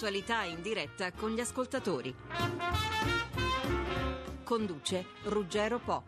L'attualità 0.00 0.44
in 0.44 0.62
diretta 0.62 1.10
con 1.10 1.32
gli 1.32 1.40
ascoltatori. 1.40 2.14
Conduce 4.44 5.06
Ruggero 5.24 5.80
Po. 5.80 6.04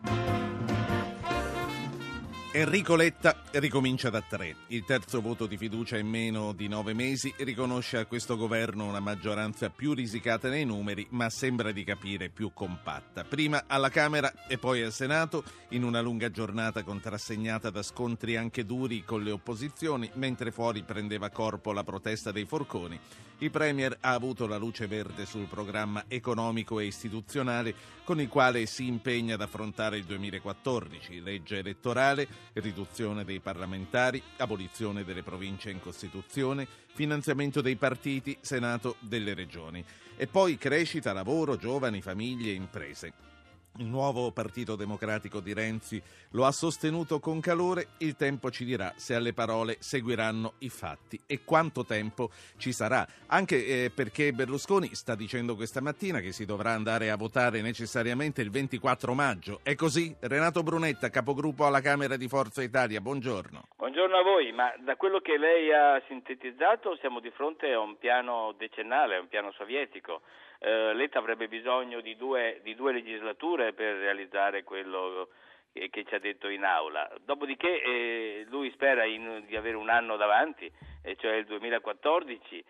Enrico 2.53 2.95
Letta 2.95 3.43
ricomincia 3.51 4.09
da 4.09 4.21
tre. 4.21 4.55
Il 4.67 4.85
terzo 4.85 5.19
voto 5.19 5.45
di 5.45 5.57
fiducia 5.57 5.97
in 5.97 6.07
meno 6.07 6.53
di 6.53 6.69
nove 6.69 6.93
mesi 6.93 7.33
riconosce 7.39 7.97
a 7.97 8.05
questo 8.05 8.37
governo 8.37 8.85
una 8.85 9.01
maggioranza 9.01 9.69
più 9.69 9.93
risicata 9.93 10.47
nei 10.47 10.63
numeri, 10.63 11.05
ma 11.11 11.29
sembra 11.29 11.73
di 11.73 11.83
capire 11.83 12.29
più 12.29 12.51
compatta. 12.53 13.25
Prima 13.25 13.65
alla 13.67 13.89
Camera 13.89 14.47
e 14.47 14.57
poi 14.57 14.83
al 14.83 14.93
Senato, 14.93 15.43
in 15.71 15.83
una 15.83 15.99
lunga 15.99 16.31
giornata 16.31 16.83
contrassegnata 16.83 17.69
da 17.69 17.83
scontri 17.83 18.37
anche 18.37 18.63
duri 18.63 19.03
con 19.03 19.21
le 19.21 19.31
opposizioni, 19.31 20.09
mentre 20.13 20.51
fuori 20.51 20.81
prendeva 20.83 21.29
corpo 21.29 21.73
la 21.73 21.83
protesta 21.83 22.31
dei 22.31 22.45
forconi. 22.45 22.97
Il 23.41 23.49
Premier 23.49 23.97
ha 24.01 24.11
avuto 24.11 24.45
la 24.45 24.57
luce 24.57 24.85
verde 24.85 25.25
sul 25.25 25.47
programma 25.47 26.05
economico 26.07 26.79
e 26.79 26.85
istituzionale 26.85 27.73
con 28.03 28.21
il 28.21 28.27
quale 28.27 28.67
si 28.67 28.85
impegna 28.85 29.33
ad 29.33 29.41
affrontare 29.41 29.97
il 29.97 30.03
2014, 30.03 31.21
legge 31.21 31.57
elettorale, 31.57 32.27
riduzione 32.53 33.25
dei 33.25 33.39
parlamentari, 33.39 34.21
abolizione 34.37 35.03
delle 35.03 35.23
province 35.23 35.71
in 35.71 35.79
Costituzione, 35.79 36.67
finanziamento 36.93 37.61
dei 37.61 37.77
partiti, 37.77 38.37
Senato 38.41 38.97
delle 38.99 39.33
regioni. 39.33 39.83
E 40.15 40.27
poi 40.27 40.59
crescita, 40.59 41.11
lavoro, 41.11 41.57
giovani, 41.57 41.99
famiglie, 41.99 42.51
imprese. 42.51 43.30
Il 43.77 43.85
nuovo 43.85 44.31
Partito 44.31 44.75
Democratico 44.75 45.39
di 45.39 45.53
Renzi 45.53 46.01
lo 46.31 46.45
ha 46.45 46.51
sostenuto 46.51 47.19
con 47.19 47.39
calore, 47.39 47.87
il 47.99 48.17
tempo 48.17 48.51
ci 48.51 48.65
dirà 48.65 48.91
se 48.97 49.15
alle 49.15 49.31
parole 49.31 49.77
seguiranno 49.79 50.55
i 50.59 50.69
fatti 50.69 51.17
e 51.25 51.45
quanto 51.45 51.85
tempo 51.85 52.29
ci 52.57 52.73
sarà, 52.73 53.07
anche 53.27 53.85
eh, 53.85 53.89
perché 53.89 54.33
Berlusconi 54.33 54.93
sta 54.93 55.15
dicendo 55.15 55.55
questa 55.55 55.81
mattina 55.81 56.19
che 56.19 56.33
si 56.33 56.45
dovrà 56.45 56.71
andare 56.71 57.11
a 57.11 57.15
votare 57.15 57.61
necessariamente 57.61 58.41
il 58.41 58.51
24 58.51 59.13
maggio. 59.13 59.61
È 59.63 59.73
così? 59.75 60.13
Renato 60.19 60.63
Brunetta, 60.63 61.09
capogruppo 61.09 61.65
alla 61.65 61.81
Camera 61.81 62.17
di 62.17 62.27
Forza 62.27 62.61
Italia, 62.61 62.99
buongiorno. 62.99 63.69
Buongiorno 63.77 64.17
a 64.17 64.23
voi, 64.23 64.51
ma 64.51 64.73
da 64.79 64.97
quello 64.97 65.19
che 65.21 65.37
lei 65.37 65.71
ha 65.71 66.01
sintetizzato 66.07 66.97
siamo 66.97 67.21
di 67.21 67.31
fronte 67.31 67.71
a 67.71 67.79
un 67.79 67.97
piano 67.97 68.53
decennale, 68.57 69.15
a 69.15 69.21
un 69.21 69.29
piano 69.29 69.53
sovietico. 69.53 70.21
Eh, 70.63 70.93
Letta 70.93 71.17
avrebbe 71.17 71.47
bisogno 71.47 72.01
di 72.01 72.15
due, 72.15 72.59
di 72.61 72.75
due 72.75 72.91
legislature 72.93 73.73
per 73.73 73.95
realizzare 73.95 74.63
quello 74.63 75.29
che, 75.73 75.89
che 75.89 76.03
ci 76.05 76.13
ha 76.13 76.19
detto 76.19 76.47
in 76.49 76.63
aula. 76.63 77.09
Dopodiché 77.25 77.81
eh, 77.81 78.45
lui 78.49 78.69
spera 78.71 79.03
in- 79.03 79.43
di 79.47 79.55
avere 79.55 79.75
un 79.75 79.89
anno 79.89 80.17
davanti, 80.17 80.71
e 81.01 81.15
cioè 81.15 81.33
il 81.33 81.45
2014. 81.45 82.63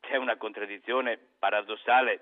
C'è 0.00 0.16
una 0.16 0.36
contraddizione 0.36 1.18
paradossale, 1.38 2.20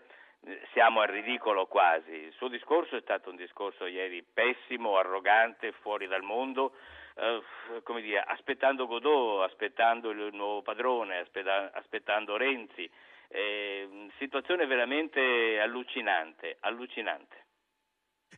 siamo 0.73 1.01
al 1.01 1.09
ridicolo 1.09 1.67
quasi. 1.67 2.13
Il 2.13 2.33
suo 2.35 2.49
discorso 2.49 2.97
è 2.97 3.01
stato 3.01 3.31
un 3.31 3.37
discorso 3.37 3.87
ieri 3.87 4.23
pessimo, 4.23 4.97
arrogante, 4.99 5.73
fuori 5.73 6.07
dal 6.07 6.23
mondo. 6.23 6.75
eh, 7.21 7.43
come 7.83 8.01
dire, 8.01 8.21
aspettando 8.21 8.87
Godot, 8.87 9.43
aspettando 9.43 10.11
il 10.11 10.29
nuovo 10.33 10.63
padrone, 10.63 11.19
aspetta- 11.19 11.73
aspettando 11.73 12.37
Renzi, 12.37 12.89
eh, 13.29 14.09
situazione 14.19 14.67
veramente 14.67 15.59
allucinante, 15.61 16.57
allucinante. 16.61 17.47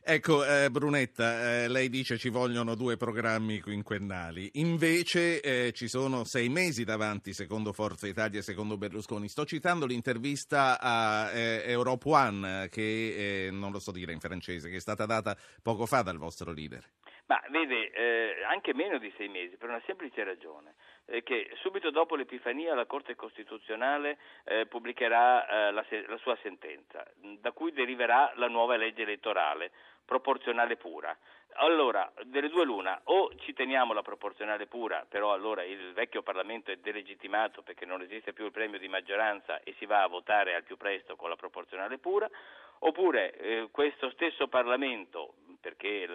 Ecco, 0.03 0.43
eh, 0.43 0.71
Brunetta, 0.71 1.63
eh, 1.63 1.67
lei 1.67 1.87
dice 1.87 2.17
ci 2.17 2.29
vogliono 2.29 2.73
due 2.73 2.97
programmi 2.97 3.59
quinquennali, 3.59 4.49
invece 4.53 5.41
eh, 5.41 5.71
ci 5.73 5.87
sono 5.87 6.23
sei 6.23 6.49
mesi 6.49 6.83
davanti, 6.83 7.33
secondo 7.33 7.71
Forza 7.71 8.07
Italia 8.07 8.39
e 8.39 8.41
secondo 8.41 8.77
Berlusconi. 8.77 9.27
Sto 9.27 9.45
citando 9.45 9.85
l'intervista 9.85 10.79
a 10.79 11.29
eh, 11.31 11.63
Europe 11.67 12.09
One, 12.09 12.67
che 12.71 13.45
eh, 13.45 13.51
non 13.51 13.71
lo 13.71 13.79
so 13.79 13.91
dire 13.91 14.11
in 14.11 14.19
francese, 14.19 14.69
che 14.71 14.77
è 14.77 14.79
stata 14.79 15.05
data 15.05 15.37
poco 15.61 15.85
fa 15.85 16.01
dal 16.01 16.17
vostro 16.17 16.51
leader. 16.51 16.83
Ma 17.27 17.39
vede, 17.51 17.91
eh, 17.91 18.43
anche 18.49 18.73
meno 18.73 18.97
di 18.97 19.13
sei 19.17 19.29
mesi, 19.29 19.55
per 19.55 19.69
una 19.69 19.81
semplice 19.85 20.23
ragione, 20.23 20.73
che 21.23 21.51
subito 21.55 21.91
dopo 21.91 22.15
l'Epifania 22.15 22.73
la 22.73 22.85
Corte 22.85 23.15
Costituzionale 23.15 24.17
eh, 24.45 24.65
pubblicherà 24.65 25.47
eh, 25.47 25.71
la, 25.71 25.85
la 26.07 26.17
sua 26.17 26.37
sentenza, 26.41 27.05
da 27.39 27.51
cui 27.51 27.73
deriverà 27.73 28.31
la 28.35 28.47
nuova 28.47 28.77
legge 28.77 29.01
elettorale, 29.01 29.71
proporzionale 30.05 30.77
pura. 30.77 31.15
Allora, 31.55 32.09
delle 32.23 32.47
due 32.47 32.63
l'una, 32.63 33.01
o 33.05 33.35
ci 33.39 33.51
teniamo 33.53 33.93
la 33.93 34.01
proporzionale 34.01 34.67
pura, 34.67 35.05
però 35.07 35.33
allora 35.33 35.63
il 35.63 35.91
vecchio 35.93 36.21
Parlamento 36.21 36.71
è 36.71 36.77
delegittimato 36.77 37.61
perché 37.61 37.85
non 37.85 38.01
esiste 38.01 38.31
più 38.31 38.45
il 38.45 38.51
premio 38.51 38.79
di 38.79 38.87
maggioranza 38.87 39.59
e 39.61 39.75
si 39.77 39.85
va 39.85 40.03
a 40.03 40.07
votare 40.07 40.55
al 40.55 40.63
più 40.63 40.77
presto 40.77 41.17
con 41.17 41.29
la 41.29 41.35
proporzionale 41.35 41.97
pura, 41.97 42.29
oppure 42.79 43.33
eh, 43.33 43.67
questo 43.69 44.09
stesso 44.11 44.47
Parlamento, 44.47 45.33
perché 45.61 46.05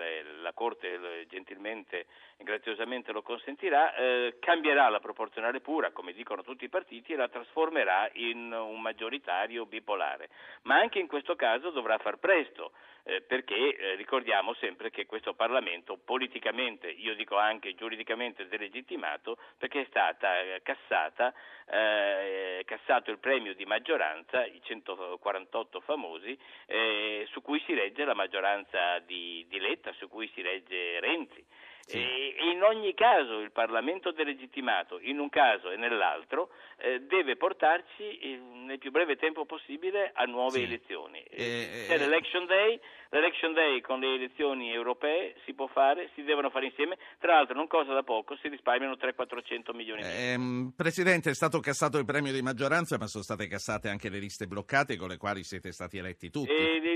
la 0.43 0.53
Corte 0.53 1.27
gentilmente 1.29 2.07
e 2.37 2.45
graziosamente 2.45 3.13
lo 3.13 3.23
consentirà, 3.23 3.95
eh, 3.95 4.37
cambierà 4.41 4.89
la 4.91 5.01
proporzionale 5.01 5.61
pura, 5.61 5.93
come 5.93 6.13
dicono 6.13 6.43
tutti 6.43 6.65
i 6.65 6.69
partiti, 6.69 7.13
e 7.13 7.17
la 7.17 7.29
trasformerà 7.29 8.11
in 8.15 8.53
un 8.53 8.81
maggioritario 8.83 9.65
bipolare. 9.65 10.29
Ma 10.63 10.77
anche 10.77 10.99
in 10.99 11.07
questo 11.07 11.37
caso 11.37 11.71
dovrà 11.71 11.97
far 11.99 12.19
presto, 12.19 12.73
eh, 13.07 13.21
perché 13.21 13.77
eh, 13.77 13.95
ricordiamo 13.95 14.53
sempre 14.55 14.91
che 14.91 15.07
questo 15.07 15.33
Parlamento 15.35 15.97
politicamente, 15.97 16.89
io 16.89 17.15
dico 17.15 17.37
anche 17.37 17.75
giuridicamente 17.77 18.49
delegittimato, 18.49 19.39
perché 19.57 19.83
è 19.83 19.87
stata 19.89 20.41
eh, 20.41 20.61
cassata, 20.63 21.33
eh, 21.71 22.63
cassato 22.67 23.13
il 23.13 23.19
premio 23.19 23.55
di 23.55 23.65
maggioranza, 23.65 24.45
i 24.45 24.61
148 24.61 25.81
famosi, 25.81 26.37
eh, 26.67 27.27
su 27.31 27.43
cui 27.43 27.63
si 27.65 27.75
regge 27.75 28.05
la 28.05 28.15
maggioranza 28.15 28.99
di, 28.99 29.47
di 29.49 29.61
Letta, 29.61 29.93
su 29.93 30.09
cui 30.09 30.29
si 30.35 30.43
regge 30.43 30.99
Renzi. 30.99 31.45
E, 31.89 32.35
e 32.37 32.51
in 32.51 32.63
ogni 32.63 32.95
caso 32.95 33.41
il 33.41 33.53
Parlamento 33.53 34.11
delegittimato, 34.11 34.99
in 35.01 35.19
un 35.19 35.29
caso 35.29 35.71
e 35.71 35.77
nell'altro, 35.77 36.51
eh, 36.79 37.01
deve 37.01 37.37
portarci 37.37 38.19
eh, 38.19 38.41
nel 38.67 38.79
più 38.79 38.91
breve 38.91 39.17
tempo 39.17 39.45
possibile 39.47 40.11
a 40.15 40.25
nuove 40.25 40.59
Sì. 40.59 40.63
elezioni. 40.65 41.21
Eh, 41.23 41.85
C'è 41.87 41.95
eh, 41.95 41.99
l'election 41.99 42.45
day, 42.47 42.79
l'election 43.11 43.53
day 43.53 43.81
con 43.81 44.01
le 44.01 44.15
elezioni 44.15 44.73
europee 44.73 45.37
si 45.45 45.55
può 45.55 45.69
fare, 45.69 46.11
si 46.15 46.23
devono 46.25 46.51
fare 46.51 46.67
insieme, 46.67 46.99
tra 47.21 47.35
l'altro 47.35 47.55
non 47.55 47.69
cosa 47.69 47.93
da 47.93 48.03
poco, 48.03 48.37
si 48.43 48.49
risparmiano 48.49 48.95
300-400 48.95 49.75
milioni 49.75 50.03
di 50.03 50.09
euro. 50.09 50.21
Ehm, 50.21 50.73
Presidente, 50.77 51.31
è 51.31 51.35
stato 51.35 51.61
cassato 51.61 51.99
il 51.99 52.05
premio 52.05 52.33
di 52.33 52.43
maggioranza, 52.43 52.99
ma 52.99 53.07
sono 53.07 53.23
state 53.23 53.47
cassate 53.47 53.89
anche 53.89 54.09
le 54.09 54.19
liste 54.19 54.47
bloccate 54.47 54.97
con 54.97 55.09
le 55.09 55.17
quali 55.19 55.45
siete 55.45 55.71
stati 55.73 55.99
eletti 55.99 56.31
tutti. 56.31 56.53
Di- 56.53 56.95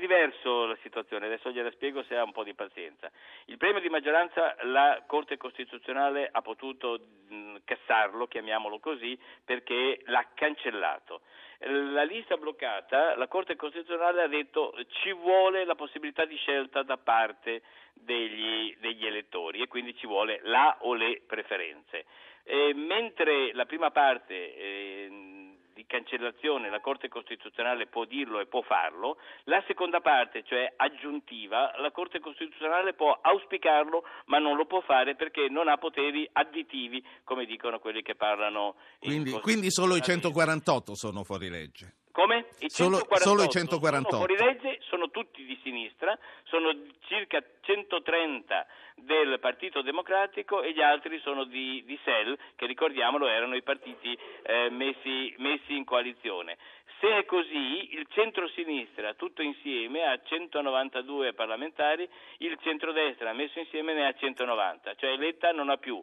diverso 0.00 0.66
la 0.66 0.76
situazione, 0.82 1.26
adesso 1.26 1.50
gliela 1.52 1.70
spiego 1.70 2.02
se 2.02 2.16
ha 2.16 2.24
un 2.24 2.32
po' 2.32 2.42
di 2.42 2.54
pazienza. 2.54 3.08
Il 3.44 3.56
premio 3.56 3.80
di 3.80 3.88
maggioranza 3.88 4.56
la 4.62 5.04
Corte 5.06 5.36
Costituzionale 5.36 6.28
ha 6.32 6.42
potuto 6.42 6.98
mh, 7.28 7.56
cassarlo, 7.64 8.26
chiamiamolo 8.26 8.80
così, 8.80 9.16
perché 9.44 10.00
l'ha 10.06 10.26
cancellato. 10.34 11.20
La 11.62 12.02
lista 12.02 12.36
bloccata, 12.36 13.16
la 13.16 13.28
Corte 13.28 13.54
Costituzionale 13.54 14.22
ha 14.22 14.28
detto 14.28 14.74
ci 15.02 15.12
vuole 15.12 15.64
la 15.64 15.74
possibilità 15.74 16.24
di 16.24 16.36
scelta 16.36 16.82
da 16.82 16.96
parte 16.96 17.62
degli, 17.92 18.74
degli 18.80 19.06
elettori 19.06 19.60
e 19.60 19.68
quindi 19.68 19.94
ci 19.96 20.06
vuole 20.06 20.40
la 20.44 20.78
o 20.80 20.94
le 20.94 21.20
preferenze. 21.26 22.06
Eh, 22.44 22.72
mentre 22.74 23.52
la 23.52 23.66
prima 23.66 23.90
parte 23.90 24.56
eh, 24.56 25.39
di 25.80 25.86
cancellazione 25.86 26.68
la 26.68 26.80
Corte 26.80 27.08
Costituzionale 27.08 27.86
può 27.86 28.04
dirlo 28.04 28.40
e 28.40 28.46
può 28.46 28.60
farlo, 28.62 29.16
la 29.44 29.62
seconda 29.66 30.00
parte, 30.00 30.44
cioè 30.44 30.72
aggiuntiva, 30.76 31.72
la 31.78 31.90
Corte 31.90 32.20
Costituzionale 32.20 32.92
può 32.92 33.18
auspicarlo 33.20 34.04
ma 34.26 34.38
non 34.38 34.56
lo 34.56 34.66
può 34.66 34.80
fare 34.82 35.16
perché 35.16 35.48
non 35.48 35.68
ha 35.68 35.78
poteri 35.78 36.28
additivi, 36.32 37.02
come 37.24 37.46
dicono 37.46 37.78
quelli 37.78 38.02
che 38.02 38.14
parlano 38.14 38.76
in 39.00 39.10
Quindi, 39.10 39.40
quindi 39.40 39.70
solo 39.70 39.96
i 39.96 40.02
148 40.02 40.94
sono 40.94 41.24
fuori 41.24 41.48
legge. 41.48 41.94
Come? 42.12 42.46
I 42.58 42.70
Solo- 42.70 42.98
148 42.98 43.22
solo 43.22 43.42
i 43.42 43.48
148. 43.48 44.10
Sono 44.10 44.24
fuori 44.24 44.36
legge, 44.36 44.78
sono 44.82 45.10
tutti 45.10 45.44
di 45.44 45.58
sinistra, 45.62 46.18
sono 46.44 46.72
circa 47.06 47.42
130 47.60 48.66
del 48.96 49.38
Partito 49.40 49.82
Democratico 49.82 50.62
e 50.62 50.72
gli 50.72 50.82
altri 50.82 51.18
sono 51.20 51.44
di, 51.44 51.82
di 51.84 51.98
SEL, 52.04 52.38
che 52.56 52.66
ricordiamolo 52.66 53.28
erano 53.28 53.56
i 53.56 53.62
partiti 53.62 54.16
eh, 54.42 54.68
messi, 54.70 55.34
messi 55.38 55.76
in 55.76 55.84
coalizione. 55.84 56.56
Se 57.00 57.16
è 57.16 57.24
così, 57.24 57.94
il 57.94 58.06
centro-sinistra 58.10 59.14
tutto 59.14 59.40
insieme 59.40 60.04
ha 60.04 60.20
192 60.22 61.32
parlamentari, 61.32 62.06
il 62.38 62.58
centrodestra 62.60 63.32
messo 63.32 63.58
insieme 63.58 63.94
ne 63.94 64.06
ha 64.06 64.12
190, 64.12 64.94
cioè 64.96 65.16
Letta 65.16 65.50
non 65.52 65.70
ha 65.70 65.78
più 65.78 66.02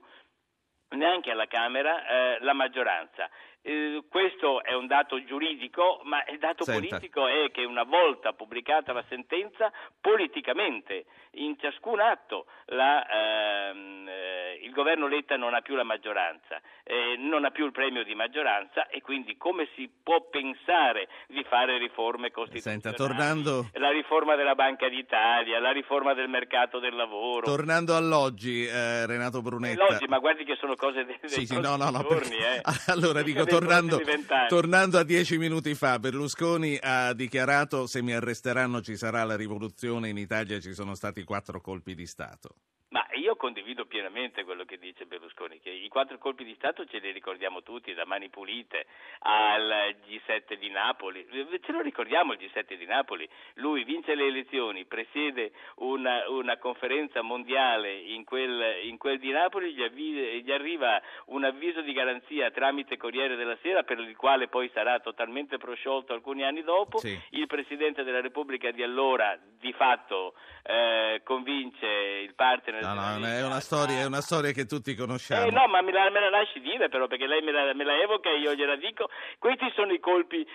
neanche 0.90 1.32
alla 1.32 1.48
Camera 1.48 2.08
eh, 2.08 2.38
la 2.42 2.54
maggioranza. 2.54 3.30
Eh, 3.68 4.02
questo 4.10 4.64
è 4.64 4.74
un 4.74 4.88
dato 4.88 5.22
giuridico, 5.26 6.00
ma 6.06 6.24
il 6.30 6.40
dato 6.40 6.64
Senta. 6.64 6.80
politico 6.80 7.28
è 7.28 7.52
che 7.52 7.66
una 7.66 7.84
volta 7.84 8.32
pubblicata 8.32 8.94
la 8.94 9.04
sentenza, 9.10 9.74
politicamente 10.00 11.04
in 11.38 11.58
ciascun 11.60 12.00
atto 12.00 12.46
la, 12.68 13.06
ehm, 13.08 14.08
eh, 14.08 14.60
il 14.64 14.72
governo 14.72 15.08
Letta 15.08 15.36
non 15.38 15.54
ha 15.54 15.62
più 15.62 15.76
la 15.76 15.84
maggioranza, 15.84 16.60
eh, 16.84 17.16
non 17.18 17.46
ha 17.46 17.52
più 17.52 17.66
il 17.66 17.72
premio 17.72 18.04
di 18.04 18.16
maggioranza 18.16 18.88
e 18.88 19.02
quindi 19.02 19.38
come 19.38 19.68
si 19.76 19.90
può 20.04 20.28
pensare 20.30 21.08
di 21.28 21.44
fare 21.50 21.78
riforme 21.78 22.32
costituzionali? 22.32 22.82
Senta, 22.82 22.98
tornando- 22.98 23.70
La 23.74 23.92
riforma 23.92 24.36
della 24.36 24.56
Banca 24.56 24.90
d'Italia, 24.90 25.60
la 25.60 25.72
riforma 25.72 26.14
del 26.14 26.28
mercato 26.30 26.80
del 26.80 26.96
lavoro. 26.96 27.46
Tornando 27.46 27.96
all'oggi, 27.96 28.66
eh, 28.66 29.06
Renato 29.06 29.42
Brunetta. 29.42 29.86
l'oggi, 29.90 30.06
ma 30.08 30.20
guardi 30.20 30.44
che 30.44 30.56
sono 30.60 30.76
cose 30.76 31.06
dei, 31.06 31.18
dei 31.22 31.30
Sì, 31.30 31.46
sì, 31.46 31.60
no, 31.60 31.76
no, 31.76 31.90
no, 31.90 32.02
giorni, 32.02 32.30
perché- 32.38 32.56
eh. 32.58 32.62
allora 32.92 33.22
dico, 33.22 33.46
tornando, 33.46 34.00
tornando 34.48 34.98
a 34.98 35.04
dieci 35.04 35.38
minuti 35.38 35.76
fa, 35.76 36.00
Berlusconi 36.00 36.78
ha 36.82 37.14
dichiarato 37.14 37.86
se 37.88 38.02
mi 38.02 38.14
arresteranno 38.14 38.82
ci 38.82 38.96
sarà 38.96 39.24
la 39.24 39.36
rivoluzione, 39.36 40.10
in 40.10 40.18
Italia 40.18 40.60
ci 40.60 40.74
sono 40.74 40.96
stati 40.96 41.24
quattro 41.28 41.60
colpi 41.60 41.94
di 41.94 42.08
Stato. 42.08 42.56
Ma 42.90 43.06
io 43.28 43.36
condivido 43.36 43.86
pienamente 43.86 44.46
quello 44.46 44.64
che 44.64 44.78
dice 44.78 45.06
Berlusconi, 45.06 45.60
che 45.60 45.70
i 45.70 45.90
quattro 45.90 46.18
colpi 46.18 46.46
di 46.46 46.56
Stato 46.56 46.86
ce 46.86 47.00
li 47.00 47.12
ricordiamo 47.12 47.62
tutti, 47.62 47.94
da 47.94 48.06
Mani 48.06 48.30
Pulite 48.30 48.86
al 49.20 49.96
G7 50.08 50.54
di 50.54 50.70
Napoli, 50.70 51.28
ce 51.62 51.72
lo 51.74 51.82
ricordiamo 51.82 52.32
il 52.32 52.40
G7 52.40 52.76
di 52.76 52.86
Napoli, 52.86 53.28
lui 53.56 53.84
vince 53.84 54.16
le 54.16 54.28
elezioni, 54.28 54.86
presiede 54.86 55.52
una, 55.78 56.30
una 56.30 56.58
conferenza 56.58 57.22
mondiale 57.22 57.94
in 57.94 58.24
quel, 58.24 58.86
in 58.86 58.98
quel 58.98 59.20
di 59.20 59.32
Napoli, 59.32 59.74
gli, 59.74 59.84
avvi- 59.84 60.42
gli 60.42 60.52
arriva 60.52 61.02
un 61.26 61.44
avviso 61.44 61.82
di 61.82 61.92
garanzia 61.92 62.50
tramite 62.52 62.96
Corriere 62.96 63.36
della 63.36 63.58
Sera 63.62 63.84
per 63.84 64.00
il 64.00 64.16
quale 64.16 64.48
poi 64.48 64.70
sarà 64.74 65.00
totalmente 65.02 65.58
prosciolto 65.58 66.14
alcuni 66.14 66.44
anni 66.46 66.64
dopo, 66.64 67.00
Sì. 67.00 67.20
il 67.32 67.48
Presidente 67.48 68.04
della 68.04 68.22
Repubblica 68.22 68.72
di 68.72 68.84
allora 68.84 69.38
di 69.60 69.74
fatto 69.74 70.34
eh, 70.64 71.22
convince 71.26 71.86
il 71.88 72.34
partner 72.36 72.82
No, 72.84 72.94
no, 72.94 73.17
Lega 73.20 73.40
è 73.40 73.46
una 73.46 73.60
storia, 73.60 74.00
è 74.00 74.06
una 74.06 74.22
storia 74.22 74.52
che 74.52 74.66
tutti 74.66 74.96
conosciamo. 74.96 75.48
eh, 75.48 75.52
no, 75.52 75.68
ma 75.68 75.82
me 75.82 75.92
la, 75.92 76.10
me 76.10 76.20
la 76.20 76.30
lasci 76.30 76.60
dire 76.60 76.90
però, 76.90 77.08
perché 77.08 77.28
lei 77.28 77.42
me 77.42 77.52
la, 77.52 77.74
me 77.74 77.84
la 77.84 78.00
evoca 78.00 78.30
e 78.30 78.40
io 78.40 78.54
gliela 78.54 78.76
dico. 78.76 79.10
Questi 79.40 79.72
sono 79.76 79.92
i 79.92 80.00
colpi, 80.00 80.48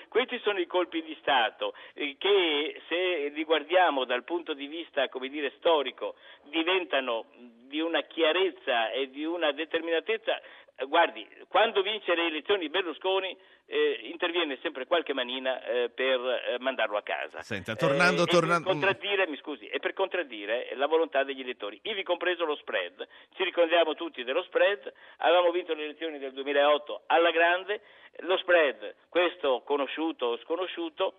sono 0.43 0.59
i 0.59 0.67
colpi 0.67 1.03
di 1.03 1.17
Stato 1.21 1.75
eh, 1.95 2.17
che 2.19 2.81
se 2.89 3.31
li 3.35 3.45
guardiamo 3.45 4.05
dal 4.05 4.25
punto 4.25 4.55
di 4.55 4.67
vista, 4.67 5.09
dire, 5.29 5.53
storico, 5.59 6.17
diventano 6.51 7.27
di 7.73 7.81
una 7.81 8.03
chiarezza 8.03 8.91
e 8.91 9.11
di 9.11 9.25
una 9.25 9.53
determinatezza. 9.53 10.41
Eh, 10.77 10.87
Guardi, 10.87 11.27
quando 11.49 11.83
vince 11.83 12.15
le 12.15 12.27
elezioni 12.27 12.69
Berlusconi 12.69 13.37
eh, 13.67 14.01
interviene 14.05 14.59
sempre 14.63 14.87
qualche 14.87 15.13
manina 15.13 15.63
eh, 15.65 15.91
per 15.91 16.19
eh, 16.21 16.57
mandarlo 16.61 16.97
a 16.97 17.03
casa. 17.03 17.43
Senta, 17.43 17.75
tornando- 17.77 18.23
Eh, 18.23 18.25
e 18.25 18.29
tornando- 18.29 18.65
per 18.71 18.73
contraddire, 18.81 19.27
mi 19.29 19.37
scusi, 19.37 19.67
e 19.67 19.79
per 19.79 19.93
contraddire 19.93 20.71
la 20.75 20.87
volontà 20.87 21.25
degli 21.25 21.41
elettori, 21.41 21.79
ivi 21.85 22.03
compreso 22.03 22.45
lo 22.45 22.57
spread. 22.57 23.07
Ci 23.35 23.45
ricordiamo 23.45 23.95
tutti 23.95 24.25
dello 24.25 24.43
spread, 24.45 24.93
avevamo 25.19 25.51
vinto 25.51 25.75
le 25.75 25.85
elezioni 25.85 26.19
del 26.19 26.33
2008 26.33 27.03
alla 27.07 27.31
grande, 27.31 27.81
lo 28.21 28.37
spread, 28.39 28.95
questo 29.09 29.63
conosciuto 29.65 30.27
o 30.27 30.39
sconosciuto, 30.39 31.15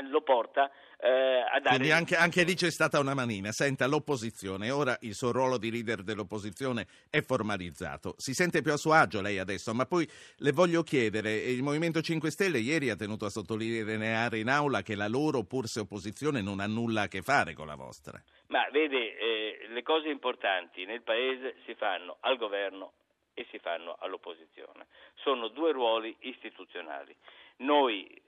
lo 0.00 0.22
porta 0.22 0.70
eh, 0.98 1.08
a 1.08 1.60
dare... 1.60 1.76
Quindi 1.76 1.90
anche, 1.90 2.16
anche 2.16 2.44
lì 2.44 2.54
c'è 2.54 2.70
stata 2.70 2.98
una 2.98 3.14
manina. 3.14 3.52
Senta, 3.52 3.86
l'opposizione, 3.86 4.70
ora 4.70 4.96
il 5.00 5.14
suo 5.14 5.32
ruolo 5.32 5.58
di 5.58 5.70
leader 5.70 6.02
dell'opposizione 6.02 6.86
è 7.10 7.20
formalizzato. 7.20 8.14
Si 8.16 8.32
sente 8.32 8.62
più 8.62 8.72
a 8.72 8.76
suo 8.76 8.92
agio 8.92 9.20
lei 9.20 9.38
adesso, 9.38 9.74
ma 9.74 9.84
poi 9.84 10.08
le 10.36 10.52
voglio 10.52 10.82
chiedere, 10.82 11.34
il 11.34 11.62
Movimento 11.62 12.00
5 12.00 12.30
Stelle 12.30 12.58
ieri 12.58 12.88
ha 12.90 12.96
tenuto 12.96 13.26
a 13.26 13.30
sottolineare 13.30 14.38
in 14.38 14.48
aula 14.48 14.82
che 14.82 14.94
la 14.94 15.08
loro, 15.08 15.44
pur 15.44 15.66
se 15.66 15.80
opposizione, 15.80 16.40
non 16.40 16.60
ha 16.60 16.66
nulla 16.66 17.02
a 17.02 17.08
che 17.08 17.22
fare 17.22 17.52
con 17.54 17.66
la 17.66 17.74
vostra. 17.74 18.20
Ma 18.48 18.66
vede, 18.70 19.16
eh, 19.18 19.66
le 19.68 19.82
cose 19.82 20.08
importanti 20.08 20.84
nel 20.84 21.02
Paese 21.02 21.56
si 21.66 21.74
fanno 21.74 22.16
al 22.20 22.36
governo 22.36 22.92
e 23.34 23.46
si 23.50 23.58
fanno 23.58 23.96
all'opposizione. 23.98 24.86
Sono 25.14 25.48
due 25.48 25.72
ruoli 25.72 26.14
istituzionali. 26.20 27.14
Noi 27.56 28.20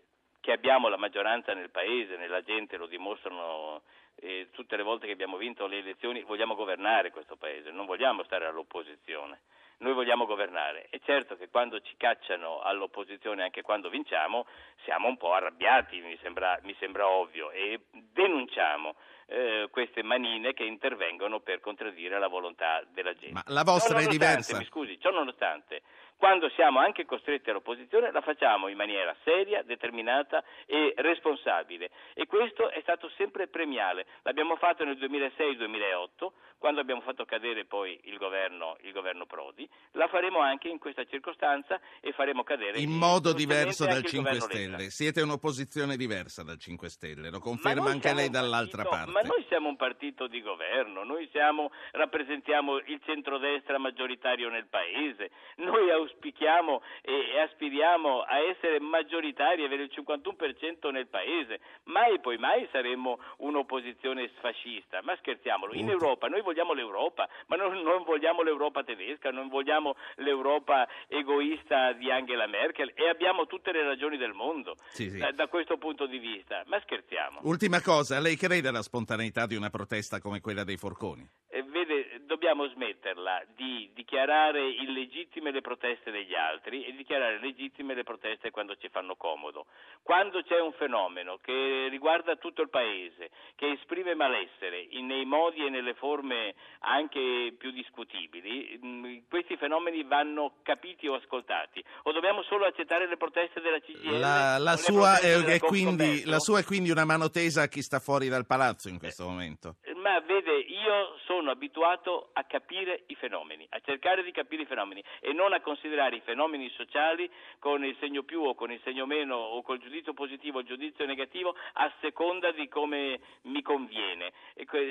che 0.45 0.53
abbiamo 0.53 0.89
la 0.89 0.99
maggioranza 0.99 1.55
nel 1.55 1.71
Paese, 1.71 2.19
nella 2.19 2.43
gente, 2.43 2.77
lo 2.77 2.85
dimostrano 2.87 3.81
eh, 4.17 4.49
tutte 4.53 4.77
le 4.77 4.83
volte 4.83 5.07
che 5.07 5.15
abbiamo 5.15 5.39
vinto 5.39 5.67
le 5.67 5.79
elezioni, 5.79 6.21
vogliamo 6.21 6.55
governare 6.55 7.11
questo 7.11 7.37
Paese, 7.37 7.71
non 7.71 7.87
vogliamo 7.87 8.23
stare 8.25 8.45
all'opposizione. 8.45 9.41
Noi 9.79 9.95
vogliamo 9.95 10.27
governare. 10.27 10.89
È 10.91 11.01
certo 11.01 11.39
che 11.39 11.49
quando 11.49 11.81
ci 11.81 11.95
cacciano 11.97 12.61
all'opposizione, 12.61 13.43
anche 13.43 13.63
quando 13.63 13.89
vinciamo, 13.89 14.45
siamo 14.83 15.09
un 15.09 15.17
po' 15.17 15.33
arrabbiati, 15.33 15.99
mi 16.03 16.19
sembra, 16.21 16.59
mi 16.63 16.77
sembra 16.79 17.09
ovvio, 17.09 17.51
e 17.51 17.81
denunciamo 17.91 18.97
eh, 19.27 19.69
queste 19.71 20.03
manine 20.03 20.53
che 20.53 20.65
intervengono 20.65 21.41
per 21.41 21.61
contraddire 21.61 22.19
la 22.19 22.29
volontà 22.29 22.83
della 22.93 23.13
gente. 23.15 23.33
Ma 23.33 23.43
la 23.47 23.63
vostra 23.65 23.99
è 23.99 24.07
diversa. 24.07 24.59
Mi 24.59 24.65
scusi, 24.67 24.99
ciò 25.01 25.11
nonostante, 25.11 25.83
quando 26.17 26.49
siamo 26.51 26.79
anche 26.79 27.05
costretti 27.05 27.51
all'opposizione 27.51 28.11
la 28.11 28.21
facciamo 28.21 28.69
in 28.69 28.77
maniera 28.77 29.15
seria, 29.25 29.63
determinata 29.63 30.43
e 30.67 30.95
responsabile 30.97 31.91
e 32.15 32.27
questo 32.27 32.71
è 32.71 32.81
stato 32.81 33.11
sempre 33.17 33.49
premiale. 33.49 34.07
L'abbiamo 34.23 34.57
fatto 34.57 34.85
nel 34.85 34.97
2006-2008 34.97 36.33
quando 36.59 36.81
abbiamo 36.81 37.03
fatto 37.03 37.27
cadere 37.27 37.67
poi 37.67 38.01
il 38.05 38.17
governo, 38.17 38.77
il 38.85 38.93
governo 38.93 39.27
Prodi, 39.27 39.69
la 39.93 40.09
faremo 40.09 40.39
anche 40.39 40.69
in 40.69 40.79
questa 40.79 41.05
circostanza 41.05 41.79
e 42.01 42.13
faremo 42.13 42.43
cadere 42.43 42.79
In 42.79 42.93
modo 42.93 43.35
diverso 43.35 43.85
dal 43.85 43.99
il 43.99 44.07
5 44.07 44.31
governo 44.31 44.47
Letta. 44.47 44.69
Stelle. 44.77 44.91
Siete 44.91 45.21
un'opposizione 45.21 45.97
diversa 45.97 46.43
dal 46.43 46.59
5 46.59 46.89
Stelle, 46.89 47.29
lo 47.29 47.39
Ma 47.39 47.45
conferma 47.45 47.91
anche 47.91 48.15
lei 48.15 48.31
dall'altra 48.31 48.83
partito- 48.83 48.97
parte. 48.97 49.11
Ma 49.15 49.21
noi 49.21 49.45
siamo 49.47 49.69
un 49.69 49.77
partito 49.77 50.27
di 50.27 50.43
governo, 50.43 51.05
noi 51.05 51.29
siamo, 51.31 51.71
rappresentiamo 51.93 52.79
il 52.79 53.01
centrodestra 53.05 53.79
maggioritario 53.79 54.49
nel 54.49 54.67
paese, 54.67 55.31
noi 55.59 55.89
auspichiamo 55.89 56.83
e, 57.01 57.39
aspiriamo 57.39 58.23
a 58.23 58.41
essere 58.41 58.81
maggioritari, 58.81 59.63
avere 59.63 59.85
il 59.85 59.93
51% 59.95 60.91
nel 60.91 61.07
paese, 61.07 61.61
mai 61.85 62.19
poi 62.19 62.39
mai 62.39 62.69
saremmo 62.73 63.21
un'opposizione 63.37 64.33
sfascista, 64.37 64.99
ma 65.05 65.15
scherziamolo, 65.19 65.75
in. 65.75 65.93
Europa 65.95 66.27
noi 66.27 66.41
vogliamo 66.41 66.73
l'Europa, 66.73 67.29
ma 67.47 67.55
non, 67.55 67.73
non 67.83 68.03
vogliamo 68.03 68.43
l'Europa 68.43 68.83
tedesca, 68.83 69.31
non 69.31 69.47
vogliamo 69.47 69.95
l'Europa 70.17 70.89
egoista 71.07 71.93
di 71.93 72.11
Angela 72.11 72.49
Merkel 72.49 72.91
e 72.97 73.09
abbiamo 73.09 73.47
tutte 73.47 73.71
le 73.71 73.85
ragioni 73.85 74.17
del 74.17 74.33
mondo 74.33 74.75
Sì, 74.89 75.09
sì. 75.09 75.19
Da, 75.19 75.31
da 75.31 75.47
questo 75.47 75.77
punto 75.77 76.07
di 76.07 76.19
vista, 76.19 76.65
ma 76.67 76.81
scherziamo. 76.81 77.41
Ultima 77.43 77.81
cosa, 77.81 78.19
lei 78.19 78.37
crede 78.37 78.67
alla 78.67 78.83
spontaneità 79.05 79.45
di 79.47 79.55
una 79.55 79.69
protesta 79.69 80.19
come 80.19 80.41
quella 80.41 80.65
dei 80.65 80.79
forconi? 80.79 81.29
Eh, 81.49 81.63
vede, 81.95 82.21
dobbiamo 82.27 82.67
smetterla 82.69 83.45
di 83.55 83.91
dichiarare 83.95 84.67
illegittime 84.69 85.51
le 85.51 85.61
proteste 85.61 86.11
degli 86.11 86.35
altri 86.35 86.85
e 86.85 86.93
dichiarare 86.93 87.39
legittime 87.39 87.95
le 87.95 88.03
proteste 88.03 88.51
quando 88.51 88.77
ci 88.77 88.89
fanno 88.89 89.15
comodo. 89.17 89.67
Quando 90.03 90.43
c'è 90.43 90.61
un 90.61 90.73
fenomeno 90.73 91.39
che 91.41 91.89
riguarda 91.89 92.37
tutto 92.37 92.63
il 92.63 92.71
Paese, 92.71 93.31
che 93.55 93.73
esprime 93.73 94.15
malessere 94.15 94.87
in- 94.91 95.07
nei 95.07 95.25
modi 95.25 95.65
e 95.65 95.71
nelle 95.71 95.95
forme 95.95 96.55
anche 96.81 97.55
più 97.57 97.71
discutibili, 97.71 98.79
mh, 98.81 99.29
questi 99.29 99.57
fenomeni 99.57 100.03
vanno 100.03 100.55
capiti 100.63 101.07
o 101.07 101.15
ascoltati. 101.15 101.83
O 102.05 102.13
dobbiamo 102.13 102.43
solo 102.43 102.67
accettare 102.67 103.07
le 103.07 103.17
proteste 103.17 103.61
della 103.61 103.79
CGIL? 103.79 104.19
La, 104.19 104.59
la 104.59 104.77
sua 104.77 105.19
è, 105.21 105.35
è 105.37 105.59
quindi, 105.61 106.25
la 106.25 106.39
sua 106.39 106.61
è 106.61 106.65
quindi 106.65 106.91
una 106.91 107.05
mano 107.05 107.31
tesa 107.31 107.63
a 107.63 107.69
chi 107.69 107.83
sta 107.83 107.99
fuori 108.01 108.29
dal 108.29 108.47
palazzo 108.47 108.89
in 108.89 108.99
questo 108.99 109.27
momento. 109.27 109.77
Ma 109.97 110.21
vede, 110.21 110.59
io 110.59 111.17
sono 111.25 111.51
abituato 111.51 111.84
a 112.33 112.45
capire 112.45 113.03
i 113.07 113.15
fenomeni, 113.15 113.67
a 113.71 113.81
cercare 113.81 114.23
di 114.23 114.33
capire 114.33 114.63
i 114.63 114.67
fenomeni 114.67 115.03
e 115.21 115.33
non 115.33 115.53
a 115.53 115.61
considerare 115.61 116.17
i 116.17 116.21
fenomeni 116.21 116.71
sociali 116.71 117.31
con 117.59 117.85
il 117.85 117.95
segno 118.01 118.23
più 118.23 118.43
o 118.43 118.55
con 118.55 118.73
il 118.73 118.81
segno 118.83 119.07
meno 119.07 119.37
o 119.37 119.63
col 119.63 119.79
giudizio 119.79 120.15
positivo 120.15 120.59
o 120.59 120.61
il 120.61 120.67
giudizio 120.67 121.05
negativo 121.05 121.55
a 121.75 121.93
seconda 122.01 122.53
di 122.53 122.69
come 122.69 123.21
mi 123.43 123.61
conviene. 123.63 124.33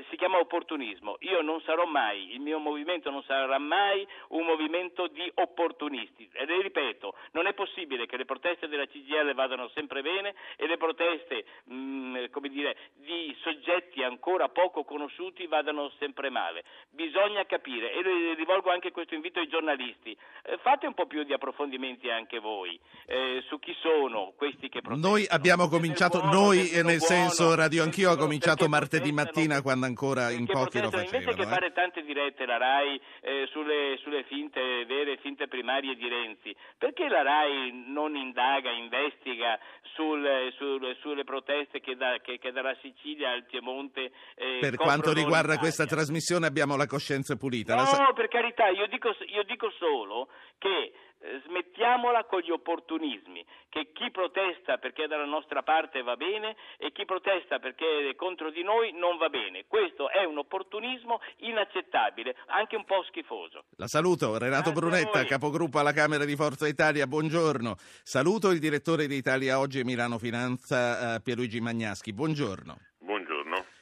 Si 0.10 0.16
chiama 0.18 0.38
opportunismo. 0.38 1.18
Io 1.22 1.42
non 1.42 1.62
sarò 1.62 1.86
mai, 1.86 2.34
il 2.34 2.42
mio 2.42 2.60
movimento 2.60 3.10
non 3.10 3.24
sarà 3.24 3.58
mai 3.58 4.08
un 4.30 4.46
movimento 4.46 5.08
di 5.08 5.30
opportunisti. 5.36 6.30
E 6.34 6.46
le 6.46 6.62
ripeto, 6.62 7.16
non 7.32 7.48
è 7.48 7.54
possibile 7.54 8.06
che 8.06 8.18
le 8.18 8.26
proteste 8.26 8.68
della 8.68 8.86
CGL 8.86 9.34
vadano 9.34 9.68
sempre 9.70 10.02
bene 10.02 10.36
e 10.58 10.68
le 10.68 10.78
proteste, 10.78 11.46
mh, 11.66 12.30
come 12.30 12.50
dire, 12.50 12.78
di 12.96 13.36
soggetti 13.42 14.04
ancora 14.04 14.50
poco 14.50 14.84
conosciuti 14.84 15.48
vadano 15.48 15.90
sempre 15.98 16.30
male. 16.30 16.64
Bisogna 16.96 17.44
capire, 17.48 17.92
e 17.92 18.36
rivolgo 18.36 18.70
anche 18.70 18.92
questo 18.92 19.16
invito 19.16 19.40
ai 19.40 19.48
giornalisti, 19.48 20.16
eh, 20.44 20.60
fate 20.62 20.86
un 20.86 20.94
po' 20.94 21.08
più 21.08 21.24
di 21.24 21.34
approfondimenti 21.34 22.08
anche 22.12 22.38
voi 22.38 22.80
eh, 23.08 23.44
su 23.48 23.58
chi 23.58 23.76
sono 23.82 24.34
questi 24.38 24.70
che 24.70 24.82
protestano. 24.82 25.14
Noi 25.16 25.26
abbiamo 25.28 25.68
cominciato, 25.70 26.20
buono, 26.20 26.34
noi 26.40 26.58
nel 26.58 27.00
sono 27.02 27.20
senso 27.20 27.44
buono, 27.46 27.62
Radio 27.62 27.82
Anch'io 27.82 28.12
ha 28.12 28.16
cominciato 28.18 28.68
martedì 28.70 29.12
mattina 29.12 29.64
quando 29.64 29.88
ancora 29.88 30.30
in 30.30 30.46
pochi 30.46 30.80
lo 30.80 30.90
protestano. 30.90 31.18
Invece 31.18 31.18
che 31.18 31.32
facevano. 31.32 31.50
eh. 31.50 31.54
fare 31.60 31.74
tante 31.74 32.04
dirette 32.04 32.46
la 32.46 32.58
RAI 32.58 33.02
eh, 33.22 33.48
sulle, 33.52 33.98
sulle 34.04 34.24
finte 34.26 34.86
vere 34.86 35.18
finte 35.18 35.48
primarie 35.48 35.96
di 35.96 36.08
Renzi, 36.08 36.56
perché 36.78 37.08
la 37.10 37.24
RAI 37.24 37.86
non 37.88 38.16
indaga, 38.16 38.70
investiga 38.70 39.58
sul- 39.96 40.54
sul- 40.58 40.96
sulle 41.02 41.24
proteste 41.24 41.80
che, 41.80 41.96
da- 41.96 42.20
che- 42.22 42.38
che 42.38 42.52
dalla 42.52 42.76
Sicilia 42.84 43.32
al 43.32 43.46
Piemonte 43.46 44.12
eh, 44.36 44.58
Per 44.62 44.76
quanto 44.76 45.12
riguarda 45.12 45.58
questa 45.58 45.86
trasmissione 45.88 46.46
abbiamo 46.46 46.76
la 46.76 46.82
coscienza 46.88 47.36
pulita. 47.36 47.76
La 47.76 47.86
sa- 47.86 48.04
No, 48.04 48.14
per 48.14 48.28
carità, 48.28 48.68
io 48.70 48.88
dico, 48.88 49.10
io 49.28 49.44
dico 49.44 49.70
solo 49.78 50.28
che 50.58 50.94
eh, 51.26 51.42
smettiamola 51.46 52.26
con 52.26 52.42
gli 52.42 52.52
opportunismi, 52.52 53.46
che 53.70 53.92
chi 53.94 54.12
protesta 54.12 54.78
perché 54.78 55.06
è 55.06 55.08
dalla 55.08 55.26
nostra 55.26 55.64
parte 55.64 56.02
va 56.04 56.18
bene 56.18 56.56
e 56.78 56.92
chi 56.92 57.06
protesta 57.06 57.60
perché 57.60 58.10
è 58.10 58.16
contro 58.16 58.52
di 58.52 58.62
noi 58.62 58.92
non 58.92 59.18
va 59.18 59.30
bene. 59.30 59.64
Questo 59.68 60.10
è 60.10 60.26
un 60.26 60.38
opportunismo 60.38 61.22
inaccettabile, 61.38 62.36
anche 62.48 62.76
un 62.76 62.84
po' 62.84 63.04
schifoso. 63.08 63.64
La 63.78 63.88
saluto, 63.88 64.38
Renato 64.38 64.72
Grazie 64.72 64.74
Brunetta, 64.74 65.24
capogruppo 65.26 65.80
alla 65.80 65.94
Camera 65.94 66.26
di 66.26 66.36
Forza 66.36 66.68
Italia, 66.68 67.08
buongiorno. 67.08 67.76
Saluto 68.04 68.52
il 68.52 68.60
direttore 68.60 69.08
di 69.08 69.16
Italia 69.16 69.60
Oggi 69.60 69.80
e 69.80 69.86
Milano 69.86 70.18
Finanza, 70.18 71.16
eh, 71.16 71.22
Pierluigi 71.22 71.62
Magnaschi. 71.62 72.12
Buongiorno. 72.12 72.78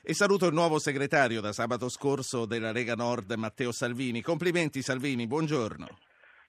E 0.03 0.15
saluto 0.15 0.47
il 0.47 0.53
nuovo 0.53 0.79
segretario 0.79 1.41
da 1.41 1.53
sabato 1.53 1.87
scorso 1.87 2.47
della 2.47 2.71
Lega 2.71 2.95
Nord, 2.95 3.31
Matteo 3.33 3.71
Salvini. 3.71 4.23
Complimenti 4.23 4.81
Salvini, 4.81 5.27
buongiorno. 5.27 5.85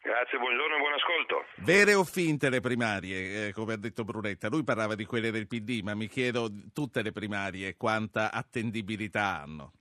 Grazie, 0.01 0.39
buongiorno 0.39 0.77
e 0.77 0.79
buon 0.79 0.93
ascolto. 0.95 1.45
Vere 1.57 1.93
o 1.93 2.03
finte 2.03 2.49
le 2.49 2.61
primarie, 2.61 3.49
eh, 3.49 3.53
come 3.53 3.75
ha 3.75 3.77
detto 3.77 4.05
Brunetta? 4.05 4.49
Lui 4.49 4.65
parlava 4.65 4.95
di 4.95 5.05
quelle 5.05 5.31
del 5.31 5.47
PD, 5.47 5.83
ma 5.83 5.95
mi 5.95 6.07
chiedo 6.07 6.49
tutte 6.73 7.03
le 7.03 7.13
primarie 7.13 7.77
quanta 7.77 8.33
attendibilità 8.33 9.43
hanno. 9.43 9.73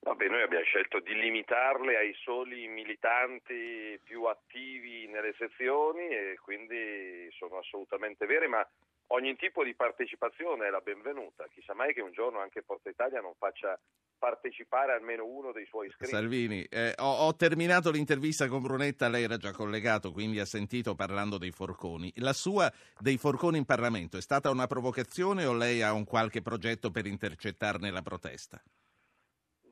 Vabbè, 0.00 0.26
noi 0.26 0.42
abbiamo 0.42 0.64
scelto 0.64 0.98
di 0.98 1.14
limitarle 1.14 1.96
ai 1.96 2.14
soli 2.22 2.66
militanti 2.66 4.00
più 4.02 4.24
attivi 4.24 5.06
nelle 5.06 5.32
sezioni 5.38 6.08
e 6.08 6.38
quindi 6.42 7.28
sono 7.38 7.58
assolutamente 7.58 8.26
vere, 8.26 8.48
ma 8.48 8.68
ogni 9.08 9.36
tipo 9.36 9.62
di 9.62 9.74
partecipazione 9.74 10.66
è 10.66 10.70
la 10.70 10.80
benvenuta. 10.80 11.46
Chissà 11.48 11.74
mai 11.74 11.92
che 11.92 12.00
un 12.00 12.12
giorno 12.12 12.40
anche 12.40 12.62
Forza 12.62 12.88
Italia 12.88 13.20
non 13.20 13.34
faccia 13.38 13.78
partecipare 14.18 14.92
almeno 14.92 15.26
uno 15.26 15.52
dei 15.52 15.66
suoi 15.66 15.88
iscritti. 15.88 16.12
Salvini, 16.12 16.64
eh, 16.64 16.94
ho, 16.98 17.26
ho 17.26 17.36
terminato 17.36 17.90
l'intervista 17.90 18.48
con 18.48 18.62
Brunetta, 18.62 19.08
lei 19.08 19.24
era 19.24 19.36
già 19.36 19.52
collegato, 19.52 20.10
quindi 20.10 20.40
ha 20.40 20.46
sentito 20.46 20.94
parlando 20.94 21.38
dei 21.38 21.52
forconi. 21.52 22.12
La 22.16 22.32
sua 22.32 22.72
dei 22.98 23.18
forconi 23.18 23.58
in 23.58 23.64
Parlamento 23.64 24.16
è 24.16 24.22
stata 24.22 24.50
una 24.50 24.66
provocazione 24.66 25.44
o 25.44 25.54
lei 25.54 25.82
ha 25.82 25.92
un 25.92 26.04
qualche 26.04 26.42
progetto 26.42 26.90
per 26.90 27.06
intercettarne 27.06 27.90
la 27.90 28.02
protesta? 28.02 28.60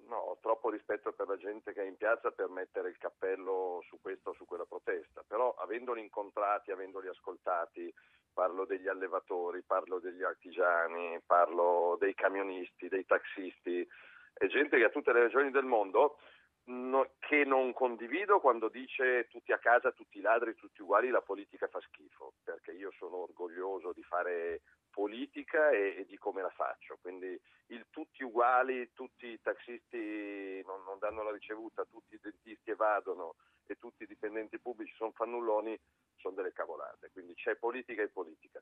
No, 0.08 0.16
ho 0.16 0.38
troppo 0.40 0.70
rispetto 0.70 1.12
per 1.12 1.26
la 1.26 1.36
gente 1.36 1.72
che 1.72 1.82
è 1.82 1.86
in 1.86 1.96
piazza 1.96 2.30
per 2.30 2.48
mettere 2.48 2.90
il 2.90 2.98
cappello 2.98 3.82
su 3.88 3.98
questa 4.00 4.30
o 4.30 4.34
su 4.34 4.44
quella 4.44 4.66
protesta, 4.66 5.24
però 5.26 5.54
avendoli 5.54 6.02
incontrati, 6.02 6.70
avendoli 6.70 7.08
ascoltati, 7.08 7.92
parlo 8.34 8.66
degli 8.66 8.88
allevatori, 8.88 9.62
parlo 9.62 9.98
degli 10.00 10.22
artigiani, 10.22 11.18
parlo 11.24 11.96
dei 11.98 12.14
camionisti, 12.14 12.88
dei 12.88 13.06
taxisti, 13.06 13.86
è 14.34 14.46
gente 14.46 14.76
che 14.76 14.84
ha 14.84 14.90
tutte 14.90 15.12
le 15.12 15.22
ragioni 15.22 15.50
del 15.50 15.64
mondo 15.64 16.18
no- 16.64 17.12
che 17.18 17.44
non 17.44 17.72
condivido 17.72 18.40
quando 18.40 18.68
dice 18.68 19.26
tutti 19.28 19.52
a 19.52 19.58
casa, 19.58 19.92
tutti 19.92 20.20
ladri, 20.20 20.54
tutti 20.54 20.82
uguali, 20.82 21.08
la 21.10 21.20
politica 21.20 21.66
fa 21.68 21.80
schifo, 21.80 22.34
perché 22.42 22.72
io 22.72 22.90
sono 22.98 23.16
orgoglioso 23.22 23.92
di 23.92 24.02
fare 24.02 24.62
politica 24.90 25.70
e, 25.70 25.96
e 25.98 26.04
di 26.06 26.16
come 26.18 26.42
la 26.42 26.50
faccio, 26.50 26.98
quindi 27.00 27.38
il 27.68 27.86
tutti 27.90 28.22
uguali, 28.22 28.92
tutti 28.92 29.26
i 29.26 29.40
taxisti 29.40 30.62
non, 30.64 30.82
non 30.84 30.98
danno 30.98 31.22
la 31.22 31.32
ricevuta, 31.32 31.84
tutti 31.84 32.14
i 32.14 32.20
dentisti 32.20 32.70
evadono 32.70 33.34
e 33.66 33.76
tutti 33.76 34.04
i 34.04 34.06
dipendenti 34.06 34.58
pubblici 34.58 34.94
sono 34.94 35.12
fannulloni, 35.12 35.78
sono 36.24 36.34
delle 36.36 36.52
cavolate, 36.52 37.10
quindi 37.12 37.34
c'è 37.34 37.56
politica 37.56 38.02
e 38.02 38.08
politica. 38.08 38.60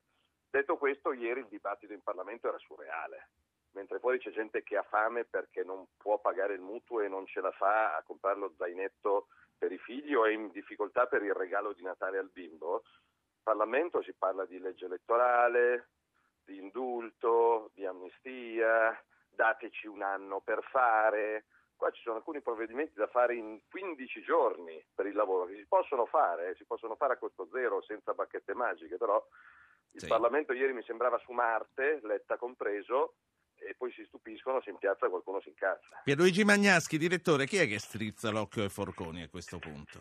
Detto 0.50 0.76
questo, 0.76 1.12
ieri 1.12 1.40
il 1.40 1.46
dibattito 1.46 1.92
in 1.92 2.02
Parlamento 2.02 2.48
era 2.48 2.58
surreale, 2.58 3.28
mentre 3.72 4.00
fuori 4.00 4.18
c'è 4.18 4.30
gente 4.30 4.64
che 4.64 4.76
ha 4.76 4.82
fame 4.82 5.24
perché 5.24 5.62
non 5.62 5.86
può 5.96 6.18
pagare 6.18 6.54
il 6.54 6.60
mutuo 6.60 7.00
e 7.00 7.08
non 7.08 7.24
ce 7.26 7.40
la 7.40 7.52
fa 7.52 7.96
a 7.96 8.02
comprare 8.02 8.38
lo 8.38 8.52
zainetto 8.58 9.28
per 9.56 9.70
i 9.70 9.78
figli 9.78 10.12
o 10.12 10.26
è 10.26 10.30
in 10.30 10.50
difficoltà 10.50 11.06
per 11.06 11.22
il 11.22 11.32
regalo 11.32 11.72
di 11.72 11.82
Natale 11.82 12.18
al 12.18 12.30
bimbo. 12.30 12.82
In 12.84 13.42
Parlamento 13.44 14.02
si 14.02 14.12
parla 14.12 14.44
di 14.44 14.58
legge 14.58 14.86
elettorale, 14.86 15.90
di 16.44 16.58
indulto, 16.58 17.70
di 17.74 17.86
amnistia, 17.86 19.00
dateci 19.28 19.86
un 19.86 20.02
anno 20.02 20.40
per 20.40 20.62
fare. 20.64 21.44
Qua 21.82 21.90
ci 21.90 22.02
sono 22.02 22.18
alcuni 22.18 22.40
provvedimenti 22.40 22.92
da 22.94 23.08
fare 23.08 23.34
in 23.34 23.58
15 23.68 24.22
giorni 24.22 24.80
per 24.94 25.06
il 25.06 25.16
lavoro, 25.16 25.46
che 25.46 25.56
si 25.56 25.66
possono 25.66 26.06
fare, 26.06 26.50
eh, 26.50 26.54
si 26.54 26.64
possono 26.64 26.94
fare 26.94 27.14
a 27.14 27.16
costo 27.16 27.48
zero, 27.50 27.82
senza 27.82 28.14
bacchette 28.14 28.54
magiche, 28.54 28.96
però 28.96 29.20
il 29.90 30.00
Sì. 30.00 30.06
Parlamento 30.06 30.52
ieri 30.52 30.74
mi 30.74 30.84
sembrava 30.84 31.18
su 31.18 31.32
Marte, 31.32 31.98
Letta 32.04 32.36
compreso, 32.36 33.14
e 33.56 33.74
poi 33.76 33.90
si 33.90 34.04
stupiscono 34.04 34.62
se 34.62 34.70
in 34.70 34.78
piazza 34.78 35.08
qualcuno 35.08 35.40
si 35.40 35.48
incazza. 35.48 36.02
Pierluigi 36.04 36.44
Magnaschi, 36.44 36.98
direttore, 36.98 37.46
chi 37.46 37.56
è 37.56 37.66
che 37.66 37.80
strizza 37.80 38.30
l'occhio 38.30 38.62
ai 38.62 38.70
forconi 38.70 39.24
a 39.24 39.28
questo 39.28 39.58
punto? 39.58 39.98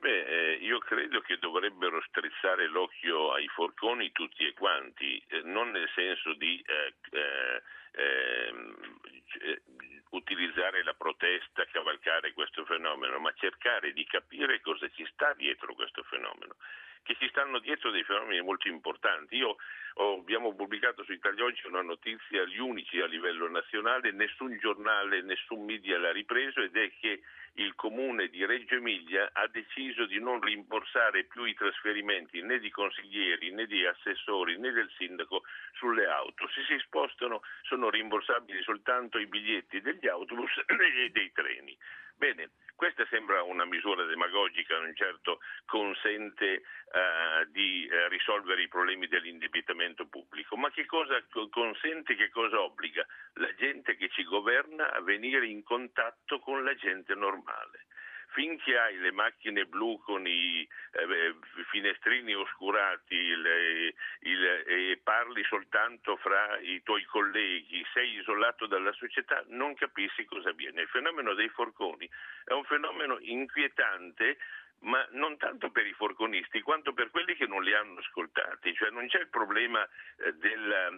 Beh, 0.00 0.24
eh, 0.24 0.52
io 0.54 0.80
credo 0.80 1.20
che 1.20 1.38
dovrebbero 1.38 2.02
strizzare 2.08 2.66
l'occhio 2.66 3.34
ai 3.34 3.46
forconi 3.46 4.10
tutti 4.10 4.44
e 4.44 4.52
quanti, 4.52 5.22
eh, 5.28 5.42
non 5.42 5.70
nel 5.70 5.88
senso 5.94 6.34
di 6.34 6.60
eh, 6.66 6.94
eh, 7.16 7.62
eh, 7.92 9.62
utilizzare 10.10 10.82
la 10.82 10.94
protesta, 10.94 11.64
cavalcare 11.70 12.32
questo 12.32 12.64
fenomeno, 12.64 13.18
ma 13.18 13.32
cercare 13.34 13.92
di 13.92 14.04
capire 14.04 14.60
cosa 14.60 14.88
ci 14.90 15.06
sta 15.12 15.32
dietro 15.34 15.74
questo 15.74 16.02
fenomeno. 16.04 16.56
Che 17.02 17.16
ci 17.18 17.28
stanno 17.30 17.58
dietro 17.58 17.90
dei 17.90 18.04
fenomeni 18.04 18.40
molto 18.42 18.68
importanti. 18.68 19.36
Io 19.36 19.56
ho- 19.94 20.18
abbiamo 20.18 20.54
pubblicato 20.54 21.02
su 21.02 21.12
Italia 21.12 21.44
Oggi 21.44 21.66
una 21.66 21.82
notizia, 21.82 22.44
gli 22.44 22.58
unici 22.58 23.00
a 23.00 23.06
livello 23.06 23.48
nazionale, 23.48 24.12
nessun 24.12 24.56
giornale, 24.58 25.22
nessun 25.22 25.64
media 25.64 25.98
l'ha 25.98 26.12
ripreso 26.12 26.60
ed 26.60 26.76
è 26.76 26.92
che 27.00 27.22
il 27.54 27.74
comune 27.74 28.28
di 28.28 28.44
Reggio 28.46 28.76
Emilia 28.76 29.30
ha 29.32 29.46
deciso 29.48 30.06
di 30.06 30.18
non 30.18 30.40
rimborsare 30.40 31.24
più 31.24 31.44
i 31.44 31.54
trasferimenti 31.54 32.40
né 32.40 32.58
di 32.58 32.70
consiglieri 32.70 33.52
né 33.52 33.66
di 33.66 33.84
assessori 33.84 34.58
né 34.58 34.70
del 34.72 34.90
sindaco 34.96 35.42
sulle 35.74 36.06
auto. 36.06 36.48
Se 36.48 36.64
si 36.64 36.78
spostano 36.78 37.42
sono 37.62 37.90
rimborsabili 37.90 38.62
soltanto 38.62 39.18
i 39.18 39.26
biglietti 39.26 39.80
degli 39.80 40.08
autobus 40.08 40.50
e 40.66 41.10
dei 41.10 41.32
treni. 41.32 41.76
Bene, 42.16 42.50
questa 42.76 43.06
sembra 43.10 43.42
una 43.42 43.64
misura 43.64 44.04
demagogica, 44.04 44.78
non 44.78 44.94
certo 44.94 45.40
consente 45.66 46.44
eh, 46.54 47.46
di 47.50 47.86
eh, 47.86 48.08
risolvere 48.08 48.62
i 48.62 48.68
problemi 48.68 49.06
dell'indebitamento 49.08 50.06
pubblico, 50.06 50.56
ma 50.56 50.70
che 50.70 50.86
cosa 50.86 51.22
co- 51.30 51.48
consente, 51.48 52.14
che 52.14 52.28
cosa 52.30 52.60
obbliga? 52.60 53.06
La 53.34 53.52
gente 53.54 53.96
che 53.96 54.08
ci 54.08 54.24
governa 54.24 54.92
a 54.92 55.00
venire 55.00 55.46
in 55.46 55.62
contatto 55.62 56.38
con 56.40 56.64
la 56.64 56.74
gente 56.74 57.14
normale. 57.14 57.41
Finché 58.32 58.78
hai 58.78 58.96
le 58.96 59.12
macchine 59.12 59.66
blu 59.66 59.98
con 60.00 60.26
i 60.26 60.66
eh, 60.92 61.34
finestrini 61.70 62.34
oscurati 62.34 63.36
le- 63.36 63.94
il- 64.20 64.62
e 64.66 65.00
parli 65.02 65.44
soltanto 65.44 66.16
fra 66.16 66.58
i 66.60 66.82
tuoi 66.82 67.04
colleghi, 67.04 67.84
sei 67.92 68.14
isolato 68.16 68.66
dalla 68.66 68.92
società, 68.92 69.44
non 69.48 69.74
capisci 69.74 70.24
cosa 70.24 70.48
avviene. 70.48 70.80
Il 70.80 70.88
fenomeno 70.88 71.34
dei 71.34 71.50
forconi 71.50 72.08
è 72.46 72.52
un 72.54 72.64
fenomeno 72.64 73.18
inquietante 73.20 74.38
ma 74.82 75.06
non 75.12 75.36
tanto 75.36 75.70
per 75.70 75.86
i 75.86 75.92
forconisti 75.92 76.60
quanto 76.60 76.92
per 76.92 77.10
quelli 77.10 77.34
che 77.34 77.46
non 77.46 77.62
li 77.62 77.72
hanno 77.74 78.00
ascoltati, 78.00 78.74
cioè 78.74 78.90
non 78.90 79.06
c'è 79.06 79.20
il 79.20 79.28
problema 79.28 79.82
eh, 79.84 80.32
della, 80.34 80.90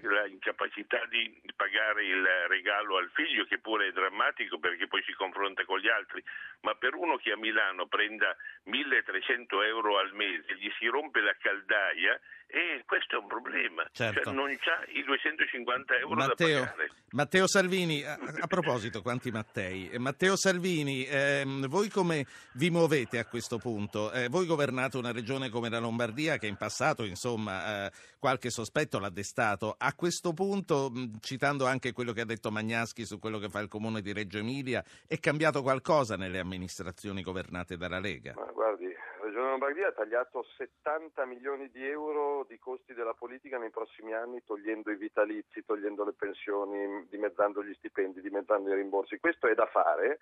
della 0.00 0.26
incapacità 0.26 1.04
di 1.06 1.40
pagare 1.54 2.04
il 2.04 2.26
regalo 2.48 2.96
al 2.96 3.10
figlio 3.12 3.44
che 3.44 3.58
pure 3.58 3.88
è 3.88 3.92
drammatico 3.92 4.58
perché 4.58 4.86
poi 4.86 5.02
si 5.02 5.12
confronta 5.12 5.64
con 5.64 5.78
gli 5.78 5.88
altri, 5.88 6.22
ma 6.62 6.74
per 6.74 6.94
uno 6.94 7.16
che 7.16 7.32
a 7.32 7.36
Milano 7.36 7.86
prenda 7.86 8.34
1300 8.64 9.62
euro 9.62 9.98
al 9.98 10.12
mese, 10.14 10.56
gli 10.56 10.70
si 10.78 10.86
rompe 10.86 11.20
la 11.20 11.36
caldaia 11.38 12.18
e 12.52 12.82
questo 12.86 13.16
è 13.16 13.18
un 13.18 13.26
problema, 13.28 13.86
Certo. 13.92 14.22
cioè 14.24 14.32
non 14.32 14.48
c'ha 14.58 14.84
i 14.92 15.02
250 15.04 15.94
euro 15.98 16.14
Matteo, 16.14 16.60
da 16.60 16.66
pagare. 16.66 16.90
Matteo 17.12 17.46
Salvini, 17.46 18.02
a, 18.04 18.18
a 18.40 18.46
proposito, 18.46 19.02
quanti 19.02 19.30
Mattei? 19.30 19.88
Eh, 19.90 19.98
Matteo 19.98 20.36
Salvini, 20.36 21.04
ehm, 21.06 21.66
voi 21.68 21.88
come 21.88 22.26
vi 22.54 22.70
muovete 22.70 23.18
a 23.18 23.26
questo 23.26 23.58
punto? 23.58 24.10
Eh, 24.12 24.28
voi 24.28 24.46
governate 24.46 24.96
una 24.96 25.12
regione 25.12 25.48
come 25.48 25.68
la 25.68 25.78
Lombardia 25.78 26.38
che 26.38 26.46
in 26.46 26.56
passato, 26.56 27.04
insomma, 27.04 27.86
eh, 27.86 27.90
qualche 28.18 28.50
sospetto 28.50 28.98
l'ha 28.98 29.10
destato. 29.10 29.74
A 29.78 29.94
questo 29.94 30.32
punto, 30.32 30.90
mh, 30.92 31.18
citando 31.20 31.66
anche 31.66 31.92
quello 31.92 32.12
che 32.12 32.20
ha 32.22 32.26
detto 32.26 32.50
Magnaschi 32.50 33.04
su 33.04 33.18
quello 33.18 33.38
che 33.38 33.48
fa 33.48 33.60
il 33.60 33.68
comune 33.68 34.00
di 34.02 34.12
Reggio 34.12 34.38
Emilia, 34.38 34.84
è 35.06 35.18
cambiato 35.18 35.62
qualcosa 35.62 36.16
nelle 36.16 36.38
amministrazioni 36.38 37.22
governate 37.22 37.76
dalla 37.76 37.98
Lega? 37.98 38.34
Ma 38.36 38.50
guardi, 38.52 38.89
Regione 39.30 39.50
Lombardia 39.50 39.86
ha 39.86 39.92
tagliato 39.92 40.42
70 40.42 41.24
milioni 41.24 41.70
di 41.70 41.86
euro 41.86 42.44
di 42.48 42.58
costi 42.58 42.94
della 42.94 43.14
politica 43.14 43.58
nei 43.58 43.70
prossimi 43.70 44.12
anni, 44.12 44.42
togliendo 44.42 44.90
i 44.90 44.96
vitalizi, 44.96 45.64
togliendo 45.64 46.04
le 46.04 46.14
pensioni, 46.14 47.06
dimezzando 47.08 47.62
gli 47.62 47.72
stipendi, 47.74 48.20
dimezzando 48.20 48.70
i 48.70 48.74
rimborsi. 48.74 49.20
Questo 49.20 49.46
è 49.46 49.54
da 49.54 49.66
fare. 49.66 50.18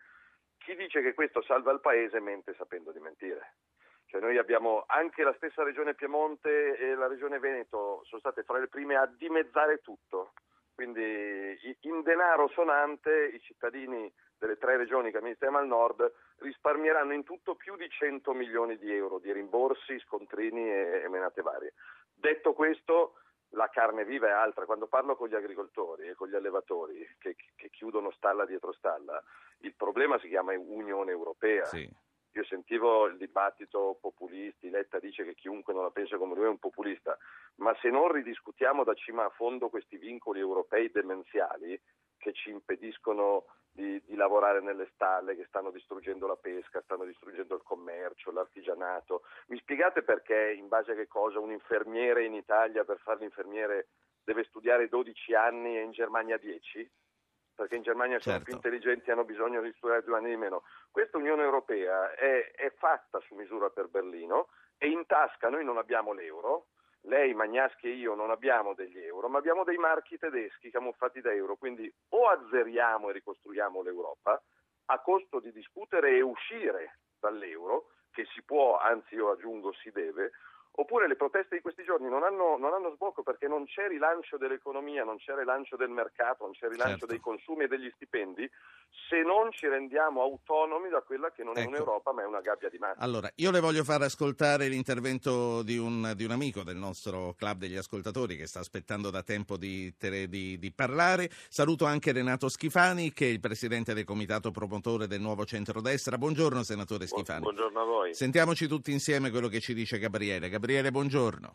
Chi 0.59 0.77
dice 0.77 1.01
che 1.01 1.15
questo 1.15 1.41
salva 1.41 1.73
il 1.73 1.81
paese 1.81 2.21
mente 2.21 2.53
sapendo 2.55 2.93
di 2.93 3.01
mentire. 3.01 3.55
Cioè 4.09 4.21
noi 4.21 4.37
abbiamo 4.37 4.85
anche 4.87 5.23
la 5.23 5.35
stessa 5.37 5.63
regione 5.63 5.95
Piemonte 5.95 6.77
e 6.77 6.95
la 6.95 7.07
regione 7.07 7.39
Veneto 7.39 8.03
sono 8.05 8.21
state 8.21 8.43
fra 8.43 8.59
le 8.59 8.69
prime 8.69 8.97
a 8.97 9.07
dimezzare 9.07 9.79
tutto. 9.79 10.33
Quindi 10.75 11.59
in 11.81 12.03
denaro 12.03 12.49
sonante 12.49 13.31
i 13.33 13.41
cittadini 13.41 14.13
delle 14.39 14.57
tre 14.57 14.77
regioni 14.77 15.11
che 15.11 15.19
amministriamo 15.19 15.59
al 15.59 15.67
nord 15.67 16.11
risparmieranno 16.39 17.13
in 17.13 17.25
tutto 17.25 17.55
più 17.57 17.77
di 17.77 17.89
100 17.89 18.33
milioni 18.33 18.79
di 18.79 18.95
euro 18.95 19.19
di 19.19 19.33
rimborsi, 19.33 19.99
scontrini 19.99 20.71
e, 20.71 21.03
e 21.05 21.09
menate 21.09 21.43
varie. 21.43 21.75
Detto 22.15 22.53
questo, 22.53 23.15
la 23.51 23.69
carne 23.69 24.05
viva 24.05 24.29
è 24.29 24.33
altra. 24.33 24.65
Quando 24.65 24.87
parlo 24.87 25.17
con 25.17 25.29
gli 25.29 25.35
agricoltori 25.35 26.09
e 26.09 26.15
con 26.15 26.29
gli 26.29 26.35
allevatori 26.35 27.07
che, 27.19 27.37
che 27.55 27.71
chiudono 27.71 28.11
stalla 28.13 28.47
dietro 28.47 28.73
stalla, 28.73 29.23
il 29.61 29.75
problema 29.75 30.19
si 30.19 30.29
chiama 30.29 30.57
Unione 30.57 31.11
Europea. 31.11 31.65
Sì. 31.65 31.89
Io 32.33 32.45
sentivo 32.45 33.07
il 33.07 33.17
dibattito 33.17 33.99
populisti, 34.01 34.71
Letta 34.71 34.99
dice 34.99 35.25
che 35.25 35.35
chiunque 35.35 35.73
non 35.73 35.83
la 35.83 35.91
pensa 35.91 36.19
come 36.19 36.35
lui 36.35 36.45
è 36.45 36.49
un 36.49 36.59
populista, 36.59 37.17
ma 37.57 37.75
se 37.81 37.89
non 37.89 38.13
ridiscutiamo 38.13 38.85
da 38.85 38.95
cima 38.95 39.25
a 39.25 39.31
fondo 39.31 39.71
questi 39.71 39.97
vincoli 39.97 40.39
europei 40.39 40.91
demenziali 40.91 41.81
che 42.29 42.33
ci 42.35 42.51
impediscono 42.51 43.47
di, 43.71 44.03
di 44.05 44.15
lavorare 44.15 44.61
nelle 44.61 44.89
stalle, 44.93 45.37
che 45.37 45.47
stanno 45.47 45.71
distruggendo 45.71 46.27
la 46.27 46.37
pesca, 46.37 46.83
stanno 46.83 47.05
distruggendo 47.05 47.55
il 47.55 47.63
commercio, 47.63 48.31
l'artigianato, 48.31 49.23
mi 49.49 49.59
spiegate 49.59 50.03
perché, 50.03 50.53
in 50.53 50.69
base 50.69 50.93
a 50.93 50.95
che 50.95 51.07
cosa, 51.07 51.39
un 51.39 51.51
infermiere 51.51 52.25
in 52.25 52.35
Italia 52.35 52.85
per 52.85 52.99
fare 52.99 53.21
l'infermiere 53.21 53.89
deve 54.23 54.45
studiare 54.45 54.89
12 54.89 55.35
anni 55.35 55.79
e 55.79 55.83
in 55.83 55.93
Germania 55.93 56.37
10? 56.37 56.91
perché 57.59 57.75
in 57.75 57.83
Germania 57.83 58.21
sono 58.21 58.37
Certo. 58.37 58.45
più 58.45 58.55
intelligenti 58.55 59.09
e 59.09 59.13
hanno 59.13 59.25
bisogno 59.25 59.61
di 59.61 59.73
studiare 59.79 60.05
due 60.05 60.17
anni 60.17 60.29
di 60.29 60.37
meno. 60.37 60.63
Questa 60.93 61.17
Unione 61.17 61.43
Europea 61.43 62.15
è, 62.15 62.53
è 62.53 62.71
fatta 62.79 63.19
su 63.27 63.35
misura 63.35 63.69
per 63.69 63.89
Berlino 63.89 64.47
e 64.77 64.87
in 64.87 65.05
tasca 65.07 65.49
noi 65.49 65.65
non 65.65 65.77
abbiamo 65.77 66.13
l'euro, 66.13 66.69
lei, 67.09 67.35
Magnaschi 67.35 67.89
e 67.89 67.95
io 67.95 68.15
non 68.15 68.31
abbiamo 68.31 68.75
degli 68.75 68.99
euro, 68.99 69.29
ma 69.29 69.39
abbiamo 69.39 69.65
dei 69.65 69.79
marchi 69.79 70.19
tedeschi 70.19 70.71
camuffati 70.71 71.21
da 71.21 71.33
euro, 71.33 71.57
quindi 71.57 71.93
o 72.11 72.29
azzeriamo 72.29 73.09
e 73.09 73.13
ricostruiamo 73.15 73.83
l'Europa 73.83 74.41
a 74.91 74.99
costo 75.01 75.41
di 75.41 75.53
discutere 75.53 76.17
e 76.17 76.21
uscire 76.21 76.99
dall'euro, 77.19 77.89
che 78.11 78.25
si 78.35 78.43
può, 78.43 78.79
anzi 78.79 79.15
io 79.15 79.31
aggiungo 79.31 79.73
si 79.73 79.91
deve, 79.91 80.33
Oppure 80.81 81.09
le 81.09 81.17
proteste 81.17 81.57
di 81.57 81.61
questi 81.61 81.83
giorni 81.83 82.09
non 82.09 82.23
hanno, 82.23 82.57
non 82.57 82.73
hanno 82.73 82.93
sbocco 82.95 83.25
perché 83.25 83.49
non 83.49 83.65
c'è 83.67 83.89
rilancio 83.89 84.37
dell'economia, 84.37 85.03
non 85.03 85.17
c'è 85.19 85.35
rilancio 85.35 85.75
del 85.75 85.89
mercato, 85.91 86.45
non 86.45 86.53
c'è 86.53 86.69
rilancio 86.69 86.99
Certo. 86.99 87.07
dei 87.07 87.19
consumi 87.19 87.65
e 87.65 87.67
degli 87.67 87.91
stipendi 87.97 88.49
se 89.09 89.23
non 89.23 89.51
ci 89.51 89.67
rendiamo 89.67 90.23
autonomi 90.23 90.89
da 90.89 91.01
quella 91.03 91.33
che 91.33 91.43
non 91.43 91.57
è 91.57 91.63
Ecco. 91.63 91.69
un'Europa 91.71 92.13
ma 92.13 92.23
è 92.23 92.27
una 92.27 92.41
gabbia 92.41 92.69
di 92.69 92.79
massa. 92.79 93.01
Allora, 93.01 93.29
io 93.37 93.51
le 93.51 93.59
voglio 93.59 93.83
far 93.83 94.03
ascoltare 94.03 94.69
l'intervento 94.69 95.63
di 95.65 95.77
un, 95.79 96.13
di 96.15 96.23
un 96.25 96.31
amico 96.31 96.63
del 96.63 96.77
nostro 96.77 97.35
club 97.37 97.59
degli 97.59 97.77
ascoltatori 97.77 98.37
che 98.37 98.47
sta 98.47 98.61
aspettando 98.61 99.11
da 99.11 99.25
tempo 99.25 99.57
di, 99.57 99.93
di- 99.99 100.59
di 100.61 100.73
parlare. 100.73 101.29
Saluto 101.49 101.87
anche 101.87 102.13
Renato 102.13 102.49
Schifani, 102.49 103.13
che 103.13 103.25
è 103.27 103.31
il 103.31 103.41
presidente 103.41 103.95
del 103.95 104.05
comitato 104.05 104.53
promotore 104.53 105.09
del 105.09 105.21
nuovo 105.21 105.45
centrodestra. 105.45 106.17
Buongiorno, 106.17 106.63
senatore 106.63 107.09
Schifani. 107.09 107.41
Buongiorno 107.41 107.81
a 107.81 107.85
voi. 107.85 108.15
Sentiamoci 108.15 108.69
tutti 108.69 108.93
insieme 108.93 109.31
quello 109.31 109.49
che 109.49 109.59
ci 109.59 109.75
dice 109.75 109.99
Gabriele. 109.99 110.49
Gabriele, 110.49 110.67
buongiorno. 110.91 111.55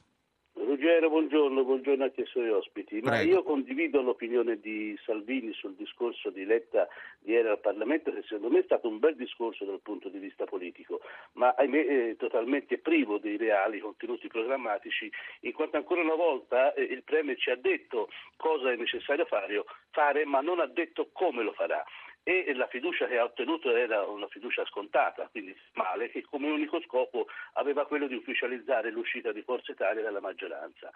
Ruggero, 0.54 1.08
buongiorno, 1.08 1.64
buongiorno 1.64 2.04
anche 2.04 2.22
ai 2.22 2.28
suoi 2.28 2.50
ospiti. 2.50 3.00
Ma 3.02 3.12
Prego. 3.12 3.32
io 3.32 3.44
condivido 3.44 4.02
l'opinione 4.02 4.60
di 4.60 4.98
Salvini 5.06 5.54
sul 5.54 5.76
discorso 5.76 6.32
di 6.32 6.46
Letta 6.46 6.88
di 7.20 7.32
ieri 7.32 7.48
al 7.48 7.60
Parlamento, 7.60 8.12
che 8.12 8.24
secondo 8.24 8.50
me 8.50 8.60
è 8.62 8.64
stato 8.64 8.88
un 8.88 8.98
bel 8.98 9.16
discorso 9.16 9.66
dal 9.66 9.82
punto 9.82 10.10
di 10.10 10.18
vista 10.18 10.46
politico, 10.46 11.02
ma 11.34 11.54
ahimè 11.56 11.78
eh, 11.78 12.16
totalmente 12.18 12.80
privo 12.80 13.20
dei 13.20 13.38
reali 13.38 13.80
contenuti 13.80 14.28
programmatici, 14.28 15.12
in 15.42 15.54
quanto 15.54 15.78
ancora 15.78 16.02
una 16.02 16.16
volta 16.16 16.74
eh, 16.74 16.82
il 16.82 17.04
Premier 17.04 17.38
ci 17.38 17.52
ha 17.52 17.56
detto 17.56 18.10
cosa 18.36 18.72
è 18.72 18.76
necessario 18.76 19.26
fare, 19.26 19.64
fare, 19.92 20.26
ma 20.26 20.42
non 20.42 20.60
ha 20.60 20.66
detto 20.66 21.10
come 21.14 21.44
lo 21.44 21.54
farà 21.54 21.84
e 22.24 22.54
la 22.54 22.68
fiducia 22.68 23.06
che 23.06 23.18
ha 23.18 23.24
ottenuto 23.24 23.76
era 23.76 24.04
una 24.06 24.28
fiducia 24.28 24.66
scontata, 24.66 25.28
quindi 25.30 25.56
male, 25.74 26.10
che 26.10 26.24
come 26.24 26.50
unico 26.50 26.82
scopo 26.82 27.28
aveva 27.54 27.86
quello 27.86 28.08
di 28.08 28.16
ufficializzare 28.16 28.92
l'uscita 28.92 29.32
di 29.34 29.42
Forza 29.42 29.74
Italia 29.74 30.02
dalla 30.02 30.22
maggioranza. 30.22 30.90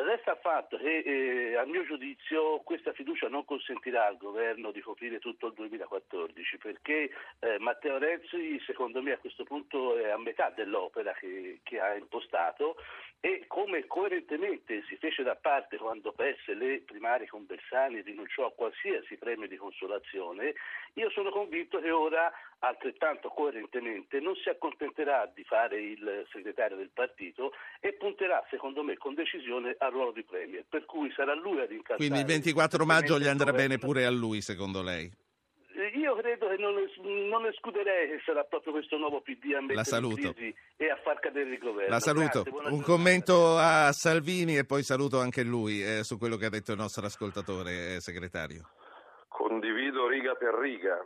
Resta 0.00 0.36
fatto 0.36 0.76
che 0.76 0.98
eh, 0.98 1.56
a 1.56 1.64
mio 1.64 1.84
giudizio 1.84 2.60
questa 2.60 2.92
fiducia 2.92 3.26
non 3.28 3.44
consentirà 3.44 4.06
al 4.06 4.16
governo 4.16 4.70
di 4.70 4.80
coprire 4.80 5.18
tutto 5.18 5.48
il 5.48 5.54
2014 5.54 6.56
perché 6.58 7.10
eh, 7.40 7.58
Matteo 7.58 7.98
Renzi 7.98 8.60
secondo 8.64 9.02
me 9.02 9.10
a 9.10 9.18
questo 9.18 9.42
punto 9.42 9.96
è 9.96 10.08
a 10.10 10.16
metà 10.16 10.50
dell'opera 10.50 11.12
che, 11.14 11.58
che 11.64 11.80
ha 11.80 11.96
impostato 11.96 12.76
e 13.18 13.46
come 13.48 13.88
coerentemente 13.88 14.84
si 14.86 14.96
fece 14.98 15.24
da 15.24 15.34
parte 15.34 15.76
quando 15.76 16.12
perse 16.12 16.54
le 16.54 16.82
primarie 16.86 17.26
con 17.26 17.44
Bersani 17.44 17.98
e 17.98 18.02
rinunciò 18.02 18.46
a 18.46 18.52
qualsiasi 18.52 19.16
premio 19.16 19.48
di 19.48 19.56
consolazione, 19.56 20.54
io 20.92 21.10
sono 21.10 21.30
convinto 21.30 21.80
che 21.80 21.90
ora 21.90 22.32
altrettanto 22.60 23.28
coerentemente 23.28 24.20
non 24.20 24.34
si 24.34 24.48
accontenterà 24.48 25.30
di 25.32 25.44
fare 25.44 25.80
il 25.80 26.26
segretario 26.32 26.76
del 26.76 26.90
partito 26.92 27.52
e 27.80 27.92
punterà 27.92 28.44
secondo 28.50 28.82
me 28.82 28.96
con 28.96 29.14
decisione 29.14 29.76
al 29.78 29.92
ruolo 29.92 30.12
di 30.12 30.24
premier, 30.24 30.64
per 30.68 30.84
cui 30.84 31.12
sarà 31.14 31.34
lui 31.34 31.60
ad 31.60 31.70
incassare 31.70 31.98
Quindi 31.98 32.20
il 32.20 32.26
24 32.26 32.84
maggio 32.84 33.18
gli 33.18 33.26
andrà 33.28 33.52
bene 33.52 33.78
pure 33.78 34.04
a 34.04 34.10
lui, 34.10 34.40
secondo 34.40 34.82
lei? 34.82 35.10
Io 35.94 36.16
credo 36.16 36.48
che 36.48 36.56
non, 36.56 36.74
non 37.28 37.46
escluderei 37.46 38.08
che 38.08 38.20
sarà 38.24 38.42
proprio 38.42 38.72
questo 38.72 38.96
nuovo 38.96 39.20
PD 39.20 39.54
a 39.54 39.60
mettere 39.60 40.04
in 40.06 40.14
crisi 40.14 40.54
e 40.76 40.90
a 40.90 40.96
far 40.96 41.20
cadere 41.20 41.50
il 41.50 41.58
governo. 41.58 41.94
La 41.94 42.00
saluto. 42.00 42.42
Grazie, 42.42 42.50
Un 42.50 42.62
giornata. 42.62 42.84
commento 42.84 43.56
a 43.56 43.92
Salvini 43.92 44.56
e 44.56 44.64
poi 44.64 44.82
saluto 44.82 45.20
anche 45.20 45.44
lui 45.44 45.82
eh, 45.82 46.02
su 46.02 46.18
quello 46.18 46.36
che 46.36 46.46
ha 46.46 46.50
detto 46.50 46.72
il 46.72 46.78
nostro 46.78 47.06
ascoltatore 47.06 47.94
eh, 47.94 48.00
segretario. 48.00 48.68
Condivido 49.28 50.08
riga 50.08 50.34
per 50.34 50.54
riga 50.54 50.98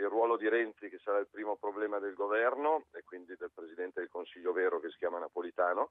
il 0.00 0.08
ruolo 0.08 0.36
di 0.36 0.48
Renzi 0.48 0.88
che 0.88 0.98
sarà 0.98 1.18
il 1.18 1.28
primo 1.28 1.56
problema 1.56 1.98
del 1.98 2.14
governo 2.14 2.86
e 2.92 3.02
quindi 3.04 3.36
del 3.36 3.52
Presidente 3.54 4.00
del 4.00 4.08
Consiglio 4.08 4.52
vero 4.52 4.80
che 4.80 4.90
si 4.90 4.96
chiama 4.96 5.18
Napolitano. 5.18 5.90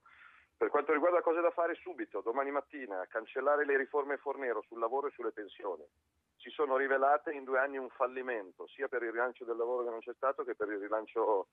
Per 0.58 0.70
quanto 0.70 0.92
riguarda 0.92 1.22
cose 1.22 1.40
da 1.40 1.52
fare 1.52 1.76
subito, 1.76 2.20
domani 2.20 2.52
mattina, 2.52 3.06
cancellare 3.08 3.66
le 3.66 3.78
riforme 3.78 4.18
Fornero 4.18 4.62
sul 4.68 4.80
lavoro 4.80 5.08
e 5.08 5.12
sulle 5.12 5.32
pensioni. 5.32 5.86
Si 6.36 6.50
sono 6.50 6.76
rivelate 6.76 7.32
in 7.32 7.46
due 7.46 7.60
anni 7.60 7.78
un 7.78 7.90
fallimento, 7.90 8.68
sia 8.68 8.90
per 8.90 9.04
il 9.04 9.12
rilancio 9.12 9.46
del 9.46 9.56
lavoro 9.56 9.86
che 9.86 9.90
non 9.90 10.00
c'è 10.00 10.14
stato 10.16 10.44
che 10.44 10.56
per 10.56 10.70
il 10.70 10.80
rilancio, 10.80 11.48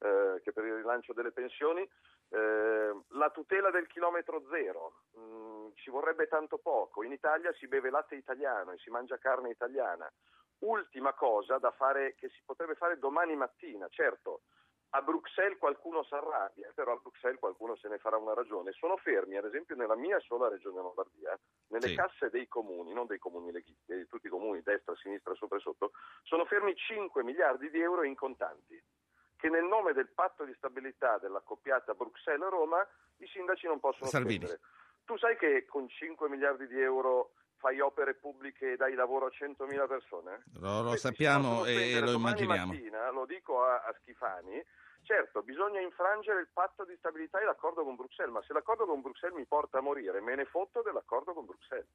eh, 0.00 0.40
che 0.42 0.52
per 0.52 0.64
il 0.64 0.74
rilancio 0.74 1.14
delle 1.14 1.32
pensioni. 1.32 1.88
Eh, 2.28 3.00
la 3.08 3.30
tutela 3.30 3.70
del 3.70 3.86
chilometro 3.86 4.42
zero, 4.50 5.04
mm, 5.18 5.68
ci 5.76 5.88
vorrebbe 5.88 6.26
tanto 6.26 6.58
poco. 6.58 7.02
In 7.02 7.12
Italia 7.12 7.52
si 7.54 7.66
beve 7.66 7.88
latte 7.88 8.14
italiano 8.14 8.72
e 8.72 8.78
si 8.78 8.90
mangia 8.90 9.16
carne 9.16 9.50
italiana. 9.50 10.10
Ultima 10.60 11.14
cosa 11.14 11.58
da 11.58 11.70
fare 11.72 12.14
che 12.16 12.28
si 12.28 12.42
potrebbe 12.44 12.74
fare 12.74 12.98
domani 12.98 13.34
mattina, 13.36 13.88
certo. 13.88 14.42
A 14.92 15.02
Bruxelles 15.02 15.56
qualcuno 15.56 16.02
si 16.02 16.12
arrabbia, 16.14 16.72
però 16.74 16.92
a 16.92 16.96
Bruxelles 16.96 17.38
qualcuno 17.38 17.76
se 17.76 17.88
ne 17.88 17.98
farà 17.98 18.16
una 18.16 18.34
ragione. 18.34 18.72
Sono 18.72 18.96
fermi, 18.96 19.36
ad 19.36 19.44
esempio, 19.44 19.76
nella 19.76 19.94
mia 19.94 20.18
sola 20.18 20.48
regione 20.48 20.80
Lombardia, 20.80 21.38
nelle 21.68 21.86
Sì. 21.88 21.94
casse 21.94 22.28
dei 22.28 22.48
comuni, 22.48 22.92
non 22.92 23.06
dei 23.06 23.18
comuni 23.18 23.52
leghisti, 23.52 23.94
di 23.94 24.06
tutti 24.08 24.26
i 24.26 24.30
comuni, 24.30 24.62
destra, 24.62 24.96
sinistra, 24.96 25.32
sopra 25.34 25.58
e 25.58 25.60
sotto, 25.60 25.92
sono 26.24 26.44
fermi 26.44 26.74
5 26.74 27.22
miliardi 27.22 27.70
di 27.70 27.80
euro 27.80 28.02
in 28.02 28.16
contanti 28.16 28.82
che 29.36 29.48
nel 29.48 29.64
nome 29.64 29.92
del 29.94 30.08
patto 30.08 30.44
di 30.44 30.52
stabilità 30.54 31.16
dell'accoppiata 31.18 31.94
Bruxelles-Roma 31.94 32.86
i 33.18 33.26
sindaci 33.28 33.66
non 33.66 33.80
possono 33.80 34.10
Salvini. 34.10 34.44
spendere. 34.44 34.60
Tu 35.04 35.16
sai 35.16 35.36
che 35.36 35.64
con 35.66 35.88
5 35.88 36.28
miliardi 36.28 36.66
di 36.66 36.78
euro 36.80 37.32
fai 37.60 37.78
opere 37.80 38.14
pubbliche 38.14 38.72
e 38.72 38.76
dai 38.76 38.94
lavoro 38.94 39.26
a 39.26 39.30
100.000 39.30 39.86
persone? 39.86 40.42
Lo, 40.58 40.82
lo 40.82 40.96
sappiamo 40.96 41.64
e 41.66 42.00
lo 42.00 42.12
immaginiamo. 42.12 42.72
mattina, 42.72 43.10
lo 43.10 43.26
dico 43.26 43.62
a, 43.62 43.76
a 43.84 43.94
Schifani, 44.00 44.60
certo 45.02 45.42
bisogna 45.42 45.80
infrangere 45.80 46.40
il 46.40 46.48
patto 46.52 46.84
di 46.84 46.94
stabilità 46.98 47.40
e 47.40 47.44
l'accordo 47.44 47.82
con 47.84 47.96
Bruxelles, 47.96 48.32
ma 48.32 48.42
se 48.46 48.52
l'accordo 48.52 48.86
con 48.86 49.00
Bruxelles 49.00 49.36
mi 49.36 49.44
porta 49.46 49.78
a 49.78 49.80
morire, 49.82 50.20
me 50.20 50.34
ne 50.36 50.44
fotto 50.44 50.82
dell'accordo 50.82 51.32
con 51.34 51.44
Bruxelles. 51.46 51.86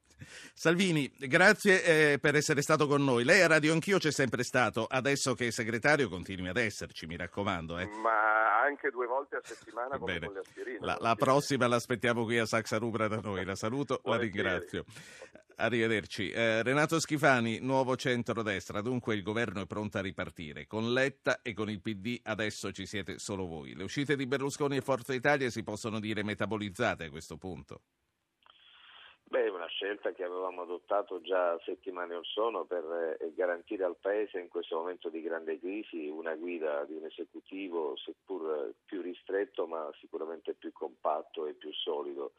Salvini, 0.54 1.12
grazie 1.18 1.84
eh, 2.14 2.20
per 2.20 2.36
essere 2.36 2.62
stato 2.62 2.88
con 2.88 3.04
noi. 3.04 3.24
Lei 3.24 3.42
a 3.42 3.48
Radio 3.48 3.74
Anch'io 3.74 3.98
c'è 3.98 4.12
sempre 4.12 4.44
stato, 4.44 4.86
adesso 4.90 5.34
che 5.34 5.48
è 5.48 5.52
segretario 5.52 6.10
continui 6.10 6.50
ad 6.50 6.58
esserci, 6.58 7.06
mi 7.08 7.18
raccomando. 7.18 7.78
eh. 7.80 7.86
Ma 7.88 8.62
anche 8.62 8.90
due 8.90 9.06
volte 9.08 9.36
a 9.38 9.42
settimana 9.44 9.98
come 9.98 10.14
Bene. 10.14 10.26
con 10.26 10.34
le 10.36 10.40
aspirine. 10.42 10.80
La, 10.82 10.98
la 11.00 11.10
si- 11.12 11.16
prossima 11.18 11.68
l'aspettiamo 11.68 12.24
qui 12.24 12.38
a 12.40 12.46
Saxa 12.46 12.78
Rubra 12.78 13.08
da 13.08 13.20
noi. 13.22 13.46
La 13.46 13.56
saluto, 13.56 14.02
la 14.04 14.18
ringrazio. 14.18 14.84
Arrivederci. 15.58 16.32
Eh, 16.32 16.64
Renato 16.64 17.00
Schifani, 17.00 17.60
nuovo 17.60 17.96
centrodestra. 17.96 18.82
Dunque 18.82 19.16
il 19.16 19.24
governo 19.24 19.62
è 19.62 19.66
pronto 19.66 19.98
a 19.98 20.02
ripartire. 20.02 20.68
Con 20.68 20.92
Letta 20.92 21.42
e 21.42 21.54
con 21.54 21.70
il 21.70 21.82
PD 21.82 22.20
adesso 22.24 22.72
ci 22.72 22.86
siete 22.86 23.20
solo 23.20 23.46
voi. 23.46 23.74
Le 23.74 23.84
uscite 23.84 24.16
di 24.16 24.26
Berlusconi 24.26 24.78
e 24.78 24.82
Forza 24.82 25.14
Italia 25.14 25.50
si 25.50 25.64
possono 25.64 26.00
dire 26.00 26.24
metabolizzate 26.24 27.06
a 27.06 27.10
questo 27.10 27.38
punto. 27.38 27.82
Beh, 29.28 29.46
è 29.46 29.50
una 29.50 29.66
scelta 29.68 30.12
che 30.12 30.24
avevamo 30.24 30.62
adottato 30.62 31.20
già 31.22 31.60
settimane 31.66 32.14
or 32.14 32.26
sono 32.26 32.66
per 32.66 33.18
eh, 33.20 33.34
garantire 33.34 33.84
al 33.84 33.98
Paese 34.00 34.40
in 34.40 34.50
questo 34.50 34.78
momento 34.78 35.10
di 35.10 35.22
grande 35.22 35.60
crisi 35.60 36.08
una 36.08 36.36
guida 36.36 36.86
di 36.86 36.94
un 36.94 37.06
esecutivo 37.06 37.98
seppur 37.98 38.74
più 38.86 39.02
ristretto 39.02 39.66
ma 39.66 39.90
sicuramente 40.00 40.54
più 40.54 40.72
compatto 40.72 41.48
e 41.48 41.54
più 41.54 41.72
solido. 41.74 42.34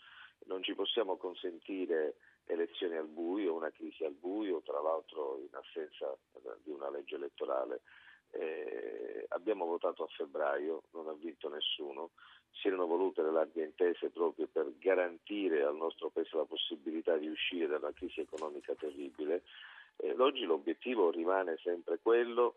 Non 0.47 0.63
ci 0.63 0.75
possiamo 0.75 1.17
consentire 1.17 2.15
elezioni 2.47 2.97
al 2.97 3.09
buio, 3.09 3.55
una 3.55 3.71
crisi 3.71 4.05
al 4.05 4.15
buio, 4.15 4.63
tra 4.63 4.81
l'altro 4.81 5.39
in 5.39 5.55
assenza 5.55 6.17
di 6.63 6.71
una 6.71 6.91
legge 6.91 7.17
elettorale. 7.17 7.83
Eh, 8.31 9.27
abbiamo 9.29 9.67
votato 9.67 10.05
a 10.05 10.09
febbraio, 10.09 10.83
non 10.93 11.09
ha 11.09 11.13
vinto 11.13 11.49
nessuno, 11.49 12.11
si 12.51 12.69
erano 12.69 12.87
volute 12.87 13.23
le 13.23 13.31
larghe 13.31 13.65
intese 13.65 14.11
proprio 14.11 14.47
per 14.47 14.73
garantire 14.79 15.63
al 15.63 15.77
nostro 15.77 16.11
Paese 16.11 16.37
la 16.37 16.45
possibilità 16.45 17.17
di 17.17 17.29
uscire 17.29 17.67
da 17.67 17.77
una 17.77 17.93
crisi 17.93 18.21
economica 18.21 18.75
terribile. 18.75 19.43
Eh, 19.97 20.15
oggi 20.19 20.45
l'obiettivo 20.45 21.11
rimane 21.11 21.57
sempre 21.63 21.99
quello 22.01 22.57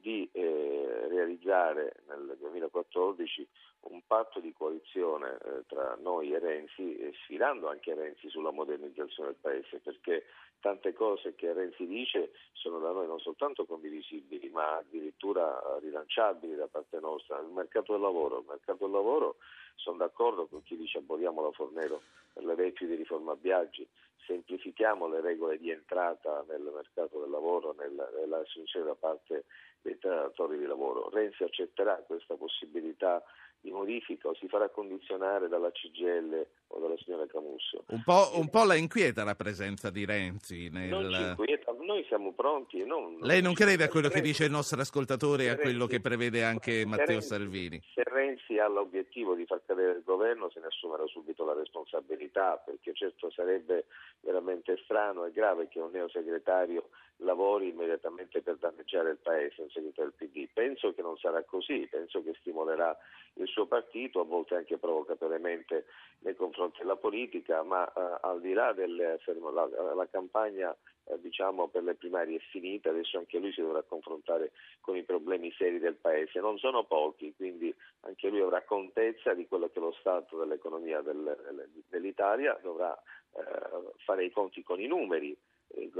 di 0.00 0.28
eh, 0.32 1.06
realizzare 1.08 2.02
nel 2.08 2.36
2014 2.38 3.48
un 3.80 4.02
patto 4.06 4.40
di 4.40 4.52
coalizione 4.52 5.38
eh, 5.38 5.64
tra 5.66 5.96
noi 6.00 6.32
e 6.32 6.38
Renzi, 6.38 6.96
eh, 6.96 7.12
sfidando 7.22 7.68
anche 7.68 7.94
Renzi 7.94 8.28
sulla 8.28 8.50
modernizzazione 8.50 9.30
del 9.30 9.38
Paese, 9.40 9.78
perché 9.78 10.24
tante 10.60 10.92
cose 10.92 11.34
che 11.34 11.52
Renzi 11.52 11.86
dice 11.86 12.32
sono 12.52 12.78
da 12.78 12.90
noi 12.90 13.06
non 13.06 13.18
soltanto 13.18 13.64
condivisibili, 13.64 14.48
ma 14.50 14.76
addirittura 14.76 15.78
rilanciabili 15.80 16.54
da 16.54 16.68
parte 16.68 17.00
nostra. 17.00 17.38
Il 17.40 17.48
mercato 17.48 17.92
del 17.92 18.02
lavoro, 18.02 18.40
il 18.40 18.46
mercato 18.46 18.84
del 18.84 18.94
lavoro 18.94 19.36
sono 19.76 19.96
d'accordo 19.96 20.46
con 20.46 20.62
chi 20.62 20.76
dice 20.76 20.98
aboliamo 20.98 21.42
la 21.42 21.52
Fornero 21.52 22.02
per 22.32 22.44
le 22.44 22.54
vecchie 22.54 22.86
di 22.86 22.94
riforma 22.94 23.34
Biaggi, 23.34 23.88
semplifichiamo 24.26 25.08
le 25.08 25.20
regole 25.20 25.58
di 25.58 25.70
entrata 25.70 26.44
nel 26.48 26.62
mercato 26.62 27.20
del 27.20 27.30
lavoro, 27.30 27.74
nel- 27.78 28.10
nell'assunzione 28.18 28.86
da 28.86 28.94
parte 28.94 29.44
dei 29.82 29.98
datori 30.00 30.58
di 30.58 30.66
lavoro. 30.66 31.08
Renzi 31.10 31.42
accetterà 31.42 31.96
questa 32.06 32.36
possibilità 32.36 33.22
di 33.60 33.70
modifica 33.70 34.28
o 34.28 34.34
si 34.34 34.48
farà 34.48 34.68
condizionare 34.70 35.48
dalla 35.48 35.70
CGL 35.70 36.46
o 36.68 36.78
dalla 36.80 36.96
signora 36.96 37.26
Camusso? 37.26 37.84
Un 37.88 38.02
po', 38.02 38.30
un 38.34 38.48
po' 38.48 38.64
la 38.64 38.74
inquieta 38.74 39.22
la 39.24 39.34
presenza 39.34 39.90
di 39.90 40.04
Renzi. 40.04 40.68
Nel... 40.70 40.88
Non 40.88 41.12
ci 41.12 41.20
inquieta, 41.20 41.72
noi 41.80 42.04
siamo 42.08 42.32
pronti. 42.32 42.84
Non, 42.84 43.18
Lei 43.20 43.42
non 43.42 43.52
crede 43.52 43.84
a 43.84 43.88
quello 43.88 44.08
che 44.08 44.20
dice 44.20 44.44
il 44.44 44.50
nostro 44.50 44.80
ascoltatore 44.80 45.44
e 45.44 45.48
a 45.48 45.56
quello 45.56 45.86
Renzi- 45.86 45.94
che 45.96 46.00
prevede 46.00 46.42
anche 46.42 46.86
Matteo 46.86 47.06
Renzi- 47.06 47.28
Salvini? 47.28 47.82
Se 47.94 48.02
Renzi 48.04 48.58
ha 48.58 48.68
l'obiettivo 48.68 49.34
di 49.34 49.44
far 49.44 49.60
cadere 49.66 49.92
il 49.92 50.02
governo 50.04 50.50
se 50.50 50.60
ne 50.60 50.66
assumerà 50.66 51.06
subito 51.06 51.44
la 51.44 51.54
responsabilità 51.54 52.56
perché 52.64 52.94
certo 52.94 53.30
sarebbe 53.30 53.86
veramente 54.20 54.78
strano 54.84 55.24
e 55.24 55.32
grave 55.32 55.68
che 55.68 55.80
un 55.80 55.90
neosegretario 55.90 56.88
lavori 57.20 57.68
immediatamente 57.68 58.42
per 58.42 58.56
danneggiare 58.56 59.10
il 59.10 59.18
Paese, 59.18 59.62
un 59.62 59.70
segretario 59.70 60.12
del 60.16 60.28
PD. 60.28 60.48
Penso 60.52 60.92
che 60.94 61.02
non 61.02 61.16
sarà 61.18 61.42
così, 61.44 61.86
penso 61.90 62.22
che 62.22 62.34
stimolerà 62.40 62.96
il 63.34 63.46
suo 63.46 63.66
partito, 63.66 64.20
a 64.20 64.24
volte 64.24 64.54
anche 64.54 64.78
provocatoriamente 64.78 65.86
nei 66.20 66.34
confronti 66.34 66.78
della 66.80 66.96
politica, 66.96 67.62
ma 67.62 67.86
eh, 67.86 68.18
al 68.22 68.40
di 68.40 68.52
là 68.52 68.72
delle 68.72 69.18
fermo- 69.22 69.50
la, 69.50 69.68
la 69.94 70.08
campagna 70.08 70.76
eh, 71.04 71.20
diciamo 71.20 71.68
per 71.68 71.82
le 71.82 71.94
primarie 71.94 72.36
è 72.36 72.40
finita, 72.50 72.90
adesso 72.90 73.18
anche 73.18 73.38
lui 73.38 73.52
si 73.52 73.60
dovrà 73.60 73.82
confrontare 73.82 74.52
con 74.80 74.96
i 74.96 75.02
problemi 75.02 75.52
seri 75.52 75.78
del 75.78 75.96
Paese. 75.96 76.40
Non 76.40 76.58
sono 76.58 76.84
pochi, 76.84 77.34
quindi 77.34 77.74
anche 78.00 78.28
lui 78.28 78.40
avrà 78.40 78.62
contezza 78.62 79.34
di 79.34 79.46
quello 79.46 79.68
che 79.68 79.78
è 79.78 79.82
lo 79.82 79.94
stato 80.00 80.38
dell'economia 80.38 81.00
del- 81.00 81.68
dell'Italia, 81.88 82.58
dovrà 82.62 82.96
eh, 83.32 83.92
fare 84.04 84.24
i 84.24 84.30
conti 84.30 84.62
con 84.62 84.80
i 84.80 84.86
numeri 84.86 85.36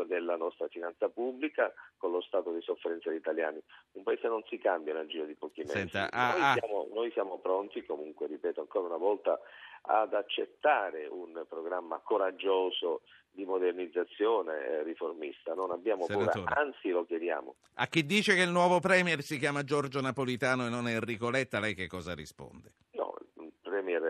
della 0.07 0.37
nostra 0.37 0.69
finanza 0.69 1.09
pubblica, 1.09 1.73
con 1.97 2.11
lo 2.11 2.21
stato 2.21 2.53
di 2.53 2.61
sofferenza 2.63 3.09
degli 3.09 3.19
italiani. 3.19 3.61
Un 3.93 4.03
paese 4.03 4.29
non 4.29 4.43
si 4.49 4.59
cambia 4.59 4.95
nel 4.95 5.09
giro 5.09 5.25
di 5.25 5.35
pochi 5.35 5.61
mesi. 5.61 5.73
Senta, 5.73 6.11
ah, 6.11 6.33
noi, 6.33 6.41
ah. 6.41 6.55
Siamo, 6.59 6.89
noi 6.93 7.11
siamo 7.13 7.39
pronti, 7.39 7.85
comunque, 7.85 8.27
ripeto 8.27 8.61
ancora 8.61 8.87
una 8.87 8.97
volta, 8.97 9.39
ad 9.83 10.15
accettare 10.15 11.07
un 11.07 11.45
programma 11.49 12.01
coraggioso 12.03 13.03
di 13.33 13.45
modernizzazione 13.45 14.67
eh, 14.67 14.83
riformista. 14.83 15.55
Non 15.55 15.71
abbiamo 15.71 16.07
paura, 16.07 16.33
Senatore. 16.33 16.61
anzi 16.61 16.91
lo 16.91 17.05
chiediamo. 17.05 17.55
A 17.75 17.87
chi 17.87 18.05
dice 18.05 18.35
che 18.35 18.43
il 18.43 18.51
nuovo 18.51 18.81
Premier 18.81 19.23
si 19.23 19.39
chiama 19.39 19.63
Giorgio 19.63 20.01
Napolitano 20.01 20.67
e 20.67 20.69
non 20.69 20.89
Enrico 20.89 21.31
Letta, 21.31 21.61
lei 21.61 21.75
che 21.75 21.87
cosa 21.87 22.15
risponde? 22.15 22.73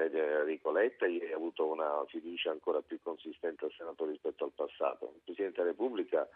Enrico 0.04 0.70
Letta 0.70 1.06
ieri 1.06 1.32
ha 1.32 1.36
avuto 1.36 1.66
una 1.66 2.04
fiducia 2.06 2.50
ancora 2.50 2.80
più 2.80 2.98
consistente 3.02 3.64
al 3.64 3.72
Senato 3.76 4.06
rispetto 4.06 4.44
al 4.44 4.52
passato. 4.54 5.12
Il 5.16 5.20
Presidente 5.24 5.58
della 5.58 5.70
Repubblica 5.70 6.28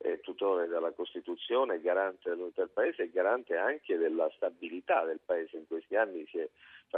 è 0.00 0.20
tutore 0.20 0.66
della 0.66 0.92
Costituzione, 0.92 1.80
garante 1.80 2.30
dell'unità 2.30 2.62
del 2.62 2.70
Paese 2.70 3.02
e 3.02 3.10
garante 3.10 3.56
anche 3.56 3.98
della 3.98 4.30
stabilità 4.34 5.04
del 5.04 5.20
Paese. 5.24 5.58
In 5.58 5.66
questi 5.66 5.94
anni 5.96 6.24
è- 6.32 6.48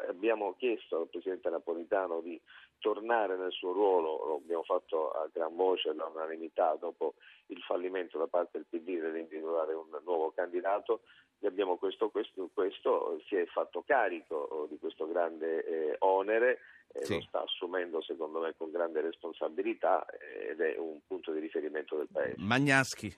abbiamo 0.08 0.54
chiesto 0.56 1.00
al 1.00 1.08
Presidente 1.08 1.50
Napolitano 1.50 2.20
di 2.20 2.40
tornare 2.78 3.36
nel 3.36 3.52
suo 3.52 3.72
ruolo, 3.72 4.24
lo 4.24 4.34
abbiamo 4.36 4.62
fatto 4.62 5.10
a 5.10 5.28
gran 5.32 5.54
voce 5.54 5.90
all'unanimità 5.90 6.76
dopo 6.78 7.14
il 7.46 7.60
fallimento 7.62 8.18
da 8.18 8.26
parte 8.26 8.58
del 8.58 8.66
PD 8.68 9.00
nell'individuare 9.00 9.74
un 9.74 9.88
nuovo 10.04 10.32
candidato, 10.32 11.02
abbiamo 11.46 11.76
questo, 11.76 12.10
questo, 12.10 12.50
questo 12.52 13.20
si 13.26 13.36
è 13.36 13.44
fatto 13.46 13.82
carico 13.86 14.66
di 14.70 14.78
questo 14.78 15.06
grande 15.06 15.64
eh, 15.64 15.96
onere, 16.00 16.60
eh, 16.94 17.04
Sì. 17.04 17.14
lo 17.14 17.22
sta 17.22 17.42
assumendo 17.42 18.00
secondo 18.02 18.40
me 18.40 18.54
con 18.56 18.70
grande 18.70 19.00
responsabilità 19.00 20.04
ed 20.50 20.60
è 20.60 20.76
un 20.78 21.00
punto 21.06 21.32
di 21.32 21.40
riferimento 21.40 21.96
del 21.96 22.08
Paese. 22.10 22.34
Magnaschi. 22.38 23.08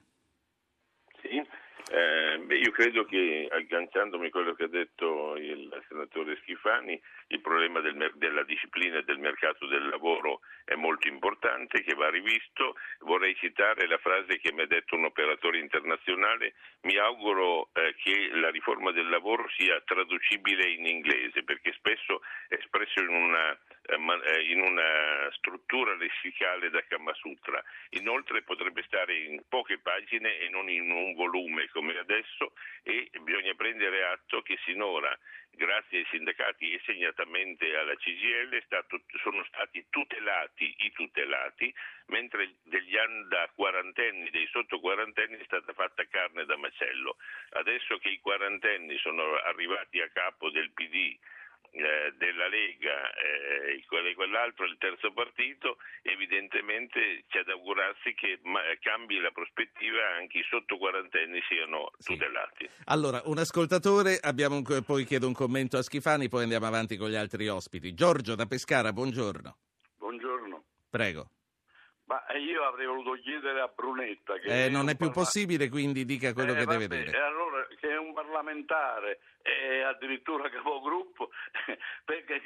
Sì, 1.21 1.43
eh, 1.91 2.39
beh, 2.39 2.57
io 2.57 2.71
credo 2.71 3.05
che 3.05 3.47
agganciandomi 3.51 4.27
a 4.27 4.31
quello 4.31 4.55
che 4.55 4.65
ha 4.65 4.69
detto 4.69 5.37
il 5.37 5.83
senatore 5.89 6.37
Schifani, 6.43 7.01
il 7.29 7.41
problema 7.41 7.81
del 7.81 7.95
mer- 7.95 8.15
della 8.15 8.43
disciplina 8.43 8.99
e 8.99 9.05
del 9.05 9.19
mercato 9.19 9.67
del 9.67 9.89
lavoro 9.89 10.41
è 10.65 10.75
molto 10.77 11.09
importante, 11.09 11.83
che 11.83 11.95
va 11.95 12.09
rivisto. 12.09 12.77
Vorrei 13.01 13.35
citare 13.37 13.87
la 13.87 13.99
frase 13.99 14.39
che 14.39 14.53
mi 14.53 14.63
ha 14.63 14.67
detto 14.67 14.97
un 14.97 15.05
operatore 15.05 15.59
internazionale, 15.59 16.55
mi 16.83 16.97
auguro 16.97 17.69
eh, 17.75 17.95
che 17.97 18.31
la 18.33 18.51
riforma 18.51 18.91
del 18.93 19.09
lavoro 19.09 19.47
sia 19.51 19.81
traducibile 19.85 20.69
in 20.71 20.87
inglese, 20.87 21.45
perché 21.45 21.73
spesso 21.73 22.23
è 22.49 22.55
espresso 22.55 23.01
in 23.01 23.09
una, 23.09 23.53
eh, 23.53 23.97
eh, 23.97 24.43
in 24.51 24.61
una 24.61 25.29
struttura 25.33 25.95
lessicale 25.97 26.71
da 26.71 26.83
Kama 26.89 27.13
Sutra. 27.15 27.63
Inoltre 27.91 28.43
potrebbe 28.43 28.83
stare 28.87 29.15
in 29.17 29.43
poche 29.49 29.79
pagine 29.79 30.39
e 30.39 30.49
non 30.49 30.71
in 30.71 30.91
un 30.91 31.15
volume 31.15 31.64
come 31.69 31.99
adesso 31.99 32.53
e 32.83 33.11
bisogna 33.21 33.55
prendere 33.55 34.05
atto 34.05 34.43
che 34.43 34.59
sinora, 34.65 35.17
grazie 35.51 35.99
ai 35.99 36.07
sindacati 36.11 36.73
e 36.73 36.81
segnatamente 36.85 37.77
alla 37.77 37.95
CGL, 37.97 38.63
stato- 38.65 39.03
sono 39.23 39.45
stati 39.45 39.87
tutelati 39.91 40.75
i 40.79 40.93
tutelati, 40.93 41.73
mentre 42.07 42.57
degli 42.65 42.97
da 43.29 43.51
quarantenni, 43.55 44.31
dei 44.31 44.47
sotto 44.49 44.81
quarantenni 44.81 45.37
è 45.37 45.45
stata 45.45 45.73
fatta 45.73 46.07
carne 46.07 46.45
da 46.45 46.57
macello. 46.57 47.17
Adesso 47.51 47.99
che 47.99 48.09
i 48.09 48.21
quarantenni 48.21 48.97
sono 48.99 49.35
arrivati 49.37 50.01
a 50.01 50.09
capo 50.11 50.51
del 50.51 50.71
PD 50.73 51.19
eh, 51.75 52.13
della 52.17 52.47
Lega 52.49 53.11
eh, 53.15 53.83
e 53.83 54.15
quell'altro 54.15 54.65
il 54.65 54.77
terzo 54.79 55.13
partito, 55.13 55.79
evidentemente 56.03 57.25
c'è 57.29 57.43
da 57.43 57.53
augurarsi 57.53 58.15
che 58.15 58.39
ma, 58.45 58.61
cambi 58.81 59.19
la 59.21 59.31
prospettiva 59.31 60.07
anche 60.17 60.39
i 60.39 60.45
sotto 60.49 60.77
quarantenni 60.79 61.41
siano 61.49 61.91
Sì. 61.99 62.13
tutelati. 62.15 62.69
Allora, 62.87 63.21
un 63.25 63.39
ascoltatore, 63.39 64.19
abbiamo 64.21 64.57
un- 64.57 64.83
poi 64.87 65.05
chiedo 65.05 65.27
un 65.27 65.35
commento 65.35 65.77
a 65.77 65.83
Schifani, 65.83 66.29
poi 66.29 66.43
andiamo 66.45 66.67
avanti 66.67 66.97
con 66.97 67.11
gli 67.11 67.17
altri 67.17 67.49
ospiti. 67.49 67.95
Giorgio 67.95 68.35
da 68.35 68.47
Pescara, 68.47 68.93
buongiorno. 68.93 69.57
Buongiorno. 69.99 70.65
Prego. 70.91 71.29
Ma 72.07 72.25
eh, 72.27 72.39
io 72.39 72.63
avrei 72.65 72.87
voluto 72.87 73.13
chiedere 73.15 73.61
a 73.61 73.67
Brunetta 73.75 74.39
che 74.39 74.67
Eh, 74.67 74.69
non 74.69 74.89
è 74.91 74.95
più 74.97 75.07
parla- 75.09 75.23
possibile, 75.23 75.69
quindi 75.71 76.05
dica 76.05 76.35
quello 76.35 76.53
Eh, 76.53 76.57
che 76.57 76.65
vabbè, 76.65 76.79
deve 76.87 77.05
dire. 77.05 77.19
allora 77.19 77.54
parlamentare 78.25 79.21
e 79.43 79.83
addirittura 79.83 80.49
capogruppo, 80.49 81.31
perché 82.05 82.41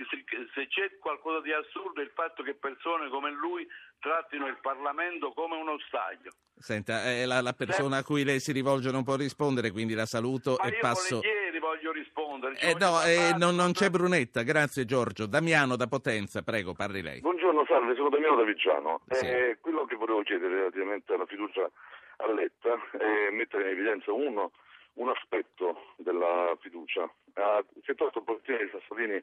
se, 0.55 0.67
c'è 0.67 0.99
qualcosa 0.99 1.41
di 1.41 1.53
assurdo 1.53 2.01
è 2.01 2.05
il 2.05 2.11
fatto 2.13 2.43
che 2.43 2.55
persone 2.55 3.09
come 3.09 3.31
lui 3.31 3.67
trattino 4.01 4.47
il 4.47 4.59
Parlamento 4.61 5.33
come 5.33 5.57
uno 5.57 5.79
stadio. 5.87 6.33
Senta, 6.59 7.05
eh, 7.05 7.25
la, 7.25 7.41
la 7.41 7.53
persona 7.53 7.99
a 7.99 8.05
cui 8.05 8.25
lei 8.25 8.41
si 8.41 8.51
rivolge 8.51 8.91
non 8.91 9.05
può 9.05 9.15
rispondere, 9.15 9.71
quindi 9.71 9.95
la 9.95 10.07
saluto 10.07 10.57
Ma 10.59 10.69
e 10.69 10.71
io 10.71 10.79
passo... 10.81 11.21
volentieri 11.21 11.59
voglio 11.61 11.93
rispondere. 11.93 12.59
Eh, 12.59 12.73
voglio 12.73 12.91
no, 12.91 13.03
eh, 13.03 13.35
non, 13.39 13.55
non 13.55 13.73
c'è 13.73 13.91
Brunetta, 13.91 14.43
grazie 14.43 14.85
Giorgio. 14.85 15.27
Damiano 15.27 15.77
da 15.77 15.87
Potenza, 15.87 16.43
prego, 16.43 16.75
parli 16.75 17.01
lei. 17.01 17.21
Buongiorno, 17.21 17.65
salve, 17.67 17.95
sono 17.95 18.09
Damiano 18.09 18.37
da 18.37 18.43
Viggiano. 18.43 19.03
Sì. 19.09 19.27
Eh, 19.27 19.59
quello 19.61 19.85
che 19.85 19.95
volevo 19.95 20.23
chiedere 20.23 20.55
relativamente 20.55 21.13
alla 21.13 21.27
fiducia 21.27 21.71
a 22.17 22.33
Letta 22.33 22.75
è 22.91 23.31
mettere 23.31 23.65
in 23.65 23.69
evidenza 23.69 24.13
uno, 24.13 24.51
un 24.99 25.09
aspetto 25.09 25.93
della 25.97 26.57
fiducia. 26.61 27.03
Ha, 27.35 27.65
si 27.83 27.91
è 27.91 27.95
tolto 27.95 28.19
il 28.19 28.25
bottino 28.25 28.59
di 28.59 28.69
Sassolini 28.71 29.23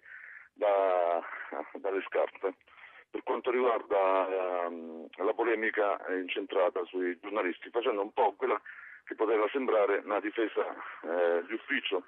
da- 0.54 1.22
dalle 1.74 2.02
scarpe 2.08 2.56
per 3.10 3.24
quanto 3.24 3.50
riguarda 3.52 4.66
ehm, 4.66 5.08
la 5.18 5.34
polemica 5.34 6.02
incentrata 6.10 6.84
sui 6.86 7.18
giornalisti, 7.22 7.70
facendo 7.70 8.02
un 8.02 8.12
po' 8.12 8.34
quella 8.36 8.60
che 9.06 9.16
poteva 9.16 9.48
sembrare 9.52 10.02
una 10.04 10.20
difesa 10.20 10.66
eh, 11.04 11.44
di 11.46 11.54
ufficio 11.54 12.04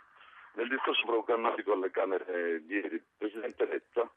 nel 0.56 0.68
discorso 0.68 1.06
programmatico 1.06 1.74
alle 1.74 1.92
Camere 1.92 2.66
di 2.66 2.74
ieri. 2.76 2.96
Il 2.96 3.04
Presidente 3.18 3.66
Letta 3.66 4.10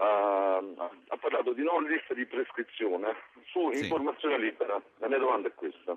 ha, 0.00 0.56
ha 0.56 1.16
parlato 1.18 1.52
di 1.52 1.62
non 1.62 1.84
lista 1.84 2.12
di 2.14 2.26
prescrizione 2.26 3.14
su 3.46 3.70
Sì. 3.72 3.84
informazione 3.84 4.38
libera. 4.38 4.80
La 4.98 5.08
mia 5.08 5.18
domanda 5.18 5.48
è 5.48 5.54
questa. 5.54 5.96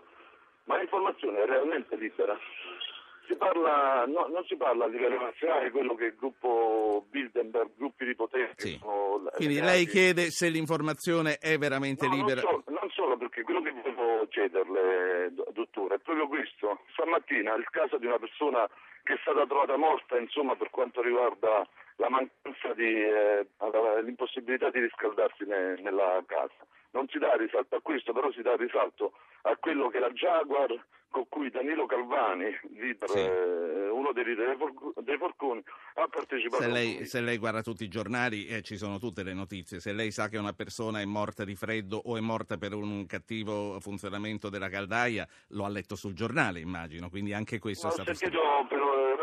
Ma 0.72 0.78
l'informazione 0.78 1.44
è 1.44 1.46
realmente 1.46 1.98
libera? 1.98 2.38
Si 3.28 3.36
parla, 3.36 4.06
no, 4.08 4.28
non 4.28 4.46
si 4.48 4.56
parla 4.56 4.86
a 4.86 4.88
livello 4.88 5.20
nazionale, 5.20 5.70
quello 5.70 5.96
che 5.96 6.06
il 6.06 6.16
gruppo 6.16 7.06
Bilderberg, 7.10 7.72
gruppi 7.76 8.06
di 8.06 8.16
potere... 8.16 8.54
Sì. 8.56 8.80
Quindi 8.80 9.56
legati- 9.56 9.76
lei 9.76 9.86
chiede 9.86 10.32
se 10.32 10.48
l'informazione 10.48 11.40
è 11.40 11.58
veramente 11.58 12.08
No, 12.08 12.16
libera. 12.16 12.42
Non 12.42 12.64
solo, 12.64 12.80
non 12.80 12.90
solo, 12.92 13.18
perché 13.18 13.44
quello 13.44 13.62
che 13.62 13.72
volevo 13.72 14.28
chiederle, 14.30 15.34
do- 15.34 15.48
dottore, 15.52 15.96
è 15.96 16.00
proprio 16.00 16.30
questo. 16.30 16.80
Stamattina 16.94 17.54
il 17.56 17.70
caso 17.70 17.98
di 17.98 18.06
una 18.06 18.18
persona 18.18 18.66
che 19.04 19.16
è 19.16 19.18
stata 19.20 19.46
trovata 19.46 19.76
morta, 19.76 20.18
insomma, 20.18 20.56
per 20.56 20.70
quanto 20.70 21.02
riguarda 21.02 21.68
la 22.02 22.10
mancanza 22.10 22.74
di 22.74 22.90
eh, 23.04 23.48
l'impossibilità 24.04 24.72
di 24.72 24.80
riscaldarsi 24.80 25.46
ne- 25.46 25.80
nella 25.82 26.22
casa. 26.26 26.66
Non 26.94 27.08
si 27.08 27.20
dà 27.20 27.36
risalto 27.36 27.76
a 27.76 27.82
questo, 27.82 28.12
però 28.12 28.32
si 28.32 28.42
dà 28.42 28.56
risalto 28.56 29.14
a 29.44 29.56
quello 29.56 29.88
che 29.90 30.00
la 30.00 30.10
Jaguar 30.10 30.84
con 31.10 31.26
cui 31.30 31.50
Danilo 31.50 31.86
Calvani, 31.86 32.58
leader, 32.74 33.10
Sì. 33.10 33.18
eh, 33.20 33.90
uno 33.90 34.14
dei 34.14 34.24
leader 34.24 34.48
dei, 34.48 34.56
Forc- 34.58 35.00
dei 35.02 35.18
Forconi, 35.18 35.62
ha 35.96 36.08
partecipato 36.08 36.64
Se 36.64 36.70
lei, 36.70 37.06
se 37.06 37.20
lei 37.22 37.38
guarda 37.38 37.62
tutti 37.62 37.84
i 37.84 37.90
giornali 37.90 38.48
eh, 38.48 38.62
ci 38.62 38.78
sono 38.78 38.98
tutte 38.98 39.22
le 39.22 39.34
notizie, 39.34 39.80
se 39.82 39.92
lei 39.94 40.10
sa 40.12 40.30
che 40.30 40.38
una 40.38 40.54
persona 40.54 41.02
è 41.02 41.06
morta 41.06 41.44
di 41.44 41.54
freddo 41.56 41.98
o 41.98 42.16
è 42.18 42.22
morta 42.22 42.58
per 42.58 42.74
un 42.74 43.06
cattivo 43.08 43.80
funzionamento 43.82 44.50
della 44.50 44.70
caldaia, 44.70 45.28
lo 45.50 45.66
ha 45.66 45.70
letto 45.70 45.96
sul 45.96 46.14
giornale 46.14 46.60
immagino, 46.60 47.10
quindi 47.10 47.34
anche 47.34 47.60
questo 47.60 47.88
L'ho 47.88 47.92
è 47.94 47.96
stato 47.96 48.14
sentito 48.14 48.42
scritto. 48.42 48.68
per 48.68 48.80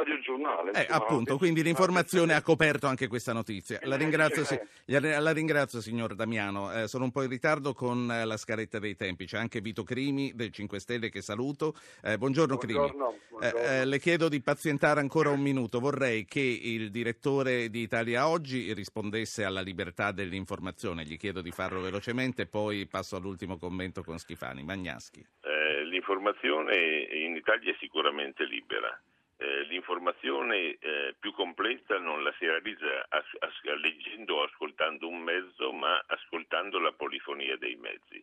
eh, 0.08 0.14
Radio 0.14 0.20
Giornale. 0.22 0.72
Eh, 0.72 0.86
appunto, 0.88 1.36
quindi 1.36 1.62
l'informazione 1.62 2.34
ha 2.34 2.42
coperto 2.42 2.86
anche 2.86 3.06
questa 3.06 3.32
notizia. 3.32 3.78
La 3.82 3.94
Eh, 3.94 3.98
ringrazio, 3.98 4.44
sì, 4.44 4.58
si- 4.86 5.00
la 5.00 5.32
ringrazio 5.32 5.80
signor 5.80 6.14
Damiano. 6.14 6.72
Eh, 6.72 6.88
sono 6.88 7.04
un 7.04 7.12
po' 7.12 7.22
in 7.22 7.28
ritardo 7.28 7.74
con 7.74 8.10
eh, 8.10 8.24
la 8.24 8.36
scaletta 8.36 8.78
dei 8.78 8.96
tempi. 8.96 9.26
C'è 9.26 9.38
anche 9.38 9.60
Vito 9.60 9.82
Crimi 9.82 10.32
del 10.34 10.50
5 10.50 10.78
Stelle 10.78 11.08
che 11.10 11.20
saluto. 11.22 11.74
Eh, 12.02 12.18
buongiorno, 12.18 12.56
Crimi. 12.56 12.92
Eh, 13.40 13.52
eh, 13.80 13.84
le 13.84 13.98
chiedo 13.98 14.28
di 14.28 14.40
pazientare 14.40 15.00
ancora 15.00 15.30
un 15.30 15.40
minuto. 15.40 15.78
Vorrei 15.80 16.24
che 16.24 16.40
il 16.40 16.90
direttore 16.90 17.70
di 17.70 17.80
Italia 17.82 18.28
Oggi 18.28 18.72
rispondesse 18.72 19.44
alla 19.44 19.60
libertà 19.60 20.10
dell'informazione. 20.12 21.04
Gli 21.04 21.16
chiedo 21.16 21.40
di 21.40 21.50
farlo 21.50 21.80
velocemente, 21.80 22.46
poi 22.46 22.86
passo 22.86 23.16
all'ultimo 23.16 23.56
commento 23.58 24.02
con 24.02 24.18
Schifani. 24.18 24.62
Magnaschi. 24.64 25.24
Eh, 25.40 25.84
l'informazione 25.84 26.76
in 27.12 27.36
Italia 27.36 27.72
è 27.72 27.76
sicuramente 27.78 28.44
libera. 28.44 28.98
Eh, 29.40 29.62
l'informazione 29.68 30.78
eh, 30.80 31.14
più 31.18 31.32
completa 31.32 31.98
non 31.98 32.24
la 32.24 32.34
si 32.38 32.44
realizza 32.44 33.06
as- 33.08 33.36
as- 33.38 33.62
leggendo 33.80 34.36
o 34.36 34.42
ascoltando 34.42 35.06
un 35.06 35.20
mezzo, 35.20 35.72
ma 35.72 36.02
ascoltando 36.08 36.80
la 36.80 36.92
polifonia 36.92 37.56
dei 37.56 37.76
mezzi. 37.76 38.22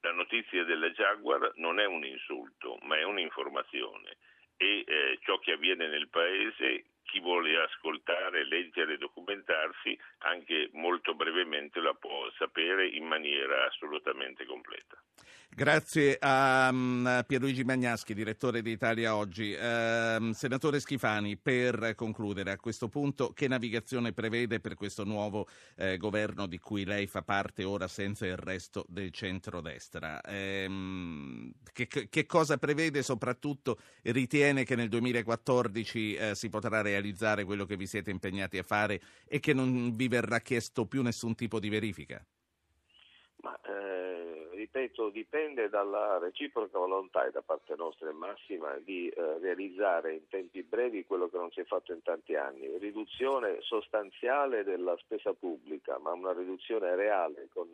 La 0.00 0.10
notizia 0.12 0.64
della 0.64 0.90
Jaguar 0.90 1.52
non 1.56 1.78
è 1.78 1.84
un 1.84 2.04
insulto, 2.04 2.78
ma 2.82 2.98
è 2.98 3.04
un'informazione 3.04 4.16
e 4.56 4.84
eh, 4.86 5.18
ciò 5.22 5.38
che 5.38 5.52
avviene 5.52 5.86
nel 5.86 6.08
paese 6.08 6.84
chi 7.04 7.20
vuole 7.20 7.56
ascoltare, 7.60 8.44
leggere, 8.44 8.98
documentarsi, 8.98 9.96
anche 10.18 10.70
molto 10.72 11.14
brevemente 11.14 11.80
la 11.80 11.94
può 11.94 12.28
sapere 12.36 12.88
in 12.88 13.04
maniera 13.04 13.66
assolutamente 13.66 14.44
completa. 14.44 15.00
Grazie 15.56 16.18
a 16.20 16.68
um, 16.70 17.24
Pierluigi 17.26 17.64
Magnaschi, 17.64 18.12
direttore 18.12 18.60
di 18.60 18.72
Italia 18.72 19.16
Oggi. 19.16 19.56
Ehm, 19.58 20.32
senatore 20.32 20.80
Schifani, 20.80 21.38
per 21.38 21.94
concludere 21.94 22.50
a 22.50 22.58
questo 22.58 22.90
punto, 22.90 23.30
che 23.30 23.48
navigazione 23.48 24.12
prevede 24.12 24.60
per 24.60 24.74
questo 24.74 25.04
nuovo 25.04 25.48
eh, 25.76 25.96
governo 25.96 26.46
di 26.46 26.58
cui 26.58 26.84
lei 26.84 27.06
fa 27.06 27.22
parte 27.22 27.64
ora 27.64 27.88
senza 27.88 28.26
il 28.26 28.36
resto 28.36 28.84
del 28.86 29.10
centrodestra? 29.12 30.20
Che, 30.20 31.86
che 31.86 32.26
cosa 32.26 32.58
prevede? 32.58 33.02
Soprattutto 33.02 33.78
ritiene 34.02 34.62
che 34.62 34.76
nel 34.76 34.90
2014 34.90 36.14
eh, 36.16 36.34
si 36.34 36.50
potrà 36.50 36.82
realizzare 36.82 37.44
quello 37.44 37.64
che 37.64 37.78
vi 37.78 37.86
siete 37.86 38.10
impegnati 38.10 38.58
a 38.58 38.62
fare 38.62 39.00
e 39.26 39.40
che 39.40 39.54
non 39.54 39.96
vi 39.96 40.06
verrà 40.08 40.38
chiesto 40.40 40.84
più 40.84 41.00
nessun 41.00 41.34
tipo 41.34 41.58
di 41.58 41.70
verifica? 41.70 42.22
Ma 43.46 43.58
eh, 43.62 43.85
ripeto, 44.76 45.08
dipende 45.08 45.70
dalla 45.70 46.18
reciproca 46.18 46.78
volontà 46.78 47.24
e 47.24 47.30
da 47.30 47.40
parte 47.40 47.74
nostra 47.76 48.10
e 48.10 48.12
massima 48.12 48.76
di 48.76 49.08
eh, 49.08 49.38
realizzare 49.38 50.12
in 50.12 50.28
tempi 50.28 50.62
brevi 50.62 51.06
quello 51.06 51.28
che 51.28 51.38
non 51.38 51.50
si 51.50 51.60
è 51.60 51.64
fatto 51.64 51.92
in 51.92 52.02
tanti 52.02 52.34
anni. 52.34 52.76
Riduzione 52.76 53.56
sostanziale 53.62 54.64
della 54.64 54.94
spesa 54.98 55.32
pubblica, 55.32 55.98
ma 55.98 56.12
una 56.12 56.34
riduzione 56.34 56.94
reale 56.94 57.48
con 57.54 57.70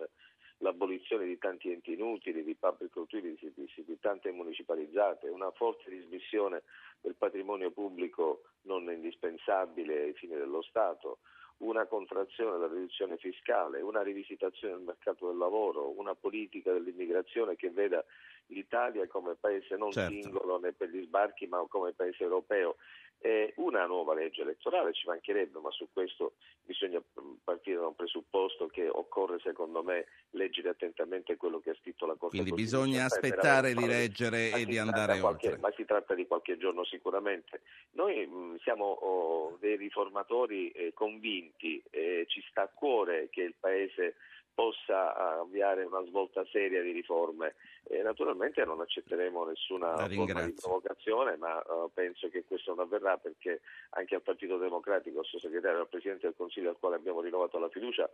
l'abolizione 0.59 1.27
di 1.27 1.39
tanti 1.39 1.73
enti 1.73 1.95
inutili, 1.95 2.45
di 2.45 2.55
public 2.55 2.95
utility, 2.95 3.53
di, 3.53 3.69
di 3.75 3.99
tante 3.99 4.31
municipalizzate, 4.31 5.29
una 5.29 5.51
forte 5.51 5.91
dismissione 5.91 6.63
del 7.01 7.17
patrimonio 7.17 7.73
pubblico 7.73 8.43
non 8.63 8.89
indispensabile 8.89 10.03
ai 10.03 10.13
fini 10.13 10.37
dello 10.37 10.63
Stato, 10.63 11.19
una 11.63 11.87
contrazione 11.87 12.53
della 12.53 12.73
riduzione 12.73 13.17
fiscale, 13.17 13.81
una 13.81 14.03
rivisitazione 14.03 14.75
del 14.75 14.85
mercato 14.85 15.29
del 15.29 15.37
lavoro, 15.37 15.99
una 15.99 16.15
politica 16.15 16.73
dell'immigrazione 16.73 17.57
che 17.57 17.71
veda 17.71 18.05
l'Italia 18.47 19.07
come 19.07 19.35
paese 19.35 19.77
non 19.77 19.93
Certo. 19.93 20.13
singolo 20.13 20.59
né 20.59 20.73
per 20.73 20.89
gli 20.89 21.03
sbarchi 21.05 21.47
ma 21.47 21.65
come 21.69 21.93
paese 21.93 22.23
europeo. 22.23 22.77
E 23.25 23.53
una 23.59 23.87
nuova 23.87 24.15
legge 24.15 24.43
elettorale 24.43 24.93
ci 24.93 25.07
mancherebbe, 25.07 25.61
ma 25.61 25.71
su 25.71 25.87
questo 25.93 26.33
bisogna 26.65 26.99
mm, 26.99 27.35
partire 27.45 27.79
da 27.79 27.87
un 27.87 27.95
presupposto 27.95 28.67
che 28.67 28.89
occorre 28.89 29.39
secondo 29.39 29.85
me 29.85 30.07
leggere 30.31 30.71
attentamente 30.71 31.37
quello 31.37 31.61
che 31.61 31.71
ha 31.71 31.77
scritto 31.81 32.05
la 32.05 32.17
Corte 32.17 32.39
Quindi 32.39 32.53
bisogna 32.61 33.05
aspettare 33.05 33.75
di 33.75 33.87
leggere 33.87 34.51
e 34.51 34.65
di 34.65 34.77
andare 34.77 35.21
qualche- 35.21 35.51
oltre. 35.51 35.61
Ma 35.61 35.73
si 35.77 35.85
tratta 35.85 36.15
di 36.15 36.27
qualche 36.27 36.57
giorno 36.59 36.85
sicuramente. 36.85 37.61
Noi 37.93 38.27
mh, 38.27 38.59
siamo 38.59 38.87
oh, 38.87 39.57
dei 39.61 39.77
riformatori 39.77 40.73
eh, 40.73 40.93
convinti, 40.93 41.81
eh, 41.91 42.25
ci 42.27 42.43
sta 42.51 42.63
a 42.63 42.71
cuore 42.75 43.29
che 43.31 43.43
il 43.43 43.55
Paese 43.57 44.17
possa 44.55 45.39
avviare 45.41 45.85
una 45.85 46.05
svolta 46.07 46.45
seria 46.51 46.83
di 46.83 46.91
riforme. 46.93 47.55
E 47.89 48.03
naturalmente 48.03 48.65
non 48.65 48.81
accetteremo 48.81 49.45
nessuna 49.45 49.97
forma 50.09 50.45
di 50.45 50.53
provocazione, 50.53 51.37
ma 51.37 51.57
uh, 51.59 51.91
penso 51.93 52.29
che 52.29 52.45
questo 52.45 52.75
non 52.75 52.85
avverrà 52.85 53.17
perché 53.17 53.61
anche 53.91 54.15
al 54.15 54.23
Partito 54.23 54.57
Democratico, 54.57 55.19
al 55.19 55.25
suo 55.25 55.39
segretario, 55.39 55.81
al 55.81 55.89
Presidente 55.89 56.27
del 56.27 56.37
Consiglio 56.37 56.71
al 56.71 56.77
quale 56.79 56.97
abbiamo 56.97 57.21
rinnovato 57.21 57.59
la 57.59 57.69
fiducia, 57.69 58.09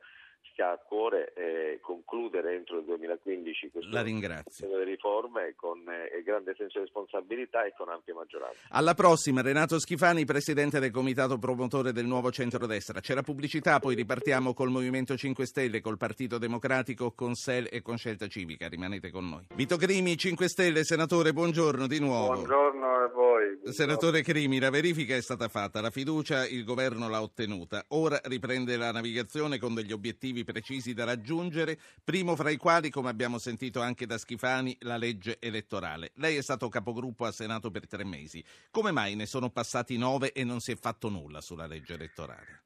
sta 0.52 0.72
a 0.72 0.78
cuore 0.78 1.32
eh, 1.34 1.78
concludere 1.80 2.54
entro 2.54 2.78
il 2.78 2.84
2015 2.84 3.70
questo 3.70 3.90
delle 4.66 4.84
riforme 4.84 5.54
con 5.56 5.78
eh, 5.88 6.22
grande 6.22 6.54
senso 6.56 6.78
di 6.78 6.84
responsabilità 6.84 7.64
e 7.64 7.74
con 7.76 7.88
ampia 7.88 8.14
maggioranza. 8.14 8.58
Alla 8.70 8.94
prossima, 8.94 9.42
Renato 9.42 9.78
Schifani, 9.78 10.24
Presidente 10.24 10.80
del 10.80 10.90
Comitato 10.90 11.38
Promotore 11.38 11.92
del 11.92 12.06
Nuovo 12.06 12.30
Centrodestra. 12.30 13.00
C'è 13.00 13.14
la 13.14 13.22
pubblicità, 13.22 13.78
poi 13.78 13.94
ripartiamo 13.94 14.52
col 14.54 14.70
Movimento 14.70 15.16
5 15.16 15.46
Stelle, 15.46 15.80
col 15.80 15.96
Partito 15.96 16.38
Democratico, 16.38 17.12
con 17.12 17.34
SEL 17.34 17.68
e 17.70 17.82
con 17.82 17.96
Scelta 17.96 18.26
Civica. 18.26 18.68
Rimanete 18.68 19.10
con 19.10 19.28
noi. 19.28 19.46
Vito 19.58 19.76
Crimi, 19.76 20.16
5 20.16 20.48
Stelle, 20.48 20.84
senatore, 20.84 21.32
buongiorno 21.32 21.88
di 21.88 21.98
nuovo. 21.98 22.34
Buongiorno 22.34 22.86
a 22.86 23.08
voi. 23.08 23.44
Buongiorno. 23.46 23.72
Senatore 23.72 24.22
Crimi, 24.22 24.60
la 24.60 24.70
verifica 24.70 25.16
è 25.16 25.20
stata 25.20 25.48
fatta, 25.48 25.80
la 25.80 25.90
fiducia 25.90 26.46
il 26.46 26.62
governo 26.62 27.08
l'ha 27.08 27.20
ottenuta. 27.20 27.84
Ora 27.88 28.20
riprende 28.26 28.76
la 28.76 28.92
navigazione 28.92 29.58
con 29.58 29.74
degli 29.74 29.90
obiettivi 29.90 30.44
precisi 30.44 30.94
da 30.94 31.02
raggiungere, 31.02 31.76
primo 32.04 32.36
fra 32.36 32.50
i 32.50 32.56
quali, 32.56 32.88
come 32.88 33.08
abbiamo 33.08 33.38
sentito 33.38 33.80
anche 33.80 34.06
da 34.06 34.16
Schifani, 34.16 34.76
la 34.82 34.96
legge 34.96 35.38
elettorale. 35.40 36.12
Lei 36.14 36.36
è 36.36 36.42
stato 36.42 36.68
capogruppo 36.68 37.24
a 37.24 37.32
Senato 37.32 37.72
per 37.72 37.88
tre 37.88 38.04
mesi. 38.04 38.44
Come 38.70 38.92
mai 38.92 39.16
ne 39.16 39.26
sono 39.26 39.50
passati 39.50 39.98
nove 39.98 40.30
e 40.30 40.44
non 40.44 40.60
si 40.60 40.70
è 40.70 40.76
fatto 40.76 41.08
nulla 41.08 41.40
sulla 41.40 41.66
legge 41.66 41.94
elettorale? 41.94 42.62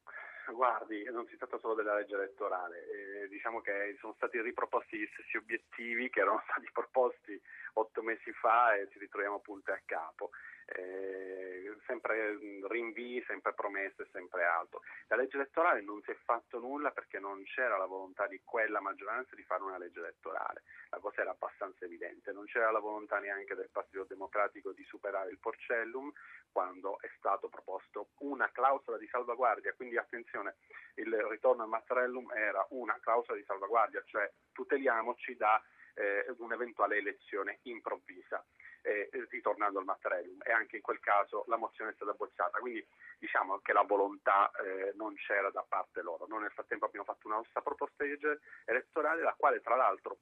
Guardi, 0.63 1.03
non 1.11 1.27
si 1.27 1.37
tratta 1.37 1.59
solo 1.59 1.75
della 1.75 1.97
legge 1.97 2.15
elettorale, 2.15 2.87
eh, 2.87 3.29
diciamo 3.29 3.61
che 3.61 3.97
sono 3.99 4.13
stati 4.13 4.41
riproposti 4.41 4.97
gli 4.97 5.09
stessi 5.13 5.37
obiettivi 5.37 6.09
che 6.09 6.21
erano 6.21 6.41
stati 6.49 6.71
proposti 6.73 7.35
otto 7.73 8.01
mesi 8.01 8.31
fa 8.31 8.77
e 8.77 8.89
ci 8.93 9.01
ritroviamo 9.01 9.41
punte 9.41 9.73
a 9.73 9.83
capo. 9.85 10.31
Eh, 10.67 11.43
sempre 11.87 12.39
rinvii, 12.69 13.23
sempre 13.27 13.53
promesse, 13.53 14.09
sempre 14.13 14.45
alto. 14.45 14.83
La 15.09 15.17
legge 15.17 15.37
elettorale 15.37 15.83
non 15.83 16.03
si 16.03 16.11
è 16.11 16.17
fatto 16.25 16.59
nulla 16.59 16.91
perché 16.91 17.19
non 17.19 17.43
c'era 17.45 17.77
la 17.77 17.87
volontà 17.87 18.27
di 18.27 18.41
quella 18.45 18.81
maggioranza 18.81 19.35
di 19.35 19.43
fare 19.43 19.63
una 19.63 19.79
legge 19.79 20.01
elettorale, 20.01 20.63
la 20.91 20.99
cosa 20.99 21.21
era 21.23 21.31
abbastanza 21.31 21.85
evidente, 21.85 22.33
non 22.33 22.47
c'era 22.47 22.71
la 22.71 22.79
volontà 22.79 23.19
neanche 23.19 23.55
del 23.55 23.69
Partito 23.71 24.05
Democratico 24.05 24.73
di 24.73 24.85
superare 24.85 25.31
il 25.31 25.39
Porcellum 25.39 26.13
quando 26.51 27.01
è 27.01 27.11
stato 27.17 27.49
proposto 27.49 28.09
una 28.19 28.51
clausola 28.53 28.99
di 28.99 29.07
salvaguardia, 29.09 29.73
quindi 29.75 29.97
attenzione, 29.97 30.57
il 30.95 31.15
ritorno 31.29 31.63
al 31.63 31.69
Mattarellum 31.69 32.31
era 32.33 32.65
una 32.71 32.99
clausola 33.01 33.39
di 33.39 33.45
salvaguardia, 33.45 34.03
cioè 34.07 34.31
tuteliamoci 34.53 35.37
da 35.37 35.63
eh, 35.95 36.27
un'eventuale 36.39 36.97
elezione 36.97 37.59
improvvisa, 37.63 38.45
eh, 38.83 39.09
ritornando 39.31 39.79
al 39.79 39.85
Mattarellum 39.85 40.41
e 40.45 40.53
anche 40.53 40.77
in 40.77 40.83
quel 40.83 41.01
caso 41.01 41.45
la 41.47 41.57
mozione 41.57 41.91
è 41.91 41.95
stata 41.95 42.13
bocciata, 42.13 42.59
quindi 42.59 42.85
diciamo 43.19 43.59
che 43.61 43.73
la 43.73 43.83
volontà 43.83 44.51
eh, 44.51 44.93
non 44.97 45.15
c'era 45.15 45.51
da 45.51 45.65
parte 45.67 46.03
loro. 46.03 46.27
Noi 46.29 46.43
nel 46.43 46.51
frattempo 46.53 46.87
abbiamo 46.87 47.07
fatto 47.07 47.27
una 47.27 47.37
nostra 47.37 47.63
proposta 47.63 48.05
di 48.05 48.11
legge 48.11 48.41
elettorale, 48.65 49.23
la 49.23 49.35
quale 49.37 49.61
tra 49.61 49.77
l'altro 49.77 50.19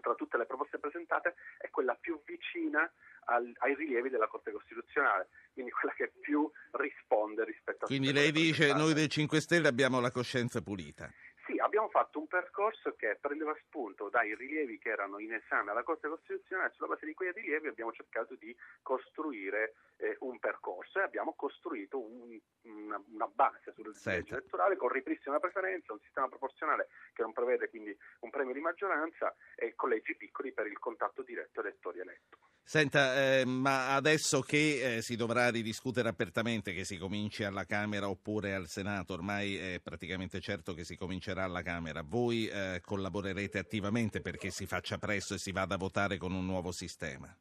tra 0.00 0.14
tutte 0.14 0.36
le 0.36 0.46
proposte 0.46 0.78
presentate 0.78 1.34
è 1.58 1.70
quella 1.70 1.94
più 1.94 2.20
vicina 2.24 2.90
al, 3.26 3.52
ai 3.58 3.74
rilievi 3.74 4.08
della 4.08 4.26
Corte 4.26 4.50
Costituzionale, 4.50 5.28
quindi 5.52 5.70
quella 5.70 5.94
che 5.94 6.12
più 6.20 6.50
risponde 6.72 7.44
rispetto 7.44 7.84
a... 7.84 7.86
Quindi 7.86 8.12
lei 8.12 8.32
dice 8.32 8.72
noi 8.74 8.94
del 8.94 9.08
5 9.08 9.40
Stelle 9.40 9.68
abbiamo 9.68 10.00
la 10.00 10.10
coscienza 10.10 10.60
pulita. 10.60 11.10
Sì, 11.52 11.58
abbiamo 11.58 11.90
fatto 11.90 12.18
un 12.18 12.26
percorso 12.26 12.94
che 12.96 13.18
prendeva 13.20 13.54
spunto 13.66 14.08
dai 14.08 14.34
rilievi 14.34 14.78
che 14.78 14.88
erano 14.88 15.18
in 15.18 15.34
esame 15.34 15.70
alla 15.70 15.82
Corte 15.82 16.08
Costituzionale, 16.08 16.72
sulla 16.74 16.88
base 16.88 17.04
di 17.04 17.12
quei 17.12 17.30
rilievi 17.30 17.68
abbiamo 17.68 17.92
cercato 17.92 18.34
di 18.36 18.56
costruire 18.80 19.74
eh, 19.98 20.16
un 20.20 20.38
percorso 20.38 20.98
e 20.98 21.02
abbiamo 21.02 21.34
costruito 21.34 22.00
un, 22.00 22.40
una, 22.62 23.02
una, 23.12 23.26
base 23.26 23.72
sulla 23.74 23.92
legge 24.14 24.32
elettorale 24.32 24.76
con 24.76 24.88
ripristino 24.88 25.36
della 25.36 25.50
preferenza, 25.50 25.92
un 25.92 26.00
sistema 26.00 26.28
proporzionale 26.28 26.88
che 27.12 27.20
non 27.20 27.34
prevede 27.34 27.68
quindi 27.68 27.94
un 28.20 28.30
premio 28.30 28.54
di 28.54 28.60
maggioranza 28.60 29.34
e 29.54 29.74
collegi 29.74 30.16
piccoli 30.16 30.52
per 30.52 30.66
il 30.66 30.78
contatto 30.78 31.22
diretto 31.22 31.60
elettori-eletto. 31.60 32.38
Senta, 32.64 33.16
eh, 33.16 33.44
ma 33.44 33.94
adesso 33.94 34.40
che 34.40 34.96
eh, 34.96 35.02
si 35.02 35.16
dovrà 35.16 35.50
ridiscutere 35.50 36.08
apertamente, 36.08 36.72
che 36.72 36.84
si 36.84 36.96
cominci 36.96 37.44
alla 37.44 37.64
Camera 37.64 38.08
oppure 38.08 38.54
al 38.54 38.66
Senato, 38.66 39.12
ormai 39.12 39.56
è 39.56 39.80
praticamente 39.82 40.40
certo 40.40 40.72
che 40.72 40.84
si 40.84 40.96
comincerà 40.96 41.42
alla 41.42 41.62
Camera, 41.62 42.02
voi 42.02 42.46
eh, 42.46 42.80
collaborerete 42.82 43.58
attivamente 43.58 44.20
perché 44.20 44.50
si 44.50 44.66
faccia 44.66 44.96
presto 44.96 45.34
e 45.34 45.38
si 45.38 45.52
vada 45.52 45.74
a 45.74 45.78
votare 45.78 46.16
con 46.16 46.32
un 46.32 46.46
nuovo 46.46 46.72
sistema? 46.72 47.36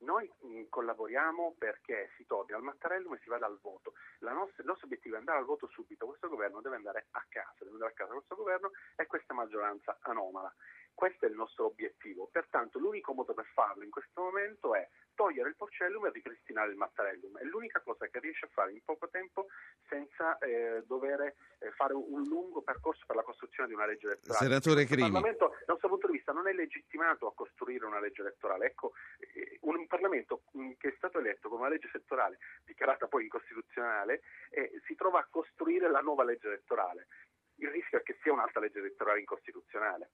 Noi 0.00 0.30
mm, 0.44 0.64
collaboriamo 0.68 1.54
perché 1.58 2.10
si 2.16 2.26
torni 2.26 2.52
al 2.52 2.62
Mattarellum 2.62 3.14
e 3.14 3.20
si 3.22 3.28
vada 3.28 3.46
al 3.46 3.58
voto. 3.60 3.94
Nostra, 4.20 4.62
il 4.62 4.68
nostro 4.68 4.86
obiettivo 4.86 5.16
è 5.16 5.18
andare 5.18 5.38
al 5.38 5.44
voto 5.44 5.68
subito, 5.68 6.06
questo 6.06 6.28
governo 6.28 6.60
deve 6.60 6.76
andare 6.76 7.06
a 7.10 7.24
casa, 7.28 7.54
deve 7.60 7.72
andare 7.72 7.92
a 7.92 7.94
casa 7.94 8.12
questo 8.12 8.36
governo 8.36 8.70
e 8.96 9.06
questa 9.06 9.34
maggioranza 9.34 9.98
anomala. 10.02 10.52
Questo 10.94 11.26
è 11.26 11.28
il 11.28 11.34
nostro 11.34 11.66
obiettivo, 11.66 12.28
pertanto 12.30 12.78
l'unico 12.78 13.12
modo 13.12 13.34
per 13.34 13.46
farlo 13.52 13.82
in 13.82 13.90
questo 13.90 14.20
momento 14.20 14.74
è 14.74 14.88
togliere 15.14 15.48
il 15.48 15.56
porcellum 15.56 16.06
e 16.06 16.10
ripristinare 16.10 16.70
il 16.70 16.76
mattarellum. 16.76 17.38
È 17.38 17.44
l'unica 17.44 17.80
cosa 17.80 18.06
che 18.06 18.20
riesce 18.20 18.46
a 18.46 18.48
fare 18.52 18.72
in 18.72 18.82
poco 18.84 19.08
tempo 19.08 19.46
senza 19.88 20.38
eh, 20.38 20.82
dover 20.86 21.20
eh, 21.20 21.70
fare 21.72 21.94
un 21.94 22.22
lungo 22.26 22.62
percorso 22.62 23.04
per 23.06 23.16
la 23.16 23.22
costruzione 23.22 23.68
di 23.68 23.74
una 23.74 23.86
legge 23.86 24.06
elettorale. 24.06 24.44
Senatore 24.44 24.84
Crimi. 24.84 25.06
Il 25.06 25.12
Parlamento, 25.12 25.48
dal 25.48 25.64
nostro 25.66 25.88
punto 25.88 26.06
di 26.06 26.12
vista, 26.14 26.32
non 26.32 26.48
è 26.48 26.52
legittimato 26.52 27.26
a 27.26 27.34
costruire 27.34 27.84
una 27.84 28.00
legge 28.00 28.22
elettorale. 28.22 28.66
Ecco, 28.66 28.92
eh, 29.18 29.58
un 29.62 29.86
Parlamento 29.86 30.44
mm, 30.56 30.72
che 30.78 30.88
è 30.88 30.94
stato 30.96 31.18
eletto 31.18 31.48
con 31.48 31.60
una 31.60 31.68
legge 31.68 31.90
elettorale 31.92 32.38
dichiarata 32.64 33.06
poi 33.06 33.24
incostituzionale 33.24 34.22
eh, 34.50 34.80
si 34.86 34.94
trova 34.94 35.20
a 35.20 35.26
costruire 35.28 35.90
la 35.90 36.00
nuova 36.00 36.24
legge 36.24 36.46
elettorale 36.46 37.08
il 37.64 37.70
rischio 37.70 37.98
è 37.98 38.02
che 38.02 38.16
sia 38.22 38.32
un'altra 38.32 38.60
legge 38.60 38.78
elettorale 38.78 39.20
incostituzionale. 39.20 40.10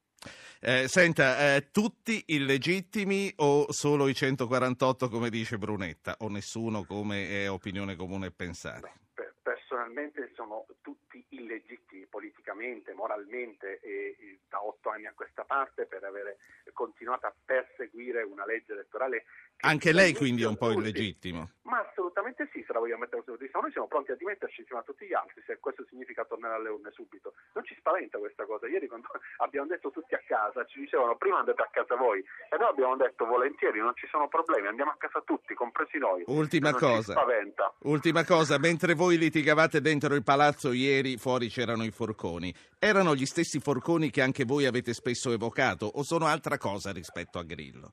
Eh, 0.60 0.88
senta, 0.88 1.54
eh, 1.54 1.70
tutti 1.70 2.22
illegittimi 2.26 3.32
o 3.36 3.70
solo 3.72 4.08
i 4.08 4.14
148 4.14 5.08
come 5.08 5.30
dice 5.30 5.56
Brunetta 5.58 6.16
o 6.20 6.28
nessuno 6.28 6.84
come 6.84 7.28
è 7.28 7.50
opinione 7.50 7.94
comune 7.96 8.30
pensare? 8.30 8.92
Per, 9.14 9.34
personalmente 9.42 10.32
sono 10.34 10.66
tutti 10.80 11.24
illegittimi 11.30 12.06
politicamente, 12.06 12.92
moralmente 12.92 13.80
e, 13.80 14.16
e 14.18 14.38
da 14.48 14.64
otto 14.64 14.90
anni 14.90 15.06
a 15.06 15.12
questa 15.14 15.44
parte 15.44 15.86
per 15.86 16.04
aver 16.04 16.36
continuato 16.72 17.26
a 17.26 17.34
perseguire 17.44 18.22
una 18.22 18.44
legge 18.44 18.72
elettorale. 18.72 19.24
Anche 19.60 19.92
lei 19.92 20.14
quindi 20.14 20.42
è 20.42 20.46
un 20.46 20.56
po' 20.56 20.70
illegittimo? 20.70 21.50
Ma 21.62 21.84
assolutamente 21.86 22.48
sì, 22.52 22.62
se 22.66 22.72
la 22.72 22.78
vogliamo 22.78 23.00
mettere 23.00 23.22
così. 23.24 23.50
Noi 23.52 23.72
siamo 23.72 23.88
pronti 23.88 24.12
a 24.12 24.14
dimetterci 24.14 24.60
insieme 24.60 24.80
a 24.80 24.84
tutti 24.84 25.04
gli 25.04 25.12
altri, 25.12 25.42
se 25.44 25.58
questo 25.58 25.84
significa 25.88 26.24
tornare 26.24 26.54
alle 26.54 26.70
urne 26.70 26.90
subito. 26.92 27.34
Non 27.52 27.64
ci 27.64 27.74
spaventa 27.76 28.18
questa 28.18 28.46
cosa. 28.46 28.68
Ieri 28.68 28.86
quando 28.86 29.08
abbiamo 29.44 29.66
detto 29.66 29.90
tutti 29.90 30.14
a 30.14 30.22
casa, 30.26 30.64
ci 30.64 30.80
dicevano 30.80 31.16
prima 31.16 31.38
andate 31.40 31.60
a 31.60 31.68
casa 31.70 31.96
voi 31.96 32.20
e 32.20 32.56
noi 32.56 32.68
abbiamo 32.68 32.96
detto 32.96 33.26
volentieri, 33.26 33.80
non 33.80 33.92
ci 33.96 34.06
sono 34.10 34.28
problemi, 34.28 34.68
andiamo 34.68 34.92
a 34.92 34.96
casa 34.96 35.20
tutti, 35.26 35.54
compresi 35.54 35.98
noi. 35.98 36.22
Ultima 36.26 36.70
non 36.70 36.78
cosa. 36.78 37.14
Ultima 37.82 38.24
cosa, 38.24 38.58
mentre 38.58 38.94
voi 38.94 39.18
litigavate 39.18 39.80
dentro 39.80 40.14
il 40.14 40.22
palazzo 40.22 40.72
ieri, 40.72 41.16
fuori 41.16 41.48
c'erano 41.48 41.84
i 41.84 41.90
forconi. 41.90 42.54
Erano 42.78 43.14
gli 43.14 43.26
stessi 43.26 43.60
forconi 43.60 44.10
che 44.10 44.22
anche 44.22 44.44
voi 44.44 44.66
avete 44.66 44.94
spesso 44.94 45.32
evocato 45.32 45.84
o 45.86 46.02
sono 46.02 46.26
altra 46.26 46.56
cosa 46.56 46.92
rispetto 46.92 47.38
a 47.38 47.42
Grillo? 47.42 47.92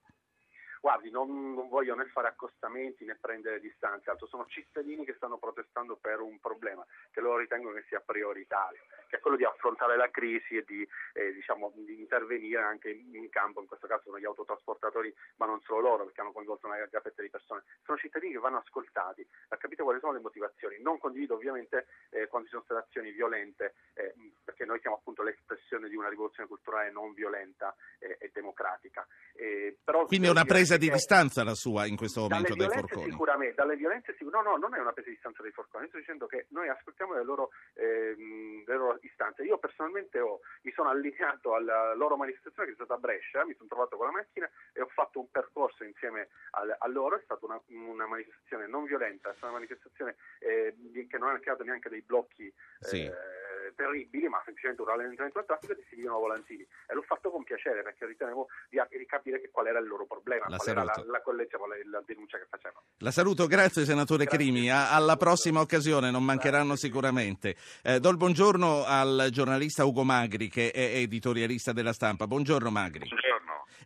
Guardi, 0.86 1.10
non, 1.10 1.56
non, 1.56 1.68
voglio 1.68 1.96
né 1.96 2.06
fare 2.06 2.28
accostamenti 2.28 3.06
né 3.06 3.18
prendere 3.20 3.60
distanze, 3.60 4.12
altro 4.12 4.28
sono 4.28 4.46
cittadini 4.46 5.04
che 5.04 5.16
stanno 5.16 5.40
protestando 5.40 5.96
per 5.96 6.20
un 6.20 6.38
problema 6.38 6.86
che 7.10 7.22
loro 7.22 7.40
ritengono 7.40 7.74
che 7.74 7.86
sia 7.88 8.04
prioritario, 8.06 8.82
che 9.08 9.18
è 9.18 9.20
quello 9.20 9.36
di 9.36 9.44
affrontare 9.46 9.98
la 9.98 10.12
crisi 10.12 10.58
e 10.58 10.64
di, 10.64 10.88
eh, 11.14 11.34
diciamo, 11.34 11.72
di 11.74 11.98
intervenire 11.98 12.62
anche 12.62 12.92
in, 12.92 13.16
in, 13.16 13.30
campo, 13.30 13.62
in 13.62 13.66
questo 13.66 13.88
caso 13.88 14.04
sono 14.04 14.20
gli 14.20 14.26
autotrasportatori, 14.26 15.12
ma 15.38 15.48
non 15.48 15.60
solo 15.62 15.80
loro, 15.80 16.04
perché 16.04 16.22
hanno 16.22 16.32
coinvolto 16.32 16.68
una 16.68 16.78
gazzetta 16.78 17.24
di 17.24 17.32
persone, 17.32 17.64
sono 17.84 17.98
cittadini 17.98 18.34
che 18.34 18.40
vanno 18.40 18.58
ascoltati, 18.58 19.28
ha 19.48 19.58
capito 19.58 19.86
quali 19.86 20.00
sono 20.00 20.14
le 20.14 20.20
motivazioni. 20.20 20.78
Non 20.82 21.00
condivido 21.00 21.34
ovviamente 21.34 21.88
eh, 22.12 22.28
quando 22.28 22.48
ci 22.48 22.54
sono 22.54 22.64
state 22.64 22.86
azioni 22.86 23.10
violente, 23.10 23.74
eh, 23.96 24.14
perché 24.44 24.66
noi 24.66 24.80
siamo 24.82 24.98
appunto 24.98 25.24
l'espressione 25.24 25.90
di 25.90 25.96
una 25.96 26.10
rivoluzione 26.10 26.48
culturale 26.48 26.92
non 26.92 27.12
violenta 27.14 27.76
eh, 27.98 28.18
e 28.20 28.30
democratica. 28.32 29.08
Eh, 29.34 29.78
però 29.84 30.06
Quindi 30.06 30.28
è 30.28 30.30
una 30.30 30.46
presa 30.46 30.75
presa 30.76 30.78
di 30.78 30.90
distanza 30.90 31.44
la 31.44 31.54
sua 31.54 31.86
in 31.86 31.96
questo 31.96 32.22
momento 32.22 32.56
dai 32.56 32.70
forconi? 32.70 33.12
Sicuramente, 33.12 33.56
dalle 33.56 33.76
violenze 33.76 34.12
sicuramente. 34.14 34.24
No, 34.36 34.42
no, 34.42 34.58
non 34.58 34.76
è 34.76 34.80
una 34.80 34.92
presa 34.92 35.08
di 35.08 35.16
distanza 35.16 35.42
dei 35.42 35.52
forconi, 35.52 35.88
sto 35.88 35.98
dicendo 35.98 36.26
che 36.26 36.48
noi 36.50 36.68
ascoltiamo 36.68 37.14
le 37.14 37.24
loro, 37.24 37.52
ehm, 37.76 38.64
le 38.66 38.76
loro 38.76 39.00
istanze. 39.02 39.44
Io 39.44 39.58
personalmente 39.58 40.20
ho, 40.20 40.42
mi 40.64 40.72
sono 40.74 40.90
allineato 40.90 41.56
alla 41.56 41.94
loro 41.94 42.18
manifestazione 42.18 42.68
che 42.68 42.74
è 42.74 42.76
stata 42.76 42.96
a 42.96 42.98
Brescia, 42.98 43.46
mi 43.46 43.56
sono 43.56 43.70
trovato 43.70 43.96
con 43.96 44.08
la 44.08 44.12
macchina 44.12 44.50
e 44.74 44.82
ho 44.82 44.88
fatto 44.88 45.20
un 45.20 45.32
percorso 45.32 45.86
insieme 45.86 46.28
al, 46.52 46.76
a 46.78 46.88
loro, 46.88 47.18
è 47.18 47.22
stata 47.24 47.46
una, 47.46 47.62
una, 47.68 48.08
manifestazione 48.08 48.68
non 48.68 48.84
violenta, 48.84 49.30
è 49.30 49.34
stata 49.38 49.48
una 49.48 49.60
manifestazione 49.60 50.16
eh, 50.40 50.76
che 51.08 51.18
non 51.18 51.30
ha 51.30 51.40
creato 51.40 51.64
neanche 51.64 51.90
dei 51.90 52.02
blocchi. 52.02 52.52
Sì. 52.80 53.04
Eh, 53.06 53.45
terribili, 53.76 54.28
ma 54.28 54.42
semplicemente 54.44 54.82
un 54.82 54.88
rallentamento 54.88 55.38
del 55.40 55.48
traffico 55.48 55.74
e 55.74 55.84
si 55.90 55.96
dividono 55.96 56.20
volantini. 56.20 56.62
E 56.88 56.94
l'ho 56.94 57.02
fatto 57.04 57.30
con 57.30 57.44
piacere 57.44 57.84
perché 57.84 58.06
ritenevo 58.06 58.48
di, 58.70 58.80
di 58.98 59.06
capire 59.06 59.40
che 59.42 59.50
qual 59.52 59.68
era 59.68 59.80
il 59.80 59.88
loro 59.88 60.06
problema, 60.06 60.46
La 60.48 60.58
qual 60.58 60.70
era 60.70 60.84
la, 60.84 60.94
saluto. 60.94 61.12
la, 61.12 61.22
qual- 61.22 61.38
diciamo, 61.44 61.66
la- 61.68 61.76
la 61.92 62.04
denuncia 62.06 62.38
che 62.38 62.46
facevano. 62.50 62.84
La 63.00 63.12
saluto, 63.12 63.48
grazie 63.48 63.86
senatore 63.86 64.26
Crimi. 64.26 64.70
A- 64.72 64.92
alla 64.96 65.18
prossima 65.18 65.60
occasione, 65.60 66.10
non 66.12 66.24
mancheranno 66.24 66.76
sicuramente. 66.76 67.56
Eh, 67.84 68.00
do 68.00 68.10
il 68.10 68.18
buongiorno 68.18 68.84
al 68.86 69.28
giornalista 69.32 69.86
Ugo 69.86 70.04
Magri, 70.04 70.48
che 70.50 70.72
è 70.72 70.96
editorialista 70.98 71.72
della 71.74 71.94
stampa. 71.94 72.28
Buongiorno 72.28 72.70
Magri. 72.72 73.00
Buongiorno. 73.08 73.34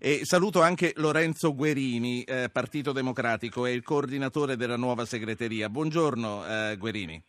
E 0.02 0.22
saluto 0.24 0.62
anche 0.62 0.94
Lorenzo 0.96 1.54
Guerini, 1.54 2.24
eh, 2.24 2.50
Partito 2.52 2.92
Democratico, 2.94 3.66
è 3.66 3.72
il 3.72 3.84
coordinatore 3.84 4.56
della 4.56 4.78
nuova 4.78 5.04
segreteria. 5.06 5.68
Buongiorno 5.70 6.46
eh, 6.46 6.76
Guerini. 6.78 7.22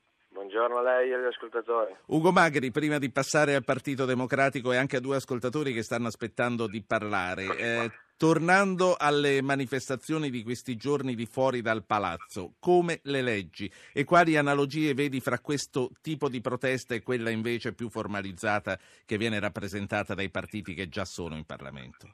Buongiorno 0.61 0.91
a 0.91 0.95
lei 0.95 1.11
e 1.11 1.15
agli 1.15 1.25
ascoltatori. 1.25 1.97
Ugo 2.09 2.33
Magri, 2.33 2.71
prima 2.71 2.99
di 2.99 3.11
passare 3.11 3.55
al 3.55 3.65
Partito 3.65 4.05
Democratico 4.05 4.73
e 4.73 4.77
anche 4.77 4.99
a 4.99 5.01
due 5.01 5.17
ascoltatori 5.17 5.73
che 5.73 5.83
stanno 5.83 6.09
aspettando 6.09 6.67
di 6.67 6.83
parlare, 6.83 7.57
eh, 7.57 7.91
tornando 8.19 8.95
alle 8.99 9.41
manifestazioni 9.41 10.29
di 10.29 10.43
questi 10.43 10.77
giorni 10.77 11.15
di 11.15 11.25
fuori 11.25 11.63
dal 11.63 11.87
palazzo, 11.87 12.57
come 12.61 13.01
le 13.05 13.23
leggi 13.23 13.73
e 13.95 14.05
quali 14.05 14.37
analogie 14.37 14.93
vedi 14.93 15.21
fra 15.21 15.39
questo 15.39 15.93
tipo 16.03 16.29
di 16.29 16.43
protesta 16.43 16.95
e 16.95 17.03
quella 17.03 17.31
invece 17.31 17.73
più 17.73 17.89
formalizzata 17.89 18.79
che 19.07 19.17
viene 19.17 19.41
rappresentata 19.41 20.13
dai 20.13 20.29
partiti 20.29 20.75
che 20.75 20.91
già 20.91 21.07
sono 21.07 21.37
in 21.37 21.47
Parlamento? 21.47 22.07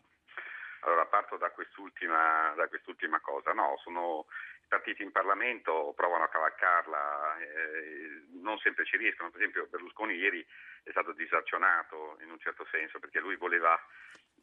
Allora 0.83 1.05
parto 1.07 1.37
da 1.37 1.51
quest'ultima, 1.51 2.55
da 2.55 2.69
quest'ultima 2.69 3.19
cosa. 3.19 3.53
No, 3.53 3.75
sono 3.83 4.27
i 4.67 4.69
partiti 4.69 5.03
in 5.05 5.13
Parlamento, 5.13 5.93
provano 5.95 6.25
a 6.25 6.29
cavalcarla, 6.29 7.39
eh, 7.39 8.25
non 8.43 8.59
sempre 8.59 8.85
ci 8.85 8.97
riescono. 8.97 9.31
Per 9.31 9.41
esempio 9.41 9.67
Berlusconi 9.69 10.15
ieri 10.15 10.45
è 10.83 10.91
stato 10.91 11.13
disarcionato 11.13 12.19
in 12.21 12.31
un 12.31 12.39
certo 12.41 12.67
senso 12.71 12.99
perché 12.99 13.21
lui 13.21 13.37
voleva, 13.37 13.79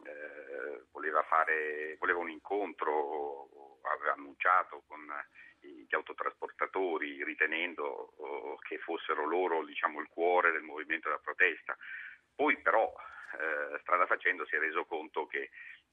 eh, 0.05 0.86
voleva, 0.91 1.21
fare, 1.24 1.97
voleva 1.99 2.19
un 2.19 2.30
incontro, 2.30 3.80
aveva 3.84 4.13
annunciato 4.13 4.84
con 4.88 5.01
gli 5.59 5.93
autotrasportatori 5.93 7.24
ritenendo 7.24 8.13
oh, 8.17 8.57
che 8.57 8.78
fossero 8.80 9.26
loro 9.26 9.63
diciamo, 9.65 9.99
il 9.99 10.07
cuore 10.07 10.51
del 10.51 10.63
movimento 10.63 11.09
della 11.09 11.19
protesta. 11.19 11.78
Poi 12.34 12.57
però 12.61 12.91
eh, 13.39 13.80
strada 13.82 14.05
facendo 14.05 14.45
si 14.45 14.55
è 14.55 14.59
reso 14.59 14.86
conto 14.86 15.28
che 15.28 15.49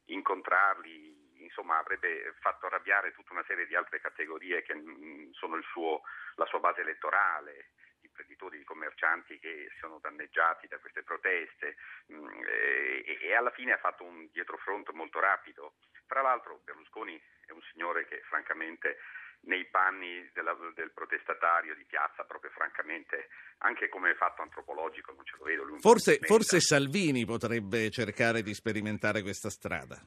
incontrarli 0.07 1.20
insomma, 1.51 1.79
avrebbe 1.79 2.35
fatto 2.41 2.67
arrabbiare 2.67 3.13
tutta 3.13 3.33
una 3.33 3.45
serie 3.47 3.67
di 3.67 3.75
altre 3.75 4.01
categorie 4.01 4.63
che 4.63 4.75
mh, 4.75 5.33
sono 5.33 5.57
il 5.57 5.65
suo, 5.65 6.03
la 6.37 6.47
sua 6.47 6.61
base 6.61 6.81
elettorale, 6.81 7.71
imprenditori, 8.03 8.61
i 8.61 8.65
commercianti 8.65 9.39
che 9.39 9.69
sono 9.81 9.99
danneggiati 10.01 10.69
da 10.69 10.79
queste 10.79 11.03
proteste 11.03 11.77
mh, 12.07 12.45
e, 12.47 13.19
e 13.21 13.35
alla 13.35 13.51
fine 13.51 13.73
ha 13.73 13.79
fatto 13.79 14.05
un 14.05 14.29
dietrofront 14.33 14.91
molto 14.93 15.19
rapido. 15.19 15.75
Tra 16.07 16.23
l'altro 16.23 16.61
Berlusconi 16.65 17.21
è 17.47 17.51
un 17.53 17.63
signore 17.73 18.07
che 18.07 18.23
francamente 18.29 18.99
nei 19.43 19.65
panni 19.67 20.29
della, 20.35 20.55
del 20.75 20.91
protestatario 20.93 21.75
di 21.75 21.85
piazza, 21.85 22.25
proprio 22.25 22.51
francamente, 22.51 23.29
anche 23.59 23.89
come 23.89 24.15
fatto 24.15 24.43
antropologico 24.43 25.13
non 25.13 25.25
ce 25.25 25.37
lo 25.39 25.45
vedo. 25.45 25.79
Forse, 25.79 26.19
forse 26.21 26.61
Salvini 26.61 27.25
potrebbe 27.25 27.91
cercare 27.91 28.43
di 28.43 28.53
sperimentare 28.53 29.23
questa 29.23 29.49
strada. 29.49 29.99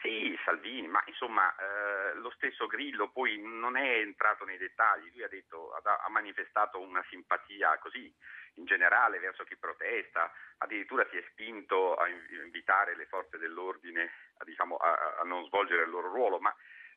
Sì, 0.00 0.38
Salvini, 0.44 0.86
ma 0.86 1.02
insomma 1.06 1.52
eh, 1.56 2.14
lo 2.14 2.30
stesso 2.30 2.66
Grillo 2.66 3.10
poi 3.10 3.40
non 3.42 3.76
è 3.76 3.98
entrato 3.98 4.44
nei 4.44 4.56
dettagli, 4.56 5.10
lui 5.12 5.24
ha, 5.24 5.28
detto, 5.28 5.72
ha, 5.72 5.96
ha 6.04 6.08
manifestato 6.08 6.80
una 6.80 7.04
simpatia 7.08 7.78
così 7.78 8.14
in 8.54 8.64
generale 8.64 9.18
verso 9.18 9.42
chi 9.44 9.56
protesta, 9.56 10.30
addirittura 10.58 11.06
si 11.10 11.16
è 11.16 11.24
spinto 11.30 11.96
a 11.96 12.08
inv- 12.08 12.30
invitare 12.30 12.94
le 12.94 13.06
forze 13.06 13.38
dell'ordine 13.38 14.10
a, 14.38 14.44
diciamo, 14.44 14.76
a, 14.76 15.16
a 15.20 15.22
non 15.24 15.44
svolgere 15.46 15.82
il 15.82 15.90
loro 15.90 16.08
ruolo, 16.08 16.38
ma 16.38 16.54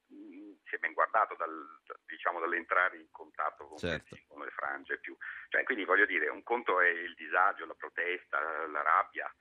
mh, 0.08 0.54
si 0.66 0.76
è 0.76 0.78
ben 0.78 0.94
guardato 0.94 1.36
dal, 1.36 1.80
diciamo, 2.06 2.40
dall'entrare 2.40 2.98
in 2.98 3.10
contatto 3.10 3.68
con, 3.68 3.78
Certo. 3.78 4.10
questi, 4.10 4.28
con 4.28 4.44
le 4.44 4.52
frange 4.52 5.00
più. 5.00 5.18
Cioè, 5.50 5.64
quindi 5.64 5.86
voglio 5.86 6.06
dire, 6.06 6.30
un 6.30 6.44
conto 6.44 6.80
è 6.80 6.88
il 6.88 7.16
disagio, 7.16 7.66
la 7.66 7.76
protesta, 7.76 8.40
la 8.68 8.82
rabbia, 8.82 9.34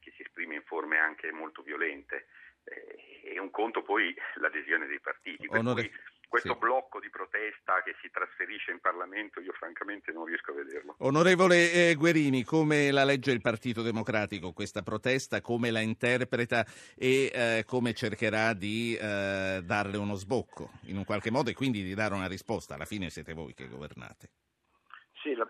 che 0.00 0.12
si 0.16 0.22
esprime 0.22 0.56
in 0.56 0.62
forme 0.62 0.98
anche 0.98 1.30
molto 1.32 1.62
violente, 1.62 2.26
eh, 2.64 3.32
e 3.34 3.38
un 3.38 3.50
conto 3.50 3.82
poi 3.82 4.14
l'adesione 4.36 4.86
dei 4.86 5.00
partiti. 5.00 5.48
Per 5.48 5.58
Onore- 5.58 5.88
cui 5.88 6.00
questo 6.32 6.54
sì. 6.54 6.58
blocco 6.60 6.98
di 6.98 7.10
protesta 7.10 7.82
che 7.82 7.94
si 8.00 8.08
trasferisce 8.10 8.70
in 8.70 8.80
Parlamento 8.80 9.38
io 9.42 9.52
francamente 9.52 10.12
non 10.12 10.24
riesco 10.24 10.52
a 10.52 10.54
vederlo. 10.54 10.94
Onorevole 11.00 11.72
eh, 11.72 11.94
Guerini, 11.94 12.42
come 12.42 12.90
la 12.90 13.04
legge 13.04 13.32
il 13.32 13.42
Partito 13.42 13.82
Democratico 13.82 14.52
questa 14.52 14.80
protesta, 14.80 15.42
come 15.42 15.70
la 15.70 15.80
interpreta 15.80 16.64
e 16.96 17.30
eh, 17.34 17.64
come 17.66 17.92
cercherà 17.92 18.54
di 18.54 18.96
eh, 18.96 19.60
darle 19.62 19.98
uno 19.98 20.14
sbocco 20.14 20.70
in 20.84 20.96
un 20.96 21.04
qualche 21.04 21.30
modo 21.30 21.50
e 21.50 21.54
quindi 21.54 21.82
di 21.82 21.92
dare 21.92 22.14
una 22.14 22.28
risposta? 22.28 22.76
Alla 22.76 22.86
fine 22.86 23.10
siete 23.10 23.34
voi 23.34 23.52
che 23.52 23.68
governate. 23.68 24.30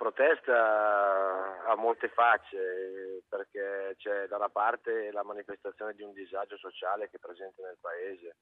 Protesta 0.03 1.63
ha 1.65 1.77
molte 1.77 2.09
facce 2.09 3.23
perché 3.29 3.95
c'è 3.99 4.27
da 4.27 4.35
una 4.35 4.49
parte 4.49 5.13
la 5.13 5.23
manifestazione 5.23 5.95
di 5.95 6.03
un 6.03 6.13
disagio 6.13 6.57
sociale 6.57 7.09
che 7.09 7.19
è 7.19 7.21
presente 7.21 7.63
nel 7.63 7.79
paese. 7.81 8.35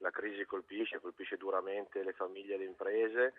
La 0.00 0.10
crisi 0.10 0.44
colpisce, 0.44 1.00
colpisce 1.00 1.38
duramente 1.38 2.02
le 2.02 2.12
famiglie 2.12 2.56
e 2.56 2.58
le 2.58 2.64
imprese, 2.64 3.32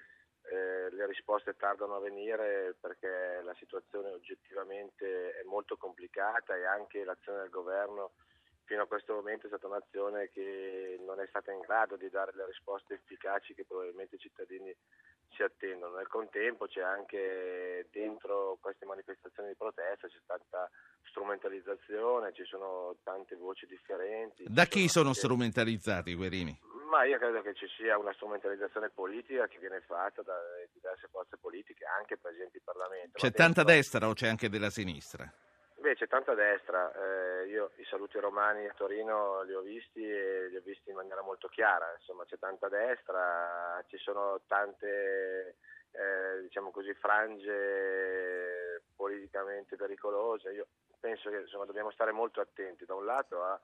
eh, 0.49 0.89
le 0.89 1.05
risposte 1.05 1.55
tardano 1.55 1.97
a 1.97 1.99
venire 1.99 2.75
perché 2.81 3.41
la 3.43 3.53
situazione 3.59 4.09
oggettivamente 4.09 5.37
è 5.37 5.43
molto 5.43 5.77
complicata 5.77 6.55
e 6.55 6.65
anche 6.65 7.03
l'azione 7.03 7.41
del 7.41 7.51
governo 7.51 8.13
fino 8.63 8.81
a 8.81 8.87
questo 8.87 9.13
momento 9.13 9.45
è 9.45 9.49
stata 9.49 9.67
un'azione 9.67 10.31
che 10.31 10.99
non 11.05 11.19
è 11.19 11.27
stata 11.27 11.51
in 11.51 11.59
grado 11.59 11.95
di 11.95 12.09
dare 12.09 12.31
le 12.33 12.47
risposte 12.47 12.95
efficaci 12.95 13.53
che 13.53 13.65
probabilmente 13.65 14.15
i 14.15 14.19
cittadini 14.19 14.75
si 15.35 15.43
attendono. 15.43 15.95
Nel 15.97 16.07
contempo 16.07 16.65
c'è 16.67 16.81
anche 16.81 17.87
dentro 17.91 18.57
queste 18.61 18.85
manifestazioni 18.85 19.49
di 19.49 19.55
protesta 19.55 20.07
c'è 20.07 20.19
tanta 20.25 20.69
strumentalizzazione, 21.09 22.33
ci 22.33 22.43
sono 22.45 22.95
tante 23.03 23.35
voci 23.35 23.65
differenti. 23.65 24.45
Da 24.47 24.65
chi 24.65 24.87
sono 24.87 25.07
anche- 25.09 25.19
strumentalizzati, 25.19 26.13
Guerini? 26.15 26.59
Ma 26.89 27.03
io 27.03 27.17
credo 27.17 27.41
che 27.41 27.53
ci 27.53 27.67
sia 27.77 27.97
una 27.97 28.13
strumentalizzazione 28.13 28.89
politica 28.89 29.47
che 29.47 29.59
viene 29.59 29.81
fatta 29.81 30.21
da 30.21 30.35
diverse 30.71 31.07
forze 31.11 31.35
politiche, 31.37 31.83
anche 31.85 32.17
presenti 32.17 32.57
in 32.57 32.63
Parlamento. 32.63 33.17
C'è 33.17 33.31
tanta 33.31 33.63
dentro- 33.63 33.75
destra 33.75 34.07
o 34.07 34.13
c'è 34.13 34.27
anche 34.27 34.49
della 34.49 34.69
sinistra? 34.69 35.29
Beh, 35.87 35.95
c'è 35.95 36.07
tanta 36.07 36.33
destra. 36.33 36.91
Eh, 36.91 37.47
io 37.47 37.71
i 37.77 37.85
saluti 37.85 38.19
romani 38.19 38.67
a 38.67 38.73
Torino 38.73 39.43
li 39.43 39.53
ho 39.53 39.61
visti 39.61 40.03
e 40.05 40.49
li 40.49 40.57
ho 40.57 40.61
visti 40.61 40.89
in 40.89 40.97
maniera 40.97 41.21
molto 41.21 41.47
chiara. 41.47 41.93
Insomma, 41.97 42.25
c'è 42.25 42.37
tanta 42.37 42.67
destra, 42.67 43.81
ci 43.87 43.95
sono 43.95 44.41
tante, 44.47 45.55
eh, 45.91 46.41
diciamo 46.41 46.71
così, 46.71 46.93
frange 46.95 48.83
politicamente 48.97 49.77
pericolose. 49.77 50.51
Io 50.51 50.67
penso 50.99 51.29
che 51.29 51.37
insomma, 51.37 51.63
dobbiamo 51.63 51.91
stare 51.91 52.11
molto 52.11 52.41
attenti, 52.41 52.83
da 52.83 52.93
un 52.93 53.05
lato, 53.05 53.41
a, 53.41 53.57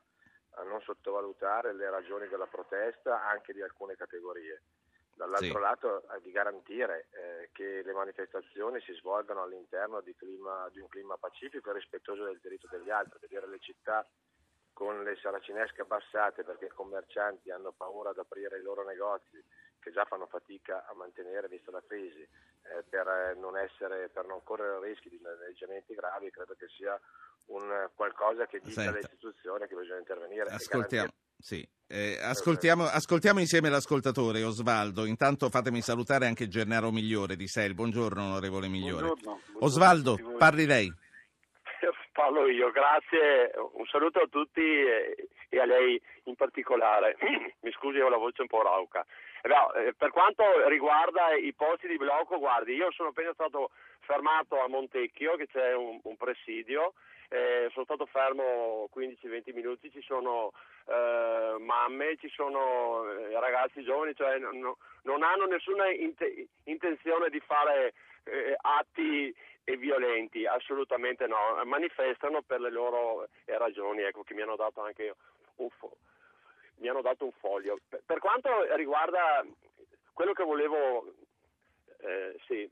a 0.51 0.63
non 0.63 0.79
sottovalutare 0.79 1.73
le 1.73 1.89
ragioni 1.89 2.29
della 2.29 2.47
protesta 2.47 3.21
anche 3.25 3.51
di 3.51 3.61
alcune 3.61 3.97
categorie. 3.97 4.61
Dall'altro 5.15 5.53
Sì. 5.53 5.59
lato 5.59 6.03
eh, 6.09 6.21
di 6.21 6.31
garantire 6.31 7.07
eh, 7.11 7.49
che 7.53 7.81
le 7.83 7.93
manifestazioni 7.93 8.81
si 8.81 8.93
svolgano 8.93 9.43
all'interno 9.43 10.01
di, 10.01 10.15
clima- 10.15 10.67
di 10.71 10.79
un 10.79 10.87
clima 10.87 11.17
pacifico 11.17 11.69
e 11.69 11.73
rispettoso 11.73 12.23
del 12.23 12.39
diritto 12.41 12.67
degli 12.69 12.89
altri, 12.89 13.19
vedere 13.21 13.47
le 13.47 13.59
città 13.59 14.07
con 14.73 15.03
le 15.03 15.15
saracinesche 15.17 15.81
abbassate 15.81 16.43
perché 16.43 16.65
i 16.65 16.69
commercianti 16.69 17.51
hanno 17.51 17.71
paura 17.73 18.09
ad 18.09 18.17
aprire 18.17 18.57
i 18.57 18.63
loro 18.63 18.83
negozi 18.83 19.43
che 19.79 19.91
già 19.91 20.03
fanno 20.05 20.25
fatica 20.25 20.85
a 20.87 20.93
mantenere 20.95 21.47
vista 21.47 21.69
la 21.69 21.83
crisi 21.85 22.21
eh, 22.21 22.83
per, 22.89 23.07
eh, 23.07 23.35
non 23.35 23.55
essere, 23.55 24.09
per 24.09 24.25
non 24.25 24.41
correre 24.43 24.79
rischi 24.87 25.09
di 25.09 25.19
danneggiamenti 25.21 25.93
gravi 25.93 26.31
credo 26.31 26.55
che 26.55 26.67
sia 26.69 26.99
un 27.47 27.89
qualcosa 27.93 28.47
che 28.47 28.61
dica 28.61 28.81
alle 28.81 29.01
Senta. 29.01 29.07
istituzioni 29.13 29.67
che 29.67 29.75
bisogna 29.75 29.99
intervenire 29.99 30.49
Ascoltiamo. 30.49 31.11
Sì. 31.43 31.61
Eh, 31.89 32.17
ascoltiamo, 32.23 32.85
ascoltiamo 32.85 33.39
insieme 33.41 33.67
l'ascoltatore 33.67 34.41
Osvaldo. 34.43 35.03
Intanto 35.03 35.49
fatemi 35.49 35.81
salutare 35.81 36.25
anche 36.25 36.47
Gennaro 36.47 36.89
Migliore 36.89 37.35
di 37.35 37.47
SEL. 37.49 37.73
Buongiorno, 37.73 38.23
onorevole 38.23 38.69
Migliore. 38.69 39.07
Buongiorno, 39.07 39.41
buongiorno 39.51 39.65
Osvaldo, 39.65 40.15
parli 40.37 40.65
lei. 40.65 40.87
Parlo 42.13 42.47
io, 42.47 42.71
grazie, 42.71 43.51
un 43.73 43.85
saluto 43.87 44.19
a 44.19 44.27
tutti 44.29 44.61
e, 44.61 45.27
e 45.49 45.59
a 45.59 45.65
lei 45.65 46.01
in 46.25 46.35
particolare. 46.35 47.17
Mi 47.59 47.71
scusi, 47.71 47.99
ho 47.99 48.07
la 48.07 48.17
voce 48.17 48.43
un 48.43 48.47
po' 48.47 48.61
rauca. 48.61 49.05
No, 49.43 49.73
eh, 49.73 49.93
per 49.97 50.11
quanto 50.11 50.43
riguarda 50.69 51.33
i 51.35 51.53
posti 51.53 51.89
di 51.89 51.97
blocco, 51.97 52.39
guardi, 52.39 52.73
io 52.73 52.89
sono 52.91 53.09
appena 53.09 53.33
stato 53.33 53.71
fermato 53.99 54.61
a 54.61 54.69
Montecchio, 54.69 55.35
che 55.35 55.47
c'è 55.47 55.73
un, 55.73 55.99
un 56.03 56.15
presidio, 56.15 56.93
eh, 57.27 57.67
sono 57.73 57.83
stato 57.83 58.05
fermo 58.05 58.87
15-20 58.95 59.53
minuti, 59.53 59.91
ci 59.91 60.01
sono 60.01 60.53
eh, 60.85 61.55
mamme, 61.59 62.17
ci 62.17 62.29
sono 62.29 63.09
eh, 63.09 63.39
ragazzi 63.39 63.83
giovani, 63.83 64.15
cioè 64.15 64.37
non, 64.37 64.73
non 65.03 65.23
hanno 65.23 65.45
nessuna 65.45 65.89
inte- 65.91 66.47
intenzione 66.65 67.29
di 67.29 67.39
fare 67.39 67.93
eh, 68.23 68.55
atti 68.59 69.33
e 69.65 69.77
violenti, 69.77 70.45
assolutamente 70.45 71.25
no, 71.25 71.61
manifestano 71.63 72.41
per 72.41 72.59
le 72.59 72.69
loro 72.69 73.27
eh, 73.45 73.57
ragioni, 73.57 74.01
ecco 74.01 74.23
che 74.23 74.33
mi 74.33 74.41
hanno 74.41 74.57
dato 74.57 74.81
anche 74.81 75.15
un, 75.55 75.69
fo- 75.69 75.95
hanno 76.81 77.01
dato 77.01 77.25
un 77.25 77.31
foglio. 77.31 77.79
Per, 77.87 78.01
per 78.05 78.19
quanto 78.19 78.49
riguarda 78.75 79.45
quello 80.11 80.33
che 80.33 80.43
volevo, 80.43 81.13
eh, 81.99 82.37
sì, 82.45 82.69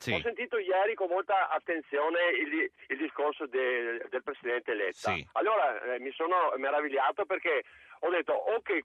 Sì. 0.00 0.12
ho 0.14 0.20
sentito 0.20 0.56
ieri 0.56 0.94
con 0.94 1.08
molta 1.08 1.50
attenzione 1.50 2.30
il, 2.30 2.72
il 2.88 2.96
discorso 2.96 3.46
de- 3.46 4.02
del 4.08 4.22
Presidente 4.22 4.72
Letta. 4.72 5.12
Sì. 5.12 5.26
Allora 5.32 5.78
eh, 5.82 6.00
mi 6.00 6.10
sono 6.12 6.54
meravigliato 6.56 7.26
perché 7.26 7.64
ho 8.00 8.08
detto 8.08 8.32
o 8.32 8.62
che 8.62 8.82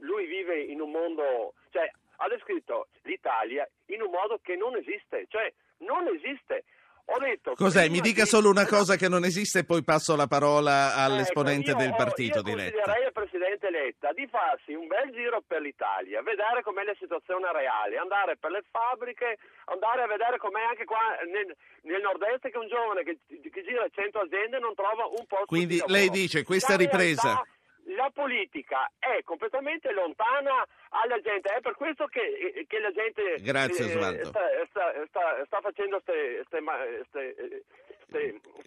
lui 0.00 0.26
vive 0.26 0.60
in 0.60 0.80
un 0.80 0.90
mondo, 0.90 1.54
cioè 1.70 1.88
ha 2.16 2.28
descritto 2.28 2.88
l'Italia 3.02 3.68
in 3.86 4.02
un 4.02 4.10
modo 4.10 4.40
che 4.42 4.56
non 4.56 4.74
esiste, 4.74 5.26
cioè 5.28 5.52
non 5.78 6.08
esiste. 6.08 6.64
Ho 7.08 7.18
detto 7.20 7.54
Cos'è? 7.54 7.88
Mi 7.88 8.00
dica 8.00 8.22
di- 8.24 8.28
solo 8.28 8.50
una 8.50 8.66
cosa 8.68 8.96
che 8.96 9.08
non 9.08 9.24
esiste 9.24 9.60
e 9.60 9.64
poi 9.64 9.84
passo 9.84 10.16
la 10.16 10.26
parola 10.26 10.94
all'esponente 10.96 11.70
Ecco, 11.70 11.78
del 11.80 11.94
partito 11.94 12.38
io 12.38 12.42
di 12.42 12.54
Letta. 12.54 12.72
consiglierei 12.74 13.04
al 13.06 13.12
Presidente 13.12 13.70
Letta 13.70 14.12
di 14.12 14.26
farsi 14.26 14.72
un 14.74 14.86
bel 14.88 15.12
giro 15.12 15.42
per 15.46 15.60
l'Italia, 15.60 16.20
vedere 16.22 16.62
com'è 16.62 16.82
la 16.82 16.96
situazione 16.98 17.46
reale, 17.52 17.96
andare 17.96 18.36
per 18.36 18.50
le 18.50 18.64
fabbriche, 18.70 19.38
andare 19.66 20.02
a 20.02 20.06
vedere 20.08 20.36
com'è 20.38 20.62
anche 20.62 20.84
qua 20.84 20.98
nel, 21.30 21.54
nel 21.82 22.00
nord-est 22.02 22.48
che 22.50 22.58
un 22.58 22.66
giovane 22.68 23.04
che, 23.04 23.18
che 23.50 23.62
gira 23.62 23.86
100 23.88 24.18
aziende 24.18 24.58
non 24.58 24.74
trova 24.74 25.06
un 25.06 25.24
posto 25.26 25.46
Quindi 25.46 25.74
di 25.74 25.78
lavoro. 25.86 25.98
lei 25.98 26.10
dice 26.10 26.42
questa 26.42 26.76
ripresa... 26.76 27.22
realtà- 27.22 27.50
la 27.94 28.10
politica 28.12 28.90
è 28.98 29.22
completamente 29.22 29.92
lontana 29.92 30.66
alla 30.90 31.20
gente, 31.20 31.54
è 31.54 31.60
per 31.60 31.74
questo 31.74 32.06
che, 32.06 32.64
che 32.66 32.78
la 32.80 32.90
gente 32.90 33.36
Grazie, 33.40 33.84
eh, 33.84 34.24
sta, 34.24 34.42
sta- 34.66 35.06
sta- 35.06 35.44
sta 35.44 35.60
facendo 35.60 36.00
ste, 36.00 36.42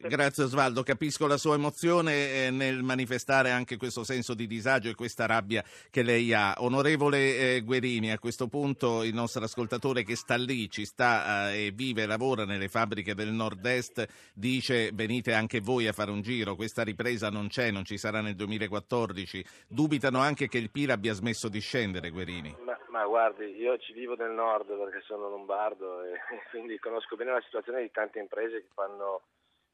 Grazie 0.02 0.44
Osvaldo, 0.44 0.82
capisco 0.82 1.28
la 1.28 1.38
sua 1.38 1.56
emozione 1.56 2.48
eh, 2.48 2.52
nel 2.52 2.84
manifestare 2.84 3.52
anche 3.52 3.76
questo 3.76 4.04
senso 4.04 4.34
di 4.34 4.48
disagio 4.48 4.90
e 4.90 4.96
questa 4.96 5.26
rabbia 5.26 5.64
che 5.90 6.04
lei 6.04 6.34
ha. 6.34 6.56
Onorevole 6.60 7.56
eh, 7.56 7.62
Guerini, 7.62 8.12
a 8.12 8.20
questo 8.20 8.48
punto 8.48 9.04
il 9.04 9.14
nostro 9.14 9.44
ascoltatore 9.44 10.04
che 10.04 10.16
sta 10.16 10.36
lì, 10.36 10.70
ci 10.70 10.86
sta 10.86 11.52
eh, 11.52 11.66
e 11.66 11.72
vive 11.72 12.04
e 12.04 12.06
lavora 12.06 12.46
nelle 12.46 12.70
fabbriche 12.70 13.14
del 13.14 13.32
nord-est, 13.32 14.06
dice 14.34 14.92
venite 14.94 15.34
anche 15.34 15.60
voi 15.60 15.88
a 15.88 15.94
fare 15.94 16.12
un 16.12 16.22
giro, 16.22 16.56
questa 16.56 16.84
ripresa 16.84 17.30
non 17.30 17.48
c'è, 17.50 17.70
non 17.70 17.84
ci 17.84 17.98
sarà 17.98 18.22
nel 18.22 18.36
2014. 18.36 19.44
Dubitano 19.68 20.20
anche 20.20 20.48
che 20.48 20.58
il 20.58 20.72
PIL 20.72 20.92
abbia 20.92 21.14
smesso 21.14 21.50
di 21.50 21.60
scendere, 21.60 22.10
Guerini. 22.10 22.56
Ma, 23.00 23.06
guardi, 23.06 23.56
io 23.56 23.78
ci 23.78 23.94
vivo 23.94 24.18
nel 24.18 24.32
nord 24.32 24.78
perché 24.78 25.00
sono 25.06 25.30
lombardo 25.30 26.04
e 26.04 26.20
quindi 26.52 26.78
conosco 26.80 27.16
bene 27.16 27.32
la 27.32 27.42
situazione 27.42 27.82
di 27.82 27.92
tante 27.92 28.20
imprese 28.20 28.60
che 28.60 28.68
fanno 28.74 29.22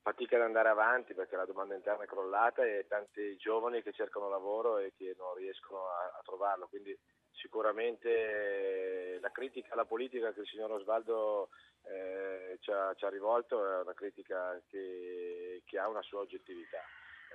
fatica 0.04 0.36
ad 0.36 0.44
andare 0.44 0.70
avanti 0.70 1.16
perché 1.16 1.36
la 1.36 1.48
domanda 1.48 1.74
interna 1.74 2.04
è 2.04 2.08
crollata 2.08 2.64
e 2.64 2.86
tanti 2.88 3.36
giovani 3.38 3.82
che 3.82 3.94
cercano 3.94 4.30
lavoro 4.30 4.78
e 4.78 4.94
che 4.96 5.16
non 5.18 5.34
riescono 5.34 5.88
a, 5.88 6.20
a 6.20 6.22
trovarlo. 6.24 6.68
Quindi 6.68 6.96
sicuramente 7.32 9.16
eh, 9.16 9.20
la 9.20 9.32
critica 9.32 9.74
alla 9.74 9.86
politica 9.86 10.32
che 10.32 10.42
il 10.42 10.48
signor 10.48 10.74
Osvaldo 10.74 11.50
eh, 11.82 12.60
ci, 12.60 12.70
ha, 12.70 12.94
ci 12.94 13.06
ha 13.06 13.10
rivolto 13.10 13.68
è 13.68 13.82
una 13.82 13.96
critica 13.96 14.62
che, 14.70 15.64
che 15.66 15.80
ha 15.80 15.88
una 15.88 16.04
sua 16.04 16.20
oggettività. 16.20 16.84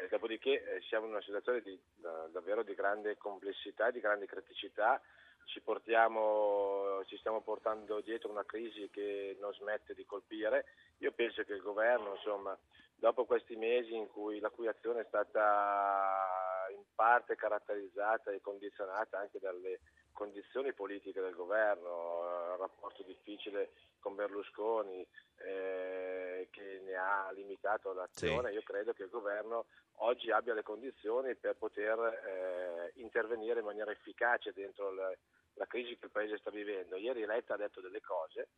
Eh, 0.01 0.07
dopodiché 0.07 0.51
eh, 0.63 0.81
siamo 0.83 1.07
in 1.07 1.13
una 1.15 1.23
situazione 1.23 1.61
di, 1.63 1.77
da- 1.97 2.29
davvero 2.31 2.63
di 2.63 2.75
grande 2.75 3.17
complessità, 3.17 3.91
di 3.91 3.99
grande 3.99 4.27
criticità, 4.27 5.03
ci, 5.45 5.61
portiamo, 5.61 7.03
ci 7.07 7.17
stiamo 7.19 7.41
portando 7.41 8.01
dietro 8.01 8.31
una 8.31 8.45
crisi 8.45 8.89
che 8.91 9.37
non 9.41 9.53
smette 9.55 9.95
di 9.95 10.05
colpire. 10.05 10.65
Io 10.99 11.13
penso 11.13 11.43
che 11.45 11.55
il 11.55 11.63
governo, 11.63 12.15
insomma, 12.15 12.57
dopo 12.95 13.25
questi 13.25 13.57
mesi 13.57 13.95
in 13.95 14.09
cui 14.09 14.39
la 14.41 14.51
cui 14.51 14.69
azione 14.69 15.01
è 15.01 15.07
stata 15.09 16.67
in 16.71 16.83
parte 16.95 17.35
caratterizzata 17.35 18.31
e 18.31 18.41
condizionata 18.41 19.19
anche 19.19 19.39
dalle 19.39 19.81
condizioni 20.13 20.73
politiche 20.73 21.21
del 21.21 21.35
governo, 21.35 22.25
eh, 22.25 22.57
rapporto 22.59 23.03
difficile 23.03 23.71
con 24.01 24.15
Berlusconi 24.15 25.07
eh, 25.37 26.49
che 26.51 26.81
ne 26.85 26.95
ha 26.95 27.31
limitato 27.33 27.93
l'azione, 27.93 28.53
io 28.53 28.63
credo 28.63 28.93
che 28.93 29.05
il 29.05 29.09
governo 29.09 29.67
oggi 30.03 30.31
abbia 30.31 30.55
le 30.55 30.63
condizioni 30.63 31.35
per 31.35 31.57
poter 31.57 31.99
eh, 31.99 32.70
intervenire 33.03 33.61
in 33.61 33.67
maniera 33.67 33.91
efficace 33.91 34.53
dentro 34.53 34.93
la, 34.93 35.13
la 35.55 35.67
crisi 35.67 35.97
che 35.97 36.07
il 36.07 36.11
Paese 36.11 36.39
sta 36.39 36.51
vivendo. 36.51 36.97
Ieri 36.97 37.25
Letta 37.27 37.55
ha 37.55 37.59
detto 37.59 37.81
delle 37.81 38.01
cose, 38.01 38.49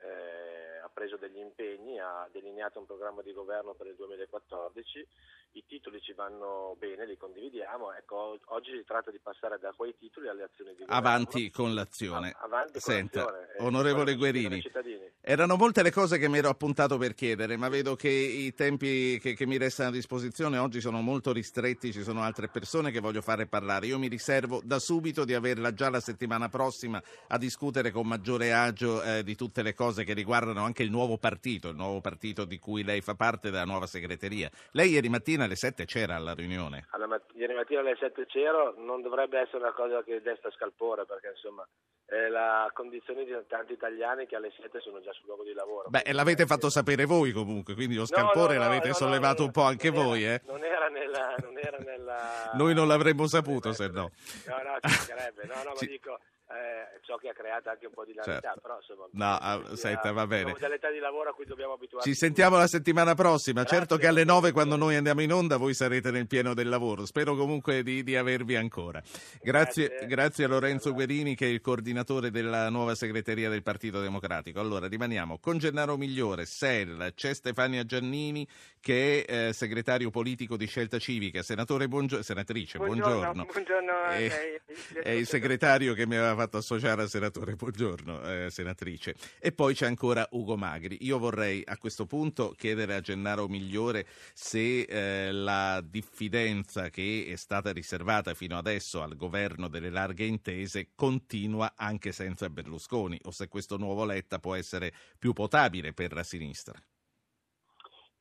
eh, 0.00 0.63
preso 0.94 1.16
degli 1.16 1.38
impegni, 1.38 1.98
ha 1.98 2.26
delineato 2.32 2.78
un 2.78 2.86
programma 2.86 3.20
di 3.20 3.32
governo 3.32 3.74
per 3.74 3.88
il 3.88 3.96
2014, 3.96 5.06
i 5.52 5.64
titoli 5.66 6.00
ci 6.00 6.12
vanno 6.12 6.76
bene, 6.78 7.06
li 7.06 7.16
condividiamo, 7.16 7.92
ecco, 7.92 8.38
oggi 8.46 8.70
si 8.70 8.84
tratta 8.84 9.10
di 9.10 9.18
passare 9.18 9.58
da 9.58 9.72
quei 9.76 9.94
titoli 9.98 10.28
alle 10.28 10.44
azioni 10.44 10.70
di 10.70 10.84
governo. 10.84 10.96
Avanti 10.96 11.50
con 11.50 11.74
l'azione. 11.74 12.30
A- 12.30 12.44
avanti 12.44 12.72
con 12.72 12.80
Senta, 12.80 13.24
l'azione. 13.24 13.52
Eh, 13.58 13.62
onorevole 13.62 14.16
quello 14.16 14.32
che 14.32 14.40
chiedono 14.40 14.62
Guerini, 14.62 15.12
erano 15.20 15.56
molte 15.56 15.82
le 15.82 15.90
cose 15.90 16.18
che 16.18 16.28
mi 16.28 16.38
ero 16.38 16.48
appuntato 16.48 16.96
per 16.96 17.14
chiedere, 17.14 17.56
ma 17.56 17.68
vedo 17.68 17.96
che 17.96 18.08
i 18.08 18.54
tempi 18.54 19.18
che, 19.20 19.34
che 19.34 19.46
mi 19.46 19.56
restano 19.56 19.88
a 19.88 19.92
disposizione 19.92 20.58
oggi 20.58 20.80
sono 20.80 21.00
molto 21.00 21.32
ristretti, 21.32 21.92
ci 21.92 22.02
sono 22.02 22.22
altre 22.22 22.48
persone 22.48 22.90
che 22.90 23.00
voglio 23.00 23.22
fare 23.22 23.46
parlare. 23.46 23.86
Io 23.86 23.98
mi 23.98 24.08
riservo 24.08 24.60
da 24.64 24.78
subito 24.78 25.24
di 25.24 25.34
averla 25.34 25.72
già 25.72 25.90
la 25.90 26.00
settimana 26.00 26.48
prossima 26.48 27.02
a 27.28 27.38
discutere 27.38 27.90
con 27.90 28.06
maggiore 28.06 28.52
agio 28.52 29.02
eh, 29.02 29.22
di 29.24 29.34
tutte 29.34 29.62
le 29.62 29.74
cose 29.74 30.04
che 30.04 30.12
riguardano 30.12 30.62
anche 30.62 30.83
il 30.84 30.90
nuovo 30.90 31.18
partito, 31.18 31.68
il 31.68 31.76
nuovo 31.76 32.00
partito 32.00 32.44
di 32.44 32.58
cui 32.58 32.84
lei 32.84 33.00
fa 33.00 33.14
parte 33.14 33.50
della 33.50 33.64
nuova 33.64 33.86
segreteria. 33.86 34.48
Lei 34.72 34.90
ieri 34.90 35.08
mattina 35.08 35.44
alle 35.44 35.56
7 35.56 35.84
c'era 35.84 36.14
alla 36.16 36.34
riunione. 36.34 36.86
Alla 36.90 37.06
mat- 37.06 37.32
ieri 37.34 37.54
mattina 37.54 37.80
alle 37.80 37.96
7 37.98 38.26
c'ero, 38.26 38.74
non 38.78 39.02
dovrebbe 39.02 39.40
essere 39.40 39.58
una 39.58 39.72
cosa 39.72 40.02
che 40.02 40.20
desta 40.22 40.50
scalpore 40.52 41.04
perché 41.06 41.30
insomma 41.34 41.66
è 42.06 42.28
la 42.28 42.70
condizione 42.74 43.24
di 43.24 43.32
tanti 43.48 43.72
italiani 43.72 44.26
che 44.26 44.36
alle 44.36 44.52
7 44.56 44.78
sono 44.80 45.00
già 45.00 45.12
sul 45.12 45.26
luogo 45.26 45.42
di 45.42 45.52
lavoro. 45.52 45.88
Beh, 45.88 46.12
l'avete 46.12 46.46
fatto 46.46 46.68
sapere 46.70 47.04
voi 47.06 47.32
comunque, 47.32 47.74
quindi 47.74 47.94
lo 47.96 48.06
scalpore 48.06 48.54
no, 48.56 48.62
no, 48.62 48.68
l'avete 48.68 48.88
no, 48.88 48.92
no, 48.92 48.94
sollevato 48.98 49.44
un 49.44 49.50
po' 49.50 49.62
anche 49.62 49.88
era- 49.88 49.96
voi, 50.02 50.24
eh? 50.26 50.40
Non 50.46 50.62
era 50.62 50.88
nella... 50.88 51.34
Non 51.42 51.58
era 51.58 51.78
nella... 51.78 52.50
Noi 52.54 52.74
non 52.74 52.86
l'avremmo 52.86 53.26
saputo 53.26 53.72
se 53.72 53.88
no. 53.88 54.10
No, 54.46 54.56
no, 54.62 54.78
ci 54.80 54.96
mancherebbe. 54.96 55.44
No, 55.46 55.54
no, 55.64 55.70
ma 55.70 55.76
Ci- 55.76 55.86
dico, 55.86 56.18
eh, 56.54 57.00
ciò 57.02 57.16
che 57.16 57.28
ha 57.28 57.32
creato 57.32 57.68
anche 57.70 57.86
un 57.86 57.92
po' 57.92 58.04
di 58.04 58.12
ilarità, 58.12 58.40
Certo. 58.40 58.60
però 58.60 58.76
insomma... 58.78 59.06
No, 59.12 59.36
ah, 59.40 59.76
senta, 59.76 60.12
va 60.12 60.26
bene. 60.26 60.52
Età 60.52 60.90
di 60.90 60.98
lavoro 60.98 61.30
a 61.30 61.34
cui 61.34 61.44
dobbiamo 61.44 61.74
abituarci. 61.74 62.08
Ci 62.10 62.16
sentiamo 62.16 62.56
la 62.56 62.66
settimana 62.66 63.14
prossima. 63.14 63.64
Certo 63.64 63.96
che 63.96 64.06
alle 64.06 64.24
9 64.24 64.52
quando 64.52 64.76
noi 64.76 64.96
andiamo 64.96 65.22
in 65.22 65.32
onda 65.32 65.56
voi 65.56 65.74
sarete 65.74 66.10
nel 66.10 66.26
pieno 66.26 66.54
del 66.54 66.68
lavoro. 66.68 67.06
Spero 67.06 67.34
comunque 67.36 67.82
di, 67.82 68.02
di 68.02 68.16
avervi 68.16 68.56
ancora. 68.56 69.02
Grazie, 69.42 69.88
Grazie. 69.88 70.06
grazie 70.06 70.44
a 70.44 70.48
Lorenzo 70.48 70.92
Guerini 70.92 71.34
che 71.34 71.46
è 71.46 71.48
il 71.48 71.60
coordinatore 71.60 72.30
della 72.30 72.68
nuova 72.70 72.94
segreteria 72.94 73.48
del 73.48 73.62
Partito 73.62 74.00
Democratico. 74.00 74.60
Allora 74.60 74.86
rimaniamo 74.88 75.38
con 75.38 75.58
Gennaro 75.58 75.96
Migliore, 75.96 76.44
SEL, 76.46 77.12
c'è 77.14 77.34
Stefania 77.34 77.84
Giannini 77.84 78.46
che 78.80 79.24
è 79.24 79.48
eh, 79.48 79.52
segretario 79.52 80.10
politico 80.10 80.56
di 80.56 80.66
Scelta 80.66 80.98
Civica. 80.98 81.42
Senatore 81.42 81.88
Buongio- 81.88 82.22
senatrice, 82.22 82.78
buongiorno. 82.78 83.44
buongiorno 83.44 83.92
a 83.92 84.14
Eh, 84.14 84.28
lei. 84.28 85.02
È 85.02 85.10
il 85.10 85.26
segretario 85.26 85.94
che 85.94 86.06
mi 86.06 86.16
aveva 86.16 86.43
fatto 86.44 86.58
associare 86.58 87.02
al 87.02 87.08
senatore. 87.08 87.56
Buongiorno, 87.56 88.22
eh, 88.22 88.50
senatrice. 88.50 89.14
E 89.38 89.52
poi 89.52 89.74
c'è 89.74 89.86
ancora 89.86 90.26
Ugo 90.32 90.56
Magri. 90.56 90.98
Io 91.00 91.18
vorrei 91.18 91.62
a 91.64 91.78
questo 91.78 92.06
punto 92.06 92.54
chiedere 92.56 92.94
a 92.94 93.00
Gennaro 93.00 93.48
Migliore 93.48 94.06
se 94.34 94.82
eh, 94.82 95.32
la 95.32 95.80
diffidenza 95.80 96.90
che 96.90 97.26
è 97.30 97.36
stata 97.36 97.72
riservata 97.72 98.34
fino 98.34 98.58
adesso 98.58 99.02
al 99.02 99.16
governo 99.16 99.68
delle 99.68 99.90
larghe 99.90 100.24
intese 100.24 100.90
continua 100.94 101.72
anche 101.76 102.12
senza 102.12 102.50
Berlusconi 102.50 103.18
o 103.24 103.30
se 103.30 103.48
questo 103.48 103.76
nuovo 103.76 104.04
Letta 104.04 104.38
può 104.38 104.54
essere 104.54 104.92
più 105.18 105.32
potabile 105.32 105.92
per 105.94 106.12
la 106.12 106.22
sinistra. 106.22 106.78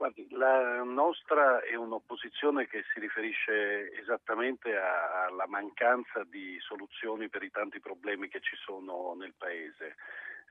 Guardi, 0.03 0.27
la 0.31 0.83
nostra 0.83 1.61
è 1.61 1.75
un'opposizione 1.75 2.67
che 2.67 2.83
si 2.91 2.99
riferisce 2.99 3.89
esattamente 3.93 4.75
alla 4.75 5.47
mancanza 5.47 6.25
di 6.25 6.59
soluzioni 6.59 7.29
per 7.29 7.41
i 7.41 7.49
tanti 7.49 7.79
problemi 7.79 8.27
che 8.27 8.41
ci 8.41 8.57
sono 8.57 9.15
nel 9.17 9.33
Paese. 9.37 9.95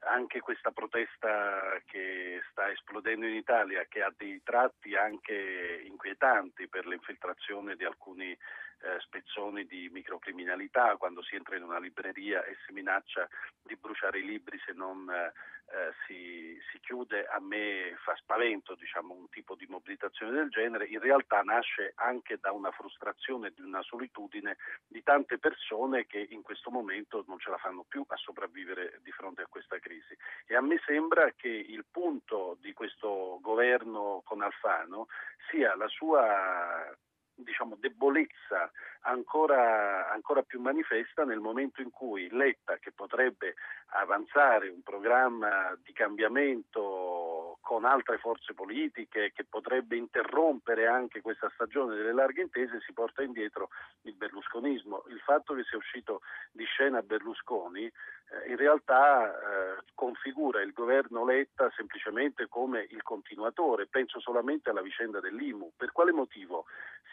Anche 0.05 0.41
questa 0.41 0.71
protesta 0.71 1.79
che 1.85 2.41
sta 2.51 2.71
esplodendo 2.71 3.27
in 3.27 3.35
Italia, 3.35 3.85
che 3.91 4.03
ha 4.03 4.11
dei 4.17 4.41
tratti 4.43 4.97
anche 4.97 5.83
inquietanti 5.85 6.67
per 6.67 6.87
l'infiltrazione 6.87 7.77
di 7.77 7.85
alcuni 7.85 8.31
eh, 8.31 9.01
spezzoni 9.01 9.67
di 9.67 9.91
microcriminalità, 9.93 10.97
quando 10.97 11.23
si 11.23 11.37
entra 11.37 11.57
in 11.57 11.65
una 11.65 11.79
libreria 11.79 12.43
e 12.43 12.57
si 12.65 12.73
minaccia 12.73 13.29
di 13.63 13.77
bruciare 13.77 14.19
i 14.19 14.25
libri 14.25 14.59
se 14.65 14.73
non 14.73 15.11
eh, 15.11 15.31
eh, 15.67 15.93
si, 16.07 16.59
si, 16.71 16.81
chiude, 16.81 17.27
a 17.27 17.41
me 17.41 17.97
fa 18.05 18.15
spavento 18.17 18.75
diciamo, 18.75 19.15
un 19.15 19.29
tipo 19.31 19.55
di 19.55 19.67
mobilitazione 19.67 20.33
del 20.33 20.51
genere, 20.51 20.87
in 20.87 21.01
realtà 21.01 21.41
nasce 21.43 21.93
anche 21.97 22.39
da 22.39 22.53
una 22.53 22.71
frustrazione, 22.71 23.53
di 23.55 23.63
una 23.63 23.83
solitudine 23.83 24.57
di 24.87 25.03
tante 25.03 25.39
persone 25.39 26.07
che 26.07 26.27
in 26.31 26.43
questo 26.43 26.71
momento 26.71 27.25
non 27.27 27.39
ce 27.39 27.51
la 27.51 27.57
fanno 27.57 27.85
più 27.89 28.05
a 28.07 28.17
sopravvivere 28.17 29.01
di 29.03 29.11
fronte 29.13 29.43
a 29.43 29.47
questa 29.49 29.79
crisi. 29.79 30.17
E 30.47 30.55
a 30.55 30.61
me 30.61 30.81
sembra 30.85 31.33
che 31.37 31.49
il 31.49 31.85
punto 31.91 32.59
di 32.61 32.73
questo 32.73 33.39
governo 33.41 34.21
con 34.25 34.43
Alfano 34.43 35.07
sia 35.51 35.75
la 35.77 35.89
sua 35.89 36.95
diciamo, 37.35 37.77
debolezza 37.79 38.71
ancora, 39.03 40.11
ancora, 40.11 40.43
più 40.43 40.61
manifesta 40.61 41.25
nel 41.25 41.41
momento 41.41 41.81
in 41.83 41.91
cui 41.91 42.29
Letta, 42.31 42.79
che 42.79 42.93
potrebbe 42.93 43.55
avanzare 43.95 44.69
un 44.69 44.83
programma 44.83 45.77
di 45.83 45.93
cambiamento 45.93 47.59
con 47.61 47.85
altre 47.85 48.19
forze 48.19 48.55
politiche, 48.55 49.33
che 49.33 49.45
potrebbe 49.45 49.97
interrompere 49.97 50.87
anche 50.87 51.21
questa 51.21 51.51
stagione 51.55 51.95
delle 51.95 52.13
larghe 52.13 52.43
intese, 52.43 52.81
si 52.81 52.93
porta 52.93 53.23
indietro 53.23 53.69
il 54.03 54.15
berlusconismo. 54.15 55.05
Il 55.09 55.21
fatto 55.21 55.55
che 55.55 55.65
sia 55.65 55.79
uscito 55.79 56.21
di 56.53 56.65
scena 56.65 57.03
Berlusconi 57.03 57.91
in 58.49 58.57
realtà 58.57 59.31
eh, 59.31 59.83
configura 59.95 60.63
il 60.63 60.73
governo 60.73 61.25
Letta 61.25 61.71
semplicemente 61.77 62.47
come 62.49 62.87
il 62.91 63.03
continuatore, 63.03 63.87
penso 63.87 64.21
solamente 64.21 64.71
alla 64.71 64.83
vicenda 64.83 65.21
dell'IMU. 65.21 65.73
Per 65.77 65.93
quale 65.93 66.13
motivo 66.13 66.65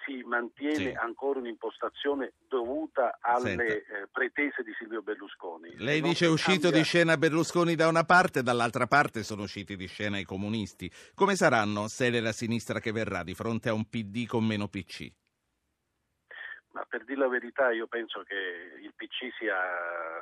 si 0.05 0.23
mantiene 0.23 0.91
sì. 0.91 0.97
ancora 0.97 1.39
un'impostazione 1.39 2.33
dovuta 2.47 3.17
alle 3.21 3.83
eh, 3.83 4.07
pretese 4.11 4.63
di 4.63 4.73
Silvio 4.77 5.01
Berlusconi? 5.01 5.75
Lei 5.77 6.01
dice 6.01 6.25
è 6.25 6.29
uscito 6.29 6.61
cambia... 6.61 6.79
di 6.79 6.83
scena 6.83 7.17
Berlusconi 7.17 7.75
da 7.75 7.87
una 7.87 8.03
parte, 8.03 8.41
dall'altra 8.41 8.87
parte 8.87 9.23
sono 9.23 9.43
usciti 9.43 9.75
di 9.75 9.87
scena 9.87 10.17
i 10.17 10.23
comunisti. 10.23 10.91
Come 11.13 11.35
saranno 11.35 11.87
se 11.87 12.07
è 12.07 12.19
la 12.19 12.31
sinistra 12.31 12.79
che 12.79 12.91
verrà 12.91 13.23
di 13.23 13.33
fronte 13.33 13.69
a 13.69 13.73
un 13.73 13.85
PD 13.89 14.25
con 14.25 14.45
meno 14.45 14.67
PC? 14.67 15.11
Ma 16.71 16.85
per 16.87 17.03
dire 17.03 17.19
la 17.19 17.27
verità 17.27 17.71
io 17.71 17.87
penso 17.87 18.21
che 18.21 18.35
il 18.79 18.93
PC 18.95 19.33
sia 19.37 19.57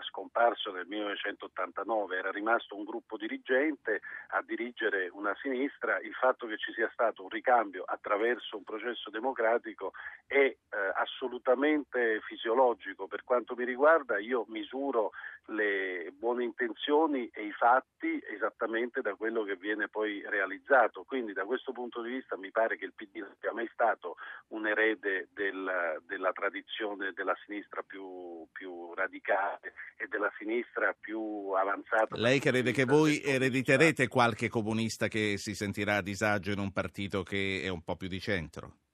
scomparso 0.02 0.72
nel 0.72 0.88
1989, 0.88 2.18
era 2.18 2.32
rimasto 2.32 2.76
un 2.76 2.86
gruppo 2.86 3.18
dirigente 3.18 4.02
a 4.30 4.41
dirigere 4.41 5.10
una 5.12 5.36
sinistra, 5.41 6.00
il 6.00 6.14
fatto 6.14 6.48
che 6.48 6.58
ci 6.58 6.72
sia 6.72 6.89
stato 6.93 7.24
un 7.24 7.30
ricambio 7.30 7.84
attraverso 7.86 8.56
un 8.56 8.64
processo 8.64 9.10
democratico 9.10 9.91
è 10.26 10.38
eh, 10.38 10.58
assolutamente 10.95 12.22
fisiologico. 12.22 13.08
Per 13.08 13.26
quanto 13.26 13.54
mi 13.56 13.66
riguarda 13.66 14.18
io 14.18 14.45
misuro 14.48 15.12
le 15.48 16.12
buone 16.18 16.43
intenzioni 16.43 17.30
e 17.34 17.45
i 17.45 17.52
fatti 17.52 18.22
esattamente 18.34 19.02
da 19.02 19.16
quello 19.16 19.43
che 19.43 19.56
viene 19.56 19.88
poi 19.88 20.24
realizzato. 20.28 21.04
Quindi 21.04 21.34
da 21.34 21.45
questo 21.45 21.72
punto 21.72 22.02
di 22.02 22.12
vista 22.12 22.38
mi 22.38 22.52
pare 22.52 22.78
che 22.78 22.86
il 22.86 22.93
PD 22.93 23.18
non 23.18 23.36
sia 23.39 23.54
mai 23.54 23.70
stato 23.72 24.16
un 24.50 24.68
erede 24.68 25.30
del, 25.34 26.02
della 26.06 26.32
tradizione 26.32 27.14
della 27.14 27.36
sinistra 27.45 27.82
più, 27.84 28.48
più, 28.52 28.93
radicale 28.93 29.74
e 29.95 30.08
della 30.08 30.32
sinistra 30.38 30.95
più 31.00 31.52
avanzata. 31.52 32.18
Lei 32.18 32.39
crede 32.39 32.72
che 32.72 32.86
voi 32.86 33.22
erediterete 33.22 34.08
qualche 34.08 34.50
comunista 34.50 35.08
che 35.08 35.38
si 35.38 35.56
sentirà 35.56 35.98
a 35.98 36.02
disagio 36.02 36.52
in 36.52 36.60
un 36.60 36.72
partito 36.72 37.24
che 37.24 37.62
è 37.64 37.70
un 37.70 37.84
po' 37.84 37.95
più 37.95 38.08
di 38.08 38.20
centro? 38.20 38.87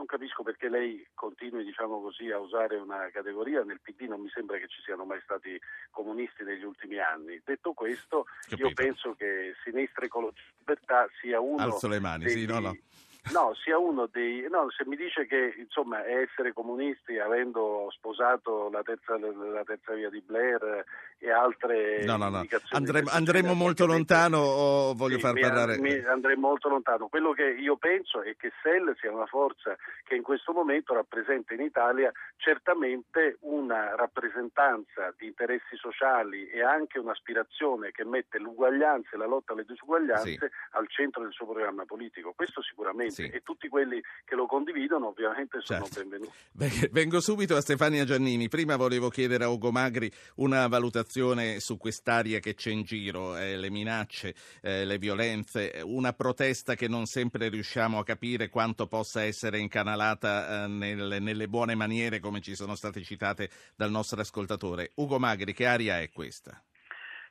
Non 0.00 0.06
capisco 0.06 0.42
perché 0.42 0.70
lei 0.70 1.06
continui 1.12 1.62
diciamo 1.62 2.00
così, 2.00 2.30
a 2.30 2.38
usare 2.38 2.76
una 2.76 3.10
categoria, 3.12 3.62
nel 3.62 3.80
PD 3.82 4.08
non 4.08 4.22
mi 4.22 4.30
sembra 4.30 4.56
che 4.56 4.66
ci 4.66 4.80
siano 4.82 5.04
mai 5.04 5.20
stati 5.22 5.60
comunisti 5.90 6.42
negli 6.42 6.64
ultimi 6.64 6.98
anni. 6.98 7.38
Detto 7.44 7.74
questo, 7.74 8.24
Capito. 8.48 8.68
io 8.68 8.72
penso 8.72 9.14
che 9.14 9.54
Sinistra 9.62 10.06
Ecologia 10.06 10.40
Libertà 10.58 11.06
sia 11.20 11.38
uno 11.40 11.62
Alzo 11.62 11.86
le 11.86 12.00
mani, 12.00 12.24
degli, 12.24 12.40
sì, 12.40 12.46
no, 12.46 12.60
no. 12.60 12.76
No, 13.32 13.54
sia 13.62 13.76
uno 13.76 14.06
dei. 14.06 14.48
No, 14.48 14.70
se 14.70 14.86
mi 14.86 14.96
dice 14.96 15.26
che 15.26 15.54
insomma 15.58 16.06
essere 16.06 16.54
comunisti 16.54 17.18
avendo 17.18 17.88
sposato 17.90 18.70
la 18.70 18.82
terza, 18.82 19.18
la 19.18 19.64
terza 19.64 19.92
via 19.92 20.08
di 20.08 20.22
Blair 20.22 20.82
e 21.22 21.30
altre. 21.30 22.02
No, 22.04 22.16
no, 22.16 22.30
no. 22.30 22.42
Andremo, 22.70 23.10
andremo 23.10 23.52
molto 23.52 23.84
lontano 23.84 24.38
o 24.38 24.94
voglio 24.94 25.16
sì, 25.16 25.20
far 25.20 25.38
parlare. 25.38 25.78
Mi 25.78 25.92
andremo 25.92 26.48
molto 26.48 26.68
lontano. 26.70 27.08
Quello 27.08 27.32
che 27.32 27.44
io 27.44 27.76
penso 27.76 28.22
è 28.22 28.34
che 28.36 28.50
SEL 28.62 28.96
sia 28.98 29.12
una 29.12 29.26
forza 29.26 29.76
che 30.04 30.14
in 30.14 30.22
questo 30.22 30.52
momento 30.52 30.94
rappresenta 30.94 31.52
in 31.52 31.60
Italia 31.60 32.10
certamente 32.38 33.36
una 33.40 33.94
rappresentanza 33.96 35.12
di 35.18 35.26
interessi 35.26 35.76
sociali 35.76 36.48
e 36.48 36.62
anche 36.62 36.98
un'aspirazione 36.98 37.90
che 37.92 38.04
mette 38.04 38.38
l'uguaglianza 38.38 39.10
e 39.12 39.18
la 39.18 39.26
lotta 39.26 39.52
alle 39.52 39.66
disuguaglianze 39.68 40.30
Sì. 40.30 40.38
al 40.72 40.88
centro 40.88 41.22
del 41.22 41.32
suo 41.32 41.44
programma 41.44 41.84
politico. 41.84 42.32
Questo 42.34 42.62
sicuramente. 42.62 43.12
Sì. 43.12 43.28
E 43.28 43.42
tutti 43.42 43.68
quelli 43.68 44.02
che 44.24 44.34
lo 44.34 44.46
condividono 44.46 45.08
ovviamente 45.08 45.58
sono 45.60 45.84
Certo. 45.84 46.00
benvenuti. 46.00 46.88
Vengo 46.90 47.20
subito 47.20 47.56
a 47.56 47.60
Stefania 47.60 48.04
Giannini. 48.04 48.48
Prima 48.48 48.76
volevo 48.76 49.10
chiedere 49.10 49.44
a 49.44 49.48
Ugo 49.50 49.70
Magri 49.70 50.10
una 50.36 50.66
valutazione 50.66 51.08
su 51.10 51.76
quest'aria 51.76 52.38
che 52.38 52.54
c'è 52.54 52.70
in 52.70 52.82
giro, 52.82 53.36
eh, 53.36 53.56
le 53.56 53.70
minacce, 53.70 54.34
eh, 54.62 54.84
le 54.84 54.98
violenze, 54.98 55.80
una 55.84 56.12
protesta 56.12 56.74
che 56.74 56.88
non 56.88 57.06
sempre 57.06 57.48
riusciamo 57.48 57.98
a 57.98 58.04
capire 58.04 58.48
quanto 58.48 58.86
possa 58.86 59.22
essere 59.22 59.58
incanalata 59.58 60.64
eh, 60.64 60.68
nel- 60.68 61.18
nelle 61.20 61.48
buone 61.48 61.74
maniere 61.74 62.20
come 62.20 62.40
ci 62.40 62.54
sono 62.54 62.74
state 62.74 63.02
citate 63.02 63.50
dal 63.74 63.90
nostro 63.90 64.20
ascoltatore. 64.20 64.92
Ugo 64.96 65.18
Magri, 65.18 65.52
che 65.52 65.66
aria 65.66 66.00
è 66.00 66.10
questa? 66.10 66.62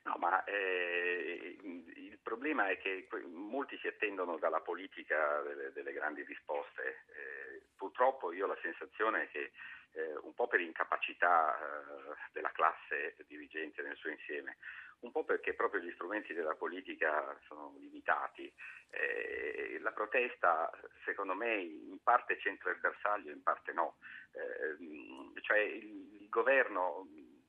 No, 0.03 0.15
ma 0.19 0.43
eh, 0.43 1.57
il 1.63 2.19
problema 2.21 2.69
è 2.69 2.77
che 2.77 3.07
molti 3.33 3.77
si 3.81 3.87
attendono 3.87 4.37
dalla 4.37 4.61
politica 4.61 5.41
delle, 5.41 5.71
delle 5.71 5.93
grandi 5.93 6.23
risposte. 6.23 7.05
Eh, 7.07 7.61
purtroppo 7.75 8.31
io 8.31 8.45
ho 8.45 8.47
la 8.47 8.57
sensazione 8.61 9.29
che 9.31 9.51
eh, 9.93 10.15
un 10.23 10.33
po' 10.33 10.47
per 10.47 10.59
incapacità 10.59 11.57
eh, 11.57 12.15
della 12.31 12.51
classe 12.51 13.15
dirigente 13.27 13.81
nel 13.81 13.95
suo 13.97 14.09
insieme, 14.09 14.57
un 15.01 15.11
po' 15.11 15.23
perché 15.23 15.53
proprio 15.53 15.81
gli 15.81 15.91
strumenti 15.93 16.33
della 16.33 16.55
politica 16.55 17.37
sono 17.47 17.75
limitati. 17.79 18.51
Eh, 18.89 19.77
la 19.81 19.91
protesta, 19.91 20.69
secondo 21.05 21.33
me, 21.33 21.55
in 21.55 21.99
parte 22.03 22.37
c'entra 22.37 22.71
il 22.71 22.79
bersaglio, 22.79 23.31
in 23.31 23.43
parte 23.43 23.71
no. 23.71 23.97
Eh, 24.31 25.41
cioè 25.41 25.59
il, 25.59 26.21
il 26.21 26.29
governo, 26.29 27.07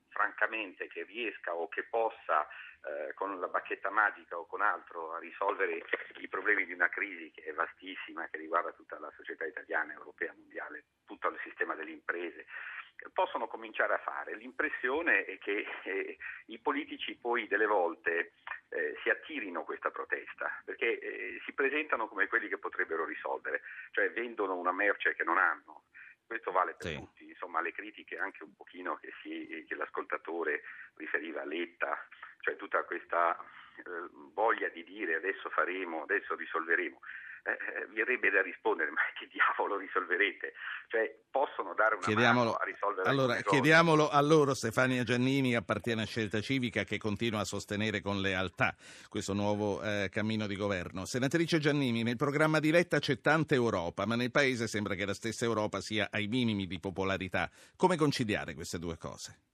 francamente, 0.09 0.87
che 0.87 1.03
riesca 1.03 1.53
o 1.55 1.67
che 1.67 1.83
possa 1.83 2.47
eh, 2.83 3.13
con 3.13 3.39
la 3.39 3.47
bacchetta 3.47 3.89
magica 3.89 4.37
o 4.37 4.45
con 4.45 4.61
altro 4.61 5.13
a 5.13 5.19
risolvere 5.19 5.83
i 6.19 6.27
problemi 6.27 6.65
di 6.65 6.73
una 6.73 6.89
crisi 6.89 7.31
che 7.31 7.43
è 7.43 7.53
vastissima, 7.53 8.27
che 8.27 8.37
riguarda 8.37 8.71
tutta 8.71 8.97
la 8.99 9.11
società 9.15 9.45
italiana, 9.45 9.93
europea, 9.93 10.33
mondiale, 10.35 10.85
tutto 11.05 11.27
il 11.29 11.39
sistema 11.43 11.75
delle 11.75 11.91
imprese, 11.91 12.45
possono 13.13 13.47
cominciare 13.47 13.93
a 13.93 13.99
fare. 13.99 14.35
L'impressione 14.35 15.25
è 15.25 15.37
che 15.37 15.65
eh, 15.83 16.17
i 16.47 16.59
politici 16.59 17.15
poi 17.15 17.47
delle 17.47 17.65
volte 17.65 18.33
eh, 18.69 18.95
si 19.01 19.09
attirino 19.09 19.63
questa 19.63 19.89
protesta 19.89 20.61
perché 20.63 20.99
eh, 20.99 21.41
si 21.45 21.53
presentano 21.53 22.07
come 22.07 22.27
quelli 22.27 22.47
che 22.47 22.57
potrebbero 22.57 23.05
risolvere, 23.05 23.61
cioè 23.91 24.11
vendono 24.11 24.55
una 24.55 24.71
merce 24.71 25.15
che 25.15 25.23
non 25.23 25.37
hanno. 25.37 25.83
Questo 26.31 26.51
vale 26.53 26.75
per 26.75 26.87
Sì. 26.87 26.95
tutti, 26.95 27.27
insomma 27.27 27.59
le 27.59 27.73
critiche 27.73 28.17
anche 28.17 28.43
un 28.43 28.55
pochino 28.55 28.95
che, 28.95 29.11
si, 29.21 29.65
che 29.67 29.75
l'ascoltatore 29.75 30.61
riferiva 30.95 31.41
a 31.41 31.45
Letta, 31.45 32.07
cioè 32.39 32.55
tutta 32.55 32.85
questa 32.85 33.37
eh, 33.75 33.83
voglia 34.31 34.69
di 34.69 34.81
dire 34.85 35.15
adesso 35.15 35.49
faremo, 35.49 36.03
adesso 36.03 36.33
risolveremo. 36.35 37.01
Eh, 37.43 37.51
eh, 37.51 37.87
verrebbe 37.87 38.29
da 38.29 38.41
rispondere, 38.43 38.91
ma 38.91 39.01
che 39.17 39.27
diavolo 39.31 39.77
risolverete? 39.77 40.53
Cioè, 40.89 41.11
possono 41.31 41.73
dare 41.73 41.95
una 41.95 42.03
Chiediamolo, 42.03 42.53
a 42.53 42.63
risolvere 42.63 43.09
allora, 43.09 43.35
chiediamolo 43.37 44.09
a 44.09 44.21
loro, 44.21 44.53
Stefania 44.53 45.03
Giannini 45.03 45.55
appartiene 45.55 46.03
a 46.03 46.05
Scelta 46.05 46.39
Civica 46.39 46.83
che 46.83 46.99
continua 46.99 47.39
a 47.39 47.45
sostenere 47.45 48.01
con 48.01 48.21
lealtà 48.21 48.75
questo 49.09 49.33
nuovo 49.33 49.81
eh, 49.81 50.09
cammino 50.11 50.45
di 50.45 50.55
governo. 50.55 51.05
Senatrice 51.05 51.57
Giannini, 51.57 52.03
nel 52.03 52.15
programma 52.15 52.59
di 52.59 52.69
Letta 52.69 52.99
c'è 52.99 53.19
tanta 53.21 53.55
Europa, 53.55 54.05
ma 54.05 54.15
nel 54.15 54.29
Paese 54.29 54.67
sembra 54.67 54.93
che 54.93 55.05
la 55.05 55.15
stessa 55.15 55.43
Europa 55.43 55.81
sia 55.81 56.09
ai 56.11 56.27
minimi 56.27 56.67
di 56.67 56.79
popolarità. 56.79 57.49
Come 57.75 57.97
conciliare 57.97 58.53
queste 58.53 58.77
due 58.77 58.97
cose? 58.97 59.50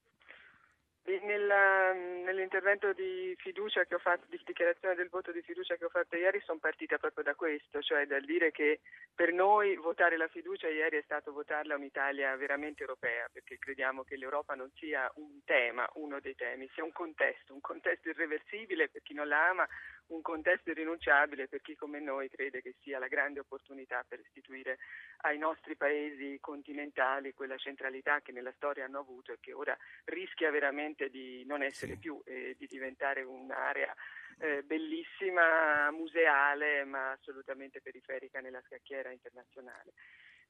Nella- 1.22 1.93
nell'intervento 1.93 2.93
di 2.93 3.36
fiducia 3.38 3.86
che 3.86 3.95
ho 3.95 3.99
fatto, 3.99 4.26
di 4.30 4.39
dichiarazione 4.45 4.95
del 4.95 5.09
voto 5.09 5.32
di 5.32 5.41
fiducia 5.41 5.76
che 5.76 5.86
ho 5.86 5.89
fatto 5.89 6.15
ieri, 6.15 6.41
sono 6.41 6.59
partita 6.59 6.97
proprio 6.97 7.24
da 7.24 7.36
questo, 7.36 7.82
cioè 7.82 8.05
dal 8.05 8.24
dire 8.24 8.51
che 8.51 8.82
per 9.15 9.32
noi 9.34 9.76
votare 9.76 10.18
la 10.18 10.28
fiducia 10.28 10.68
ieri 10.68 10.97
è 10.97 11.01
stato 11.03 11.32
votarla 11.32 11.76
un'Italia 11.76 12.36
veramente 12.36 12.82
europea, 12.82 13.30
perché 13.32 13.57
crediamo 13.57 14.03
che 14.03 14.18
l'Europa 14.18 14.55
non 14.55 14.70
sia 14.76 15.11
un 15.15 15.43
tema, 15.45 15.89
uno 15.95 16.20
dei 16.20 16.36
temi, 16.36 16.70
sia 16.74 16.84
un 16.84 16.91
contesto, 16.91 17.53
un 17.53 17.61
contesto 17.61 18.09
irreversibile 18.09 18.89
per 18.89 19.01
chi 19.01 19.13
non 19.13 19.28
la 19.28 19.47
ama, 19.49 19.68
un 20.08 20.22
contesto 20.22 20.70
irrinunciabile 20.70 21.47
per 21.47 21.62
chi 21.62 21.76
come 21.76 21.99
noi 21.99 22.30
crede 22.30 22.62
che 22.62 22.76
sia 22.82 22.99
la 22.99 23.08
grande 23.08 23.39
opportunità 23.39 24.03
per 24.08 24.20
restituire 24.20 24.78
ai 25.22 25.38
nostri 25.38 25.76
paesi 25.76 26.38
continentali 26.39 27.34
quella 27.34 27.58
centralità 27.58 28.22
che 28.22 28.32
nella 28.32 28.53
storia 28.55 28.86
hanno 28.86 28.99
avuto 28.99 29.34
e 29.34 29.38
che 29.39 29.53
ora 29.53 29.78
rischia 30.05 30.51
veramente 30.51 31.10
di 31.10 31.43
non 31.45 31.62
essere 31.62 31.97
più 31.97 32.22
e 32.26 32.55
di 32.58 32.68
diventare 32.68 33.24
un'area 33.24 33.93
eh, 34.39 34.64
bellissima, 34.64 35.91
museale, 35.91 36.84
ma 36.86 37.12
assolutamente 37.12 37.82
periferica 37.82 38.39
nella 38.39 38.62
scacchiera 38.66 39.12
internazionale. 39.12 39.93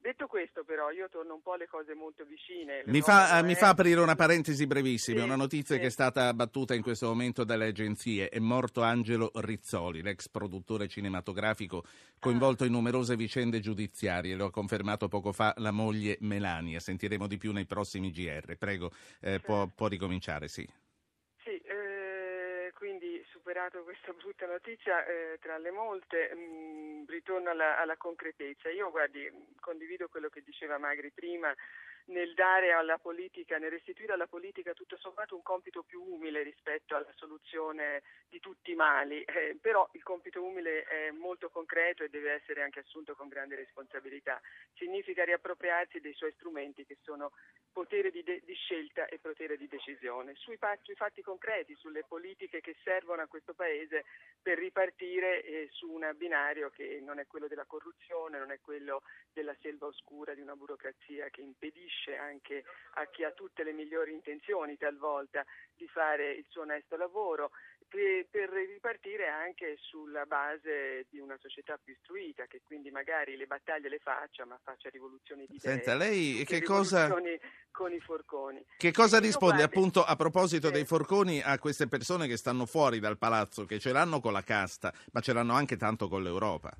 Detto 0.07 0.27
questo, 0.27 0.63
però, 0.63 0.89
io 0.89 1.09
torno 1.11 1.33
un 1.33 1.41
po' 1.41 1.51
alle 1.51 1.67
cose 1.67 1.93
molto 1.93 2.23
vicine. 2.23 2.81
Mi 2.85 3.01
fa, 3.01 3.39
è... 3.39 3.43
mi 3.43 3.55
fa, 3.55 3.67
aprire 3.67 3.99
una 3.99 4.15
parentesi 4.15 4.65
brevissima, 4.65 5.19
Sì, 5.19 5.25
una 5.25 5.35
notizia 5.35 5.75
sì. 5.75 5.81
che 5.81 5.87
è 5.87 5.89
stata 5.89 6.33
battuta 6.33 6.73
in 6.73 6.81
questo 6.81 7.07
momento 7.07 7.43
dalle 7.43 7.67
agenzie. 7.67 8.29
È 8.29 8.39
morto 8.39 8.83
Angelo 8.83 9.31
Rizzoli, 9.33 10.01
l'ex 10.01 10.29
produttore 10.29 10.87
cinematografico 10.87 11.83
coinvolto 12.19 12.63
in 12.63 12.71
numerose 12.71 13.17
vicende 13.17 13.59
giudiziarie. 13.59 14.35
Lo 14.35 14.45
ha 14.45 14.51
confermato 14.51 15.09
poco 15.09 15.33
fa 15.33 15.53
la 15.57 15.71
moglie 15.71 16.15
Melania. 16.21 16.79
Sentiremo 16.79 17.27
di 17.27 17.37
più 17.37 17.51
nei 17.51 17.65
prossimi 17.65 18.09
GR. 18.09 18.55
Prego, 18.55 18.93
eh, 19.19 19.41
può, 19.41 19.67
può 19.67 19.87
ricominciare, 19.87 20.47
sì. 20.47 20.61
Sì, 20.61 20.71
eh, 20.71 20.86
superato 23.57 23.83
questa 23.83 24.13
brutta 24.13 24.45
notizia, 24.45 25.03
eh, 25.05 25.39
tra 25.41 25.57
le 25.57 25.71
molte, 25.71 26.33
mh, 26.33 27.05
ritorno 27.07 27.49
alla, 27.49 27.77
alla 27.79 27.97
concretezza. 27.97 28.69
Io, 28.69 28.91
guardi, 28.91 29.27
condivido 29.59 30.07
quello 30.09 30.29
che 30.29 30.43
diceva 30.43 30.77
Magri 30.77 31.09
prima 31.11 31.53
nel 32.07 32.35
dare 32.35 32.71
alla 32.71 32.99
politica, 32.99 33.57
nel 33.57 33.71
restituire 33.71 34.13
alla 34.13 34.27
politica 34.27 34.73
tutto 34.73 34.95
sommato 34.97 35.35
un 35.35 35.41
compito 35.41 35.81
più 35.81 36.01
umile 36.03 36.43
rispetto 36.43 36.95
alla 36.95 37.11
soluzione 37.15 38.03
di 38.29 38.39
tutti 38.39 38.71
i 38.71 38.75
mali, 38.75 39.23
eh, 39.23 39.57
però 39.59 39.89
il 39.93 40.03
compito 40.03 40.41
umile 40.41 40.83
è 40.83 41.09
molto 41.11 41.49
concreto 41.49 42.03
e 42.03 42.09
deve 42.09 42.33
essere 42.33 42.61
anche 42.61 42.79
assunto 42.79 43.15
con 43.15 43.27
grande 43.27 43.55
responsabilità. 43.55 44.39
Significa 44.75 45.25
riappropriarsi 45.25 45.99
dei 45.99 46.13
suoi 46.13 46.31
strumenti 46.33 46.85
che 46.85 46.97
sono 47.01 47.31
potere 47.77 48.09
di, 48.09 48.23
de- 48.23 48.41
di 48.43 48.55
scelta 48.55 49.05
e 49.05 49.19
potere 49.19 49.55
di 49.55 49.67
decisione. 49.67 50.33
Sui, 50.33 50.57
pa- 50.57 50.75
sui 50.81 50.95
fatti 50.95 51.21
concreti, 51.21 51.75
sulle 51.75 52.03
politiche 52.03 52.59
che 52.59 52.75
servono 52.83 53.21
a 53.21 53.27
questo 53.27 53.53
Paese 53.53 54.05
per 54.41 54.57
ripartire 54.57 55.43
eh, 55.43 55.67
su 55.69 55.91
un 55.91 56.11
binario 56.15 56.71
che 56.71 56.99
non 57.03 57.19
è 57.19 57.27
quello 57.27 57.47
della 57.47 57.65
corruzione, 57.65 58.39
non 58.39 58.49
è 58.49 58.59
quello 58.61 59.03
della 59.31 59.55
selva 59.61 59.85
oscura 59.85 60.33
di 60.33 60.41
una 60.41 60.55
burocrazia 60.55 61.29
che 61.29 61.41
impedisce 61.41 62.17
anche 62.17 62.63
a 62.95 63.05
chi 63.05 63.23
ha 63.23 63.29
tutte 63.29 63.61
le 63.63 63.73
migliori 63.73 64.11
intenzioni 64.11 64.75
talvolta 64.75 65.45
di 65.75 65.87
fare 65.87 66.31
il 66.31 66.45
suo 66.49 66.63
onesto 66.63 66.95
lavoro, 66.95 67.51
per, 67.89 68.49
ripartire 68.49 69.27
anche 69.27 69.77
sulla 69.79 70.25
base 70.25 71.05
di 71.09 71.19
una 71.19 71.37
società 71.39 71.79
più 71.81 71.93
istruita 71.93 72.45
che 72.45 72.61
quindi 72.63 72.91
magari 72.91 73.35
le 73.35 73.45
battaglie 73.45 73.89
le 73.89 73.99
faccia 73.99 74.45
ma 74.45 74.59
faccia 74.63 74.89
rivoluzioni 74.89 75.45
di 75.47 75.55
idee. 75.55 75.71
Senta, 75.71 75.95
lei 75.95 76.43
che 76.45 76.61
cosa- 76.61 77.09
con 77.71 77.93
i 77.93 77.99
forconi. 77.99 78.65
Che 78.75 78.91
cosa 78.91 79.19
risponde 79.19 79.57
guardi, 79.57 79.75
appunto 79.75 80.03
a 80.03 80.15
proposito 80.15 80.71
dei 80.71 80.83
forconi 80.83 81.41
a 81.41 81.59
queste 81.59 81.87
persone 81.87 82.27
che 82.27 82.35
stanno 82.35 82.65
fuori 82.65 82.99
dal 82.99 83.19
palazzo, 83.19 83.65
che 83.65 83.77
ce 83.77 83.91
l'hanno 83.91 84.19
con 84.19 84.33
la 84.33 84.41
casta, 84.41 84.91
ma 85.11 85.21
ce 85.21 85.31
l'hanno 85.31 85.53
anche 85.53 85.77
tanto 85.77 86.07
con 86.07 86.23
l'Europa? 86.23 86.75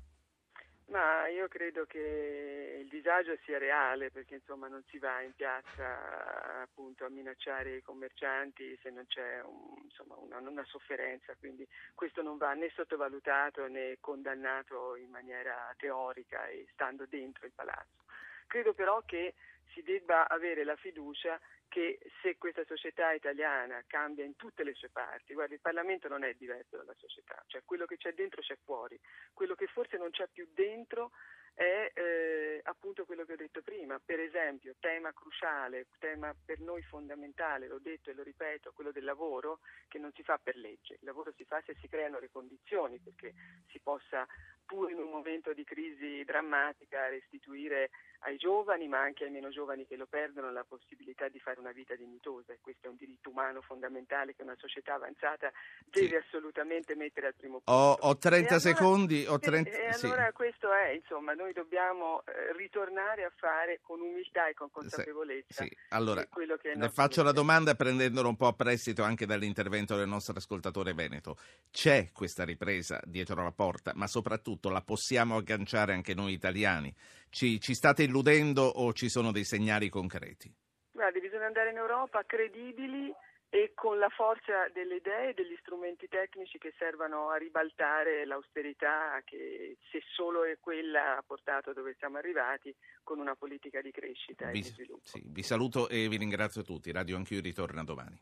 Ma 0.88 1.28
io 1.28 1.48
credo 1.48 1.84
che 1.84 2.78
il 2.80 2.88
disagio 2.88 3.36
sia 3.44 3.58
reale 3.58 4.10
perché 4.10 4.36
insomma 4.36 4.68
non 4.68 4.82
si 4.88 4.98
va 4.98 5.20
in 5.20 5.34
piazza 5.34 6.62
appunto 6.62 7.04
a 7.04 7.10
minacciare 7.10 7.76
i 7.76 7.82
commercianti 7.82 8.78
se 8.82 8.88
non 8.88 9.04
c'è 9.06 9.42
un- 9.42 9.82
insomma, 9.82 10.14
una, 10.16 10.38
una 10.38 10.64
sofferenza, 10.64 11.34
quindi 11.38 11.68
questo 11.94 12.22
non 12.22 12.38
va 12.38 12.54
né 12.54 12.70
sottovalutato 12.70 13.68
né 13.68 13.98
condannato 14.00 14.96
in 14.96 15.10
maniera 15.10 15.74
teorica 15.76 16.46
e 16.46 16.66
stando 16.72 17.04
dentro 17.04 17.44
il 17.44 17.52
palazzo. 17.54 18.04
Credo 18.46 18.72
però 18.72 19.02
che 19.04 19.34
si 19.72 19.82
debba 19.82 20.28
avere 20.28 20.64
la 20.64 20.76
fiducia 20.76 21.40
che 21.68 21.98
se 22.22 22.36
questa 22.38 22.64
società 22.64 23.12
italiana 23.12 23.82
cambia 23.86 24.24
in 24.24 24.36
tutte 24.36 24.64
le 24.64 24.74
sue 24.74 24.88
parti, 24.88 25.34
guardi, 25.34 25.54
il 25.54 25.60
Parlamento 25.60 26.08
non 26.08 26.24
è 26.24 26.34
diverso 26.34 26.76
dalla 26.76 26.94
società, 26.96 27.42
cioè 27.46 27.62
quello 27.64 27.84
che 27.84 27.96
c'è 27.96 28.12
dentro 28.14 28.40
c'è 28.40 28.56
fuori, 28.64 28.98
quello 29.34 29.54
che 29.54 29.66
forse 29.66 29.98
non 29.98 30.10
c'è 30.10 30.28
più 30.28 30.48
dentro 30.54 31.12
è 31.58 31.90
eh, 31.92 32.60
appunto 32.62 33.04
quello 33.04 33.24
che 33.24 33.32
ho 33.32 33.36
detto 33.36 33.62
prima, 33.62 33.98
per 33.98 34.20
esempio 34.20 34.76
tema 34.78 35.12
cruciale, 35.12 35.86
tema 35.98 36.32
per 36.44 36.60
noi 36.60 36.82
fondamentale, 36.82 37.66
l'ho 37.66 37.80
detto 37.80 38.10
e 38.10 38.14
lo 38.14 38.22
ripeto, 38.22 38.70
quello 38.72 38.92
del 38.92 39.02
lavoro 39.02 39.58
che 39.88 39.98
non 39.98 40.12
si 40.12 40.22
fa 40.22 40.38
per 40.40 40.54
legge, 40.54 40.94
il 40.94 41.00
lavoro 41.04 41.32
si 41.36 41.44
fa 41.44 41.60
se 41.66 41.74
si 41.80 41.88
creano 41.88 42.20
le 42.20 42.30
condizioni 42.30 43.00
perché 43.00 43.34
si 43.70 43.80
possa 43.80 44.24
pur 44.68 44.90
in 44.90 44.98
un 44.98 45.08
momento 45.08 45.54
di 45.54 45.64
crisi 45.64 46.22
drammatica 46.24 47.08
restituire 47.08 47.88
ai 48.22 48.36
giovani 48.36 48.86
ma 48.88 49.00
anche 49.00 49.24
ai 49.24 49.30
meno 49.30 49.48
giovani 49.48 49.86
che 49.86 49.96
lo 49.96 50.06
perdono 50.06 50.50
la 50.52 50.64
possibilità 50.68 51.28
di 51.28 51.38
fare 51.38 51.58
una 51.58 51.70
vita 51.70 51.94
dignitosa 51.94 52.52
e 52.52 52.58
questo 52.60 52.86
è 52.86 52.90
un 52.90 52.96
diritto 52.96 53.30
umano 53.30 53.62
fondamentale 53.62 54.34
che 54.34 54.42
una 54.42 54.56
società 54.58 54.94
avanzata 54.94 55.50
deve 55.88 56.18
assolutamente 56.18 56.94
mettere 56.96 57.28
al 57.28 57.34
primo 57.34 57.60
posto. 57.60 57.70
Ho, 57.72 57.96
ho 58.10 58.18
30 58.18 58.36
E 58.36 58.42
allora- 58.46 58.58
secondi, 58.58 59.24
ho 59.26 59.36
e- 59.36 59.38
30... 59.38 59.70
E, 59.70 59.92
sì. 59.92 60.06
allora 60.06 60.32
questo 60.32 60.72
è, 60.72 60.90
insomma, 60.90 61.32
noi 61.34 61.52
dobbiamo 61.52 62.22
eh, 62.26 62.52
ritornare 62.56 63.24
a 63.24 63.32
fare 63.36 63.78
con 63.82 64.00
umiltà 64.00 64.48
e 64.48 64.54
con 64.54 64.70
consapevolezza 64.70 65.62
Sì, 65.64 65.76
allora, 65.90 66.26
quello 66.26 66.56
che 66.56 66.72
è 66.72 66.74
le 66.74 66.90
faccio 66.90 67.22
la 67.22 67.32
domanda 67.32 67.74
prendendolo 67.74 68.28
un 68.28 68.36
po' 68.36 68.48
a 68.48 68.52
prestito 68.52 69.02
anche 69.04 69.26
dall'intervento 69.26 69.96
del 69.96 70.08
nostro 70.08 70.34
ascoltatore 70.36 70.92
Veneto. 70.92 71.36
C'è 71.70 72.10
questa 72.12 72.44
ripresa 72.44 73.00
dietro 73.04 73.42
la 73.42 73.52
porta, 73.52 73.92
ma 73.94 74.08
soprattutto 74.08 74.57
la 74.62 74.82
possiamo 74.82 75.36
agganciare 75.36 75.92
anche 75.92 76.14
noi 76.14 76.32
italiani? 76.32 76.92
Ci, 77.30 77.60
ci 77.60 77.74
state 77.74 78.02
illudendo 78.02 78.62
o 78.62 78.92
ci 78.92 79.08
sono 79.08 79.30
dei 79.30 79.44
segnali 79.44 79.88
concreti? 79.88 80.52
Guardi, 80.90 81.20
bisogna 81.20 81.46
andare 81.46 81.70
in 81.70 81.76
Europa 81.76 82.24
credibili 82.24 83.12
e 83.50 83.72
con 83.74 83.98
la 83.98 84.08
forza 84.10 84.68
delle 84.74 84.96
idee 84.96 85.30
e 85.30 85.34
degli 85.34 85.56
strumenti 85.60 86.06
tecnici 86.08 86.58
che 86.58 86.74
servano 86.76 87.30
a 87.30 87.36
ribaltare 87.36 88.26
l'austerità 88.26 89.22
che 89.24 89.78
se 89.90 90.02
solo 90.12 90.44
è 90.44 90.58
quella 90.60 91.16
ha 91.16 91.22
portato 91.26 91.72
dove 91.72 91.94
siamo 91.98 92.18
arrivati 92.18 92.74
con 93.02 93.18
una 93.18 93.36
politica 93.36 93.80
di 93.80 93.90
crescita 93.90 94.50
Vi, 94.50 94.58
e 94.58 94.62
di 94.62 94.68
sviluppo. 94.68 95.00
sì, 95.02 95.22
vi 95.24 95.42
saluto 95.42 95.88
e 95.88 96.08
vi 96.08 96.18
ringrazio 96.18 96.62
tutti. 96.62 96.92
Radio 96.92 97.16
Anch'io 97.16 97.40
ritorna 97.40 97.82
domani. 97.84 98.20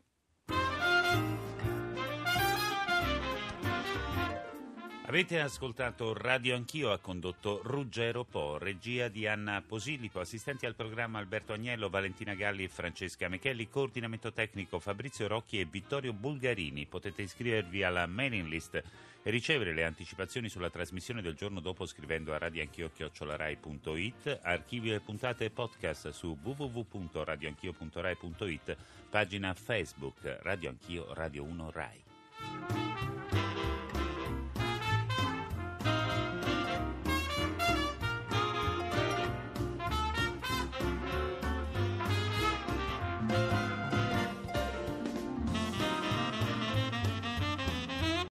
Avete 5.07 5.39
ascoltato 5.39 6.13
Radio 6.13 6.53
Anch'io, 6.53 6.91
ha 6.91 6.99
condotto 6.99 7.61
Ruggero 7.63 8.25
Po, 8.25 8.57
regia 8.57 9.07
di 9.07 9.25
Anna 9.25 9.63
Posillipo, 9.65 10.19
assistenti 10.19 10.65
al 10.65 10.75
programma 10.75 11.17
Alberto 11.17 11.53
Agnello, 11.53 11.87
Valentina 11.87 12.33
Galli 12.33 12.65
e 12.65 12.67
Francesca 12.67 13.29
Mechelli, 13.29 13.69
coordinamento 13.69 14.33
tecnico 14.33 14.79
Fabrizio 14.79 15.29
Rocchi 15.29 15.61
e 15.61 15.65
Vittorio 15.65 16.11
Bulgarini. 16.11 16.87
Potete 16.87 17.21
iscrivervi 17.21 17.83
alla 17.83 18.05
mailing 18.05 18.49
list 18.49 18.75
e 18.75 18.83
ricevere 19.29 19.73
le 19.73 19.85
anticipazioni 19.85 20.49
sulla 20.49 20.69
trasmissione 20.69 21.21
del 21.21 21.35
giorno 21.35 21.61
dopo 21.61 21.85
scrivendo 21.85 22.33
a 22.33 22.37
radioanchio.it, 22.37 24.39
archivio 24.43 24.93
e 24.93 24.99
puntate 24.99 25.45
e 25.45 25.51
podcast 25.51 26.09
su 26.09 26.37
www.radioanchio.rai.it, 26.43 28.77
pagina 29.09 29.53
Facebook 29.53 30.39
Radio 30.41 30.67
Anch'io 30.67 31.13
Radio 31.13 31.45
1 31.45 31.71
Rai. 31.71 32.03